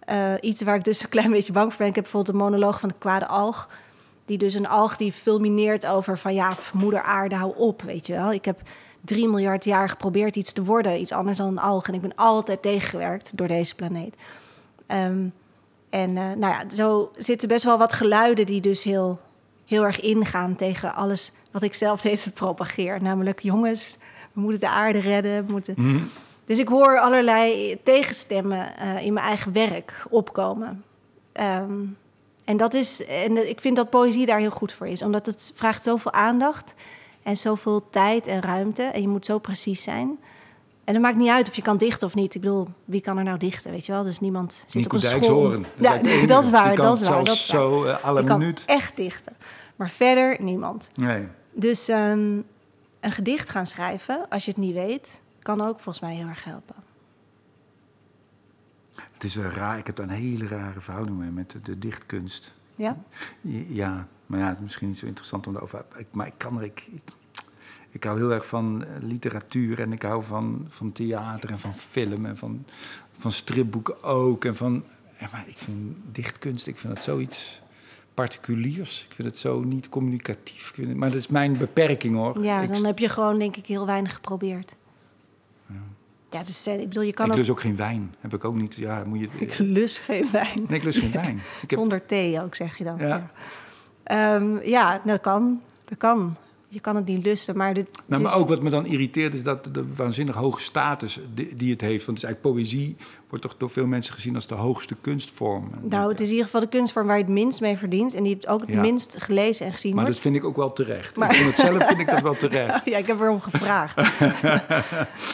eh, 0.06 0.32
iets 0.40 0.62
waar 0.62 0.74
ik 0.74 0.84
dus 0.84 1.02
een 1.02 1.08
klein 1.08 1.30
beetje 1.30 1.52
bang 1.52 1.68
voor 1.68 1.78
ben. 1.78 1.86
Ik 1.88 1.94
heb 1.94 2.04
bijvoorbeeld 2.04 2.34
een 2.36 2.42
monoloog 2.42 2.80
van 2.80 2.88
de 2.88 2.94
kwade 2.98 3.26
alg. 3.26 3.68
Die 4.24 4.38
dus 4.38 4.54
een 4.54 4.68
alg 4.68 4.96
die 4.96 5.12
fulmineert 5.12 5.86
over 5.86 6.18
van 6.18 6.34
ja, 6.34 6.56
moeder 6.72 7.02
aarde, 7.02 7.34
hou 7.34 7.56
op, 7.56 7.82
weet 7.82 8.06
je 8.06 8.12
wel. 8.12 8.32
Ik 8.32 8.44
heb 8.44 8.60
drie 9.00 9.28
miljard 9.28 9.64
jaar 9.64 9.88
geprobeerd 9.88 10.36
iets 10.36 10.52
te 10.52 10.64
worden, 10.64 11.00
iets 11.00 11.12
anders 11.12 11.38
dan 11.38 11.46
een 11.46 11.58
alg. 11.58 11.88
En 11.88 11.94
ik 11.94 12.00
ben 12.00 12.14
altijd 12.14 12.62
tegengewerkt 12.62 13.36
door 13.36 13.46
deze 13.46 13.74
planeet. 13.74 14.14
Ehm, 14.86 15.26
en 15.90 16.16
eh, 16.16 16.24
nou 16.24 16.52
ja, 16.52 16.64
zo 16.74 17.10
zitten 17.16 17.48
best 17.48 17.64
wel 17.64 17.78
wat 17.78 17.92
geluiden 17.92 18.46
die 18.46 18.60
dus 18.60 18.82
heel, 18.82 19.20
heel 19.64 19.84
erg 19.84 20.00
ingaan 20.00 20.56
tegen 20.56 20.94
alles 20.94 21.32
wat 21.50 21.62
ik 21.62 21.74
zelf 21.74 21.98
steeds 21.98 22.28
propageer. 22.28 23.02
Namelijk, 23.02 23.40
jongens, 23.40 23.98
we 24.32 24.40
moeten 24.40 24.60
de 24.60 24.68
aarde 24.68 24.98
redden. 24.98 25.46
We 25.46 25.52
moeten... 25.52 25.74
Mhm. 25.76 26.02
Dus 26.46 26.58
ik 26.58 26.68
hoor 26.68 26.98
allerlei 26.98 27.76
tegenstemmen 27.82 28.76
eh, 28.76 29.04
in 29.04 29.12
mijn 29.12 29.26
eigen 29.26 29.52
werk 29.52 30.04
opkomen. 30.10 30.84
Ehm, 31.32 31.72
en, 32.44 32.56
dat 32.56 32.74
is, 32.74 33.04
en 33.06 33.48
ik 33.48 33.60
vind 33.60 33.76
dat 33.76 33.90
poëzie 33.90 34.26
daar 34.26 34.38
heel 34.38 34.50
goed 34.50 34.72
voor 34.72 34.86
is, 34.86 35.02
omdat 35.02 35.26
het 35.26 35.52
vraagt 35.54 35.82
zoveel 35.82 36.12
aandacht 36.12 36.74
en 37.22 37.36
zoveel 37.36 37.90
tijd 37.90 38.26
en 38.26 38.40
ruimte. 38.42 38.82
En 38.82 39.00
je 39.00 39.08
moet 39.08 39.24
zo 39.26 39.38
precies 39.38 39.82
zijn. 39.82 40.18
En 40.84 40.94
het 40.94 41.02
maakt 41.02 41.16
niet 41.16 41.28
uit 41.28 41.48
of 41.48 41.56
je 41.56 41.62
kan 41.62 41.76
dichten 41.76 42.06
of 42.06 42.14
niet. 42.14 42.34
Ik 42.34 42.40
bedoel, 42.40 42.68
wie 42.84 43.00
kan 43.00 43.18
er 43.18 43.24
nou 43.24 43.38
dichten, 43.38 43.70
weet 43.70 43.86
je 43.86 43.92
wel? 43.92 44.02
Dus 44.02 44.20
niemand 44.20 44.64
zit 44.66 44.74
Nico 44.74 44.96
op 44.96 45.02
een 45.02 45.24
school. 45.24 45.50
Dat 45.50 45.60
is 45.60 45.66
Ja, 45.78 45.98
enige. 45.98 46.26
dat 46.34 46.44
is 46.44 46.50
waar, 46.50 46.74
dat 46.74 47.00
is 47.00 47.08
waar. 47.08 47.24
Dat 47.24 47.34
is 47.34 47.50
waar. 47.50 47.60
zo 47.60 47.84
eh, 47.84 48.04
alle 48.04 48.18
Die 48.20 48.28
kan 48.28 48.38
minuut. 48.38 48.62
echt 48.66 48.96
dichten. 48.96 49.36
Maar 49.76 49.90
verder 49.90 50.36
niemand. 50.40 50.90
Nee. 50.94 51.24
Dus 51.52 51.88
ehm, 51.88 52.36
een 53.00 53.12
gedicht 53.12 53.48
gaan 53.50 53.66
schrijven, 53.66 54.26
als 54.28 54.44
je 54.44 54.50
het 54.50 54.60
niet 54.60 54.74
weet, 54.74 55.20
kan 55.46 55.60
ook 55.60 55.80
volgens 55.80 56.00
mij 56.00 56.14
heel 56.14 56.26
erg 56.28 56.44
helpen. 56.44 56.74
Het 59.12 59.24
is 59.24 59.36
een 59.36 59.50
raar, 59.50 59.78
ik 59.78 59.86
heb 59.86 59.96
daar 59.96 60.06
een 60.08 60.12
hele 60.14 60.46
rare 60.46 60.80
verhouding 60.80 61.18
mee 61.18 61.30
met 61.30 61.50
de, 61.50 61.60
de 61.60 61.78
dichtkunst. 61.78 62.54
Ja? 62.74 62.96
Ja, 63.68 64.08
maar 64.26 64.38
ja, 64.40 64.46
het 64.48 64.56
is 64.56 64.62
misschien 64.62 64.88
niet 64.88 64.98
zo 64.98 65.06
interessant 65.06 65.46
om 65.46 65.52
daarover... 65.52 65.84
Ik, 65.96 66.06
maar 66.10 66.26
ik 66.26 66.34
kan 66.36 66.56
er... 66.58 66.62
Ik, 66.64 66.86
ik, 66.92 67.02
ik 67.90 68.04
hou 68.04 68.18
heel 68.18 68.32
erg 68.32 68.46
van 68.46 68.84
eh, 68.84 68.90
literatuur 69.02 69.80
en 69.80 69.92
ik 69.92 70.02
hou 70.02 70.22
van, 70.24 70.66
van 70.68 70.92
theater 70.92 71.50
en 71.50 71.58
van 71.58 71.76
film 71.76 72.26
en 72.26 72.36
van, 72.36 72.64
van 73.18 73.32
stripboeken 73.32 74.02
ook. 74.02 74.44
En 74.44 74.56
van, 74.56 74.84
maar 75.32 75.44
ik 75.46 75.56
vind 75.58 75.98
dichtkunst, 76.12 76.66
ik 76.66 76.76
vind 76.78 76.94
dat 76.94 77.02
zoiets 77.02 77.60
particuliers. 78.14 79.04
Ik 79.08 79.14
vind 79.14 79.28
het 79.28 79.38
zo 79.38 79.60
niet 79.60 79.88
communicatief. 79.88 80.72
Het- 80.76 80.94
maar 80.96 81.08
dat 81.08 81.18
is 81.18 81.28
mijn 81.28 81.58
beperking 81.58 82.14
hoor. 82.16 82.42
Ja, 82.42 82.66
dan 82.66 82.84
heb 82.84 82.98
je 82.98 83.08
gewoon 83.08 83.38
denk 83.38 83.56
ik 83.56 83.66
heel 83.66 83.86
weinig 83.86 84.14
geprobeerd. 84.14 84.74
Ja, 86.30 86.42
dus 86.42 86.66
eh, 86.66 86.80
ik 86.80 86.88
bedoel, 86.88 87.02
je 87.02 87.12
kan 87.12 87.26
ik 87.30 87.34
lus 87.34 87.50
ook 87.50 87.60
geen 87.60 87.76
wijn. 87.76 88.14
Heb 88.20 88.34
ik 88.34 88.44
ook 88.44 88.54
niet. 88.54 88.74
Ja, 88.74 89.04
moet 89.06 89.18
je... 89.20 89.28
Ik 89.38 89.58
lus 89.58 89.98
geen 89.98 90.28
wijn. 90.32 90.64
Nee, 90.68 90.78
ik 90.78 90.84
lus 90.84 90.96
geen 90.98 91.12
wijn. 91.12 91.36
Ik 91.62 91.70
heb, 91.70 91.78
Zonder 91.78 92.06
thee 92.06 92.42
ook, 92.42 92.54
zeg 92.54 92.78
je 92.78 92.84
dan. 92.84 92.98
Ja. 92.98 93.06
Ja, 93.06 93.30
Ehm, 94.02 94.58
ja 94.62 95.00
dat 95.04 95.20
kan. 95.20 95.60
Dat 95.84 95.98
kan. 95.98 96.36
Je 96.68 96.80
kan 96.80 96.96
het 96.96 97.06
niet 97.06 97.24
lusten, 97.24 97.56
maar... 97.56 97.74
Dit, 97.74 97.86
Nou, 98.06 98.22
dus- 98.22 98.30
maar 98.30 98.40
ook 98.40 98.48
wat 98.48 98.62
me 98.62 98.70
dan 98.70 98.86
irriteert 98.86 99.34
is 99.34 99.42
dat 99.42 99.68
de 99.74 99.94
waanzinnig 99.96 100.34
hoge 100.34 100.60
status 100.60 101.20
die, 101.34 101.54
die 101.54 101.70
het 101.72 101.80
heeft. 101.80 102.06
Want 102.06 102.18
het 102.20 102.30
is 102.30 102.34
eigenlijk 102.34 102.54
poëzie 102.56 102.96
wordt 103.28 103.44
toch 103.44 103.56
door 103.56 103.70
veel 103.70 103.86
mensen 103.86 104.14
gezien 104.14 104.34
als 104.34 104.46
de 104.46 104.54
hoogste 104.54 104.96
kunstvorm. 105.00 105.70
Nou, 105.82 106.08
het 106.10 106.20
is 106.20 106.26
in 106.26 106.30
ieder 106.32 106.44
geval 106.44 106.60
de 106.60 106.68
kunstvorm 106.68 107.06
waar 107.06 107.16
je 107.18 107.22
het 107.22 107.32
minst 107.32 107.60
mee 107.60 107.76
verdient... 107.76 108.14
en 108.14 108.22
die 108.22 108.46
ook 108.48 108.60
het 108.60 108.68
Ja. 108.68 108.80
minst 108.80 109.16
gelezen 109.22 109.66
en 109.66 109.72
gezien 109.72 109.90
Maar 109.94 110.04
dat 110.04 110.12
wordt. 110.12 110.22
vind 110.26 110.36
ik 110.36 110.44
ook 110.44 110.56
wel 110.56 110.72
terecht. 110.72 111.16
Maar- 111.16 111.30
Ik 111.30 111.36
vind 111.36 111.50
het 111.50 111.58
zelf 111.60 111.86
vind 111.86 112.00
ik 112.00 112.10
dat 112.10 112.20
wel 112.22 112.36
terecht. 112.36 112.84
Ja, 112.90 112.98
ik 112.98 113.06
heb 113.06 113.20
erom 113.20 113.40
gevraagd. 113.40 113.96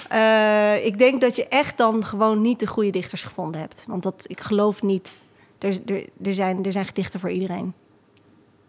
Eh, 0.08 0.84
ik 0.86 0.98
denk 0.98 1.20
dat 1.20 1.36
je 1.36 1.48
echt 1.48 1.78
dan 1.78 2.04
gewoon 2.04 2.40
niet 2.40 2.60
de 2.60 2.66
goede 2.66 2.90
dichters 2.90 3.22
gevonden 3.22 3.60
hebt. 3.60 3.84
Want 3.88 4.02
dat, 4.02 4.24
ik 4.26 4.40
geloof 4.40 4.82
niet... 4.82 5.22
Er, 5.58 5.78
er, 5.86 6.04
er, 6.22 6.34
zijn, 6.34 6.64
er 6.64 6.72
zijn 6.72 6.84
gedichten 6.86 7.20
voor 7.20 7.30
iedereen. 7.30 7.72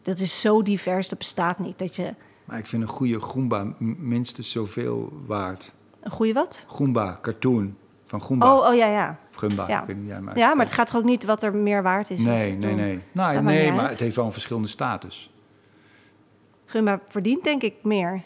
Dat 0.02 0.20
is 0.20 0.42
zo 0.42 0.62
divers, 0.62 1.10
dat 1.10 1.18
bestaat 1.18 1.60
niet. 1.60 1.80
Dat 1.80 1.96
je 1.96 2.14
Maar 2.46 2.58
ik 2.58 2.68
vind 2.68 2.82
een 2.82 2.88
goede 2.90 3.20
Goomba 3.22 3.74
minstens 3.80 4.52
zoveel 4.52 5.22
waard. 5.26 5.72
een 6.02 6.12
goede 6.12 6.34
wat? 6.34 6.66
Goomba, 6.68 7.20
cartoon 7.22 7.76
van 8.06 8.22
Goomba. 8.22 8.56
Oh, 8.58 8.68
oh 8.68 8.76
ja, 8.76 8.88
ja. 8.88 9.20
Of 9.30 9.36
Gumba, 9.36 9.68
ja. 9.68 9.84
niet 9.88 9.98
jij 10.06 10.16
hem 10.16 10.30
Ja, 10.36 10.54
maar 10.54 10.66
het 10.66 10.74
gaat 10.74 10.88
toch 10.88 10.96
ook 10.96 11.04
niet 11.04 11.26
wat 11.26 11.44
er 11.44 11.56
meer 11.56 11.84
waard 11.84 12.10
is? 12.10 12.20
Nee, 12.20 12.54
nee, 12.58 12.76
nee. 12.76 13.02
Nou, 13.12 13.34
Dat 13.34 13.44
nee, 13.44 13.72
maar 13.72 13.82
uit. 13.82 13.90
het 13.92 14.00
heeft 14.00 14.16
wel 14.16 14.26
een 14.26 14.32
verschillende 14.32 14.68
status. 14.68 15.32
Gumba 16.66 17.00
verdient 17.08 17.44
denk 17.44 17.62
ik 17.62 17.74
meer 17.84 18.22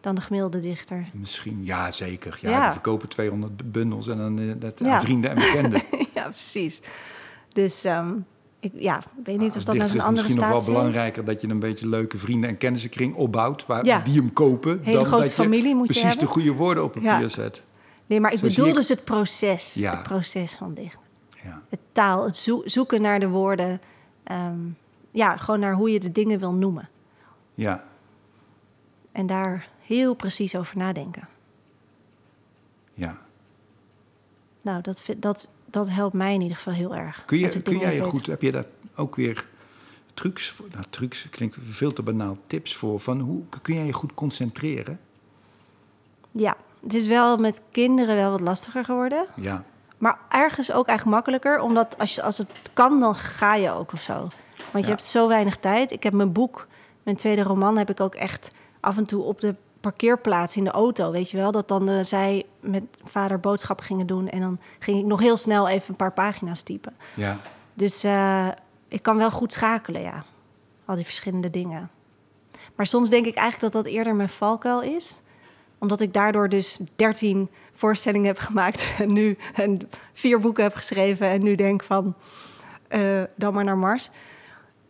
dan 0.00 0.14
de 0.14 0.20
gemiddelde 0.20 0.60
dichter. 0.60 1.08
Misschien, 1.12 1.60
ja 1.64 1.90
zeker. 1.90 2.38
Ja, 2.40 2.50
Ja. 2.50 2.62
die 2.62 2.72
verkopen 2.72 3.08
200 3.08 3.72
bundels 3.72 4.08
en 4.08 4.16
dan 4.18 4.38
eh, 4.38 4.52
dat, 4.58 4.78
Ja. 4.78 4.94
aan 4.94 5.00
vrienden 5.00 5.30
en 5.30 5.36
bekenden. 5.36 5.82
ja, 6.14 6.22
precies. 6.28 6.80
Dus 7.52 7.84
ehm, 7.84 8.14
ik, 8.60 8.72
ja, 8.74 8.98
ik 8.98 9.24
weet 9.24 9.38
niet 9.38 9.48
of 9.48 9.54
Als 9.54 9.64
dat 9.64 9.74
nou 9.74 9.86
dichter 9.86 9.88
zo'n 9.88 9.88
is 9.88 9.92
het 9.92 10.04
andere 10.06 10.22
misschien 10.26 10.40
nog 10.40 10.48
wel 10.48 10.60
is. 10.60 10.66
belangrijker 10.66 11.24
dat 11.24 11.40
je 11.40 11.48
een 11.48 11.58
beetje 11.58 11.88
leuke 11.88 12.18
vrienden 12.18 12.50
en 12.50 12.56
kennissenkring 12.56 13.14
opbouwt, 13.14 13.66
waar 13.66 13.84
Ja. 13.84 13.98
die 14.00 14.14
hem 14.16 14.32
kopen, 14.32 14.80
Hele 14.82 14.96
dan 14.96 15.06
grote 15.06 15.22
dat 15.24 15.36
je 15.36 15.42
familie 15.42 15.74
moet 15.74 15.94
je 15.94 16.00
precies 16.00 16.18
de 16.20 16.26
goede 16.26 16.52
woorden 16.52 16.84
op 16.84 16.92
papier 16.92 17.20
Ja. 17.20 17.28
zet. 17.28 17.62
Nee, 18.06 18.20
maar 18.20 18.32
ik 18.32 18.38
Zo 18.38 18.46
bedoel 18.46 18.66
ik- 18.66 18.74
dus 18.74 18.88
het 18.88 19.04
proces. 19.04 19.74
Ja. 19.74 19.92
Het 19.92 20.02
proces 20.02 20.54
van 20.54 20.74
dichten. 20.74 21.00
Ja. 21.44 21.62
Het 21.68 21.80
taal, 21.92 22.24
het 22.24 22.36
zoe- 22.36 22.68
zoeken 22.68 23.02
naar 23.02 23.20
de 23.20 23.28
woorden. 23.28 23.80
ehm, 24.24 24.58
ja, 25.10 25.36
gewoon 25.36 25.60
naar 25.60 25.74
hoe 25.74 25.90
je 25.90 26.00
de 26.00 26.12
dingen 26.12 26.38
wil 26.38 26.54
noemen. 26.54 26.88
ja, 27.54 27.84
En 29.12 29.26
daar 29.26 29.68
heel 29.80 30.14
precies 30.14 30.56
over 30.56 30.76
nadenken. 30.76 31.28
ja. 32.94 33.18
Nou, 34.62 34.80
dat, 34.80 35.00
vind- 35.02 35.22
dat, 35.22 35.48
dat 35.70 35.88
helpt 35.88 36.14
mij 36.14 36.34
in 36.34 36.40
ieder 36.40 36.56
geval 36.56 36.72
heel 36.72 36.94
erg. 36.94 37.24
Kun, 37.24 37.38
je, 37.38 37.62
kun 37.62 37.78
jij 37.78 37.94
je 37.94 38.02
goed, 38.02 38.26
heb 38.26 38.42
je 38.42 38.52
daar 38.52 38.64
ook 38.94 39.16
weer 39.16 39.46
trucs 40.14 40.50
voor? 40.50 40.66
Nou, 40.72 40.84
trucs 40.90 41.28
klinkt 41.30 41.56
veel 41.60 41.92
te 41.92 42.02
banaal, 42.02 42.36
tips 42.46 42.76
voor. 42.76 43.00
Van 43.00 43.20
hoe 43.20 43.42
kun 43.62 43.74
jij 43.74 43.86
je 43.86 43.92
goed 43.92 44.14
concentreren? 44.14 45.00
Ja, 46.30 46.56
het 46.82 46.94
is 46.94 47.06
wel 47.06 47.36
met 47.36 47.60
kinderen 47.70 48.16
wel 48.16 48.30
wat 48.30 48.40
lastiger 48.40 48.84
geworden. 48.84 49.26
Ja, 49.36 49.64
Maar 49.98 50.18
ergens 50.28 50.72
ook 50.72 50.86
eigenlijk 50.86 51.16
makkelijker, 51.16 51.60
omdat 51.60 51.98
als, 51.98 52.14
je, 52.14 52.22
als 52.22 52.38
het 52.38 52.50
kan, 52.72 53.00
dan 53.00 53.14
ga 53.14 53.54
je 53.54 53.70
ook 53.70 53.92
of 53.92 54.02
zo. 54.02 54.28
Want 54.72 54.84
je 54.84 54.90
hebt 54.90 55.04
zo 55.04 55.28
weinig 55.28 55.56
tijd. 55.56 55.92
Ik 55.92 56.02
heb 56.02 56.12
mijn 56.12 56.32
boek, 56.32 56.66
mijn 57.02 57.16
tweede 57.16 57.42
roman, 57.42 57.76
heb 57.78 57.90
ik 57.90 58.00
ook 58.00 58.14
echt 58.14 58.50
af 58.80 58.96
en 58.96 59.04
toe 59.06 59.22
op 59.22 59.40
de 59.40 59.54
parkeerplaats 59.80 60.56
in 60.56 60.64
de 60.64 60.70
auto, 60.70 61.10
weet 61.10 61.30
je 61.30 61.36
wel. 61.36 61.52
Dat 61.52 61.68
dan 61.68 61.88
eh, 61.88 62.02
zij 62.02 62.44
met 62.60 62.82
vader 63.04 63.40
boodschappen 63.40 63.86
gingen 63.86 64.06
doen 64.06 64.28
en 64.28 64.40
dan 64.40 64.58
ging 64.78 64.98
ik 64.98 65.04
nog 65.04 65.20
heel 65.20 65.36
snel 65.36 65.68
even 65.68 65.90
een 65.90 65.96
paar 65.96 66.12
pagina's 66.12 66.62
typen. 66.62 66.96
ja. 67.14 67.36
Dus 67.74 68.04
eh, 68.04 68.48
ik 68.88 69.02
kan 69.02 69.16
wel 69.16 69.30
goed 69.30 69.52
schakelen, 69.52 70.02
ja. 70.02 70.24
Al 70.84 70.94
die 70.94 71.04
verschillende 71.04 71.50
dingen. 71.50 71.90
Maar 72.74 72.86
soms 72.86 73.10
denk 73.10 73.26
ik 73.26 73.34
eigenlijk 73.34 73.72
dat 73.72 73.84
dat 73.84 73.92
eerder 73.92 74.14
mijn 74.14 74.28
valkuil 74.28 74.82
is. 74.82 75.22
Omdat 75.78 76.00
ik 76.00 76.12
daardoor 76.12 76.48
dus 76.48 76.78
dertien 76.96 77.48
voorstellingen 77.72 78.26
heb 78.26 78.38
gemaakt... 78.38 78.94
en 78.98 79.12
nu 79.12 79.38
en 79.54 79.90
vier 80.12 80.40
boeken 80.40 80.62
heb 80.62 80.74
geschreven... 80.74 81.28
en 81.28 81.42
nu 81.42 81.54
denk 81.54 81.82
van, 81.82 82.14
eh, 82.88 83.22
dan 83.36 83.54
maar 83.54 83.64
naar 83.64 83.78
Mars. 83.78 84.10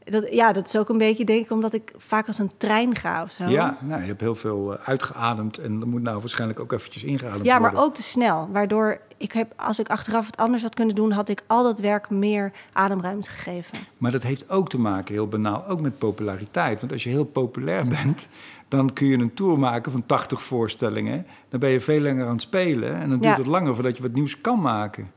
Dat, 0.05 0.33
ja, 0.33 0.53
dat 0.53 0.67
is 0.67 0.77
ook 0.77 0.89
een 0.89 0.99
beetje, 0.99 1.25
denk 1.25 1.45
ik, 1.45 1.51
omdat 1.51 1.73
ik 1.73 1.93
vaak 1.97 2.27
als 2.27 2.39
een 2.39 2.51
trein 2.57 2.95
ga 2.97 3.23
of 3.23 3.31
zo. 3.31 3.45
Ja, 3.45 3.77
nou, 3.81 4.01
je 4.01 4.07
hebt 4.07 4.21
heel 4.21 4.35
veel 4.35 4.79
eh, 4.79 4.89
uitgeademd 4.89 5.59
en 5.59 5.81
er 5.81 5.89
moet 5.89 6.03
nou 6.03 6.21
waarschijnlijk 6.21 6.61
ook 6.61 6.73
eventjes 6.73 7.05
ingeademd 7.05 7.45
Ja, 7.45 7.59
maar 7.59 7.71
worden. 7.71 7.89
ook 7.89 7.95
te 7.95 8.03
snel. 8.03 8.49
Waardoor 8.53 9.01
ik 9.17 9.33
heb, 9.33 9.53
als 9.57 9.79
ik 9.79 9.89
achteraf 9.89 10.27
het 10.27 10.37
anders 10.37 10.63
had 10.63 10.75
kunnen 10.75 10.95
doen... 10.95 11.11
had 11.13 11.29
ik 11.29 11.43
al 11.47 11.63
dat 11.63 11.79
werk 11.79 12.11
meer 12.11 12.53
ademruimte 12.73 13.31
gegeven. 13.31 13.79
Maar 13.99 14.11
dat 14.11 14.23
heeft 14.23 14.51
ook 14.51 14.69
te 14.69 14.79
maken, 14.79 15.15
heel 15.15 15.29
banaal, 15.29 15.67
ook 15.67 15.81
met 15.81 15.99
populariteit. 15.99 16.81
Want 16.81 16.93
als 16.93 17.05
je 17.05 17.11
heel 17.11 17.25
populair 17.25 17.87
bent, 18.03 18.29
dan 18.69 18.93
kun 18.93 19.07
je 19.07 19.19
een 19.19 19.35
tour 19.35 19.59
maken 19.59 19.93
van 19.93 20.07
80 20.07 20.43
voorstellingen. 20.43 21.27
Dan 21.49 21.61
ben 21.61 21.71
je 21.71 21.81
veel 21.81 22.01
langer 22.01 22.27
aan 22.27 22.33
het 22.33 22.41
spelen 22.41 22.95
en 22.95 23.09
dan 23.09 23.21
duurt 23.21 23.37
het 23.37 23.47
langer 23.47 23.75
voordat 23.75 23.97
je 23.97 24.03
wat 24.03 24.13
nieuws 24.13 24.41
kan 24.41 24.61
maken. 24.61 25.11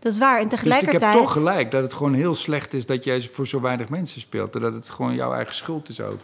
Dat 0.00 0.12
is 0.12 0.18
waar. 0.18 0.38
En 0.40 0.42
Dus 0.48 0.52
ik 0.52 0.58
tegelijkertijd... 0.58 1.02
heb 1.14 1.22
toch 1.22 1.32
gelijk 1.32 1.70
dat 1.70 1.82
het 1.82 1.92
gewoon 1.92 2.14
heel 2.14 2.34
slecht 2.34 2.74
is 2.74 2.86
dat 2.86 3.04
jij 3.04 3.28
voor 3.32 3.46
zo 3.46 3.60
weinig 3.60 3.88
mensen 3.88 4.20
speelt. 4.20 4.52
Dat 4.52 4.72
het 4.72 4.90
gewoon 4.90 5.14
jouw 5.14 5.32
eigen 5.32 5.54
schuld 5.54 5.88
is 5.88 6.00
ook. 6.00 6.18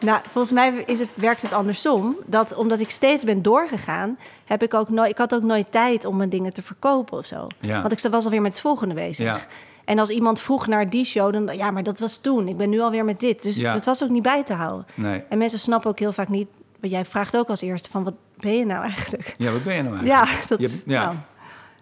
Nou, 0.00 0.20
volgens 0.28 0.52
mij 0.54 0.82
is 0.86 0.98
het, 0.98 1.08
werkt 1.14 1.42
het 1.42 1.52
andersom. 1.52 2.16
Dat 2.26 2.54
omdat 2.54 2.80
ik 2.80 2.90
steeds 2.90 3.24
ben 3.24 3.42
doorgegaan, 3.42 4.18
heb 4.44 4.62
ik 4.62 4.74
ook 4.74 4.88
nooit, 4.88 5.10
ik 5.10 5.18
had 5.18 5.34
ook 5.34 5.42
nooit 5.42 5.72
tijd 5.72 6.04
om 6.04 6.16
mijn 6.16 6.28
dingen 6.28 6.52
te 6.52 6.62
verkopen 6.62 7.18
of 7.18 7.26
zo. 7.26 7.46
Ja. 7.60 7.80
Want 7.80 7.92
ik 7.92 8.10
was 8.10 8.24
alweer 8.24 8.42
met 8.42 8.52
het 8.52 8.60
volgende 8.60 8.94
bezig. 8.94 9.26
Ja. 9.26 9.46
En 9.84 9.98
als 9.98 10.08
iemand 10.08 10.40
vroeg 10.40 10.66
naar 10.66 10.90
die 10.90 11.04
show, 11.04 11.32
dan 11.32 11.56
ja, 11.56 11.70
maar 11.70 11.82
dat 11.82 11.98
was 11.98 12.18
toen. 12.20 12.48
Ik 12.48 12.56
ben 12.56 12.70
nu 12.70 12.80
alweer 12.80 13.04
met 13.04 13.20
dit. 13.20 13.42
Dus 13.42 13.56
Ja. 13.56 13.72
dat 13.72 13.84
was 13.84 14.02
ook 14.02 14.08
niet 14.10 14.22
bij 14.22 14.44
te 14.44 14.54
houden. 14.54 14.86
Nee. 14.94 15.22
En 15.28 15.38
mensen 15.38 15.58
snappen 15.58 15.90
ook 15.90 15.98
heel 15.98 16.12
vaak 16.12 16.28
niet. 16.28 16.48
Jij 16.80 17.04
vraagt 17.04 17.36
ook 17.36 17.48
als 17.48 17.60
eerste 17.60 17.90
van 17.90 18.04
wat 18.04 18.14
ben 18.36 18.52
je 18.58 18.66
nou 18.66 18.82
eigenlijk? 18.82 19.34
Ja, 19.36 19.52
wat 19.52 19.62
ben 19.64 19.74
je 19.74 19.82
nou 19.82 19.96
eigenlijk? 19.96 20.60
Ja, 20.60 20.66
dat, 20.66 20.70
Je- 20.72 20.82
ja. 20.92 21.04
nou, 21.04 21.14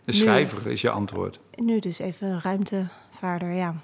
De 0.05 0.13
schrijver 0.13 0.67
is 0.67 0.81
je 0.81 0.91
antwoord. 0.91 1.39
nu 1.57 1.79
dus 1.79 1.99
even 1.99 2.41
ruimtevaarder, 2.41 3.53
ja. 3.53 3.75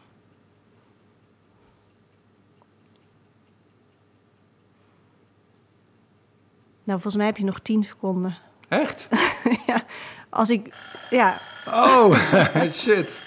Nou, 6.85 7.01
volgens 7.01 7.17
mij 7.17 7.27
heb 7.27 7.37
je 7.37 7.45
nog 7.45 7.61
10 7.61 7.83
seconden. 7.83 8.37
Echt? 8.69 9.09
ja, 9.67 9.85
als 10.29 10.51
ik. 10.51 10.75
Ja, 11.11 11.37
Oh, 11.67 12.13
shit. 12.83 13.21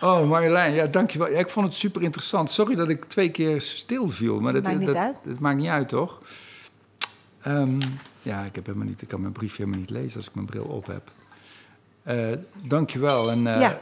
Oh, 0.00 0.28
Marjolein, 0.28 0.74
ja, 0.74 0.86
dankjewel. 0.86 1.30
Ja, 1.30 1.38
ik 1.38 1.48
vond 1.48 1.66
het 1.66 1.76
super 1.76 2.02
interessant. 2.02 2.50
Sorry 2.50 2.74
dat 2.74 2.88
ik 2.88 3.04
twee 3.04 3.30
keer 3.30 3.60
stil 3.60 4.10
viel. 4.10 4.40
Maar 4.40 4.52
dat 4.52 4.62
Maakt 4.62 4.78
niet 4.78 4.86
dat, 4.86 4.96
uit. 4.96 5.18
Dat 5.24 5.38
maakt 5.38 5.56
niet 5.56 5.68
uit, 5.68 5.88
toch? 5.88 6.20
Ehm, 7.42 7.80
ja, 8.22 8.42
ik, 8.42 8.54
heb 8.54 8.66
helemaal 8.66 8.86
niet, 8.86 9.02
ik 9.02 9.08
kan 9.08 9.20
mijn 9.20 9.32
briefje 9.32 9.56
helemaal 9.56 9.80
niet 9.80 9.90
lezen 9.90 10.16
als 10.16 10.26
ik 10.26 10.34
mijn 10.34 10.46
bril 10.46 10.64
op 10.64 10.86
heb. 10.86 11.10
Eh 12.02 12.32
dankjewel 12.64 13.30
en 13.30 13.46
eh, 13.46 13.78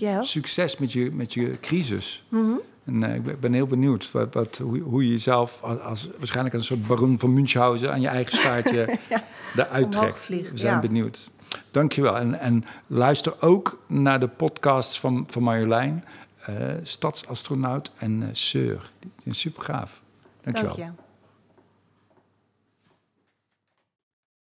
Ja, 0.00 0.22
succes 0.22 0.76
met 0.78 0.92
je, 0.92 1.10
met 1.12 1.34
je 1.34 1.58
crisis. 1.60 2.24
Mhm. 2.28 2.52
En 2.84 3.02
eh, 3.02 3.14
ik 3.14 3.40
ben- 3.40 3.52
heel 3.52 3.66
benieuwd 3.66 4.10
wat, 4.12 4.34
wat, 4.34 4.56
hoe, 4.56 4.78
hoe 4.80 5.04
je 5.04 5.10
jezelf 5.10 5.62
als, 5.62 5.80
als 5.80 6.08
waarschijnlijk 6.18 6.54
een 6.54 6.64
soort 6.64 6.86
baron 6.86 7.18
van 7.18 7.32
Münchhausen 7.32 7.92
aan 7.92 8.00
je 8.00 8.08
eigen 8.08 8.38
staartje 8.38 8.98
Ja, 9.08 9.22
eruit 9.66 9.92
trekt. 9.92 10.28
We 10.28 10.50
zijn 10.54 10.74
ja. 10.74 10.80
benieuwd. 10.80 11.30
Dankjewel. 11.70 12.16
En, 12.16 12.40
en 12.40 12.64
luister 12.86 13.42
ook 13.42 13.82
naar 13.86 14.20
de 14.20 14.28
podcasts 14.28 15.00
van, 15.00 15.24
van 15.26 15.42
Marjolein, 15.42 16.04
eh, 16.44 16.54
Stadsastronaut 16.82 17.92
en 17.98 18.28
Seur. 18.32 18.90
Die 19.00 19.10
zijn 19.22 19.34
super 19.34 19.62
gaaf. 19.62 20.02
Dankjewel. 20.40 20.76
dank 20.76 20.88
je. 20.96 21.07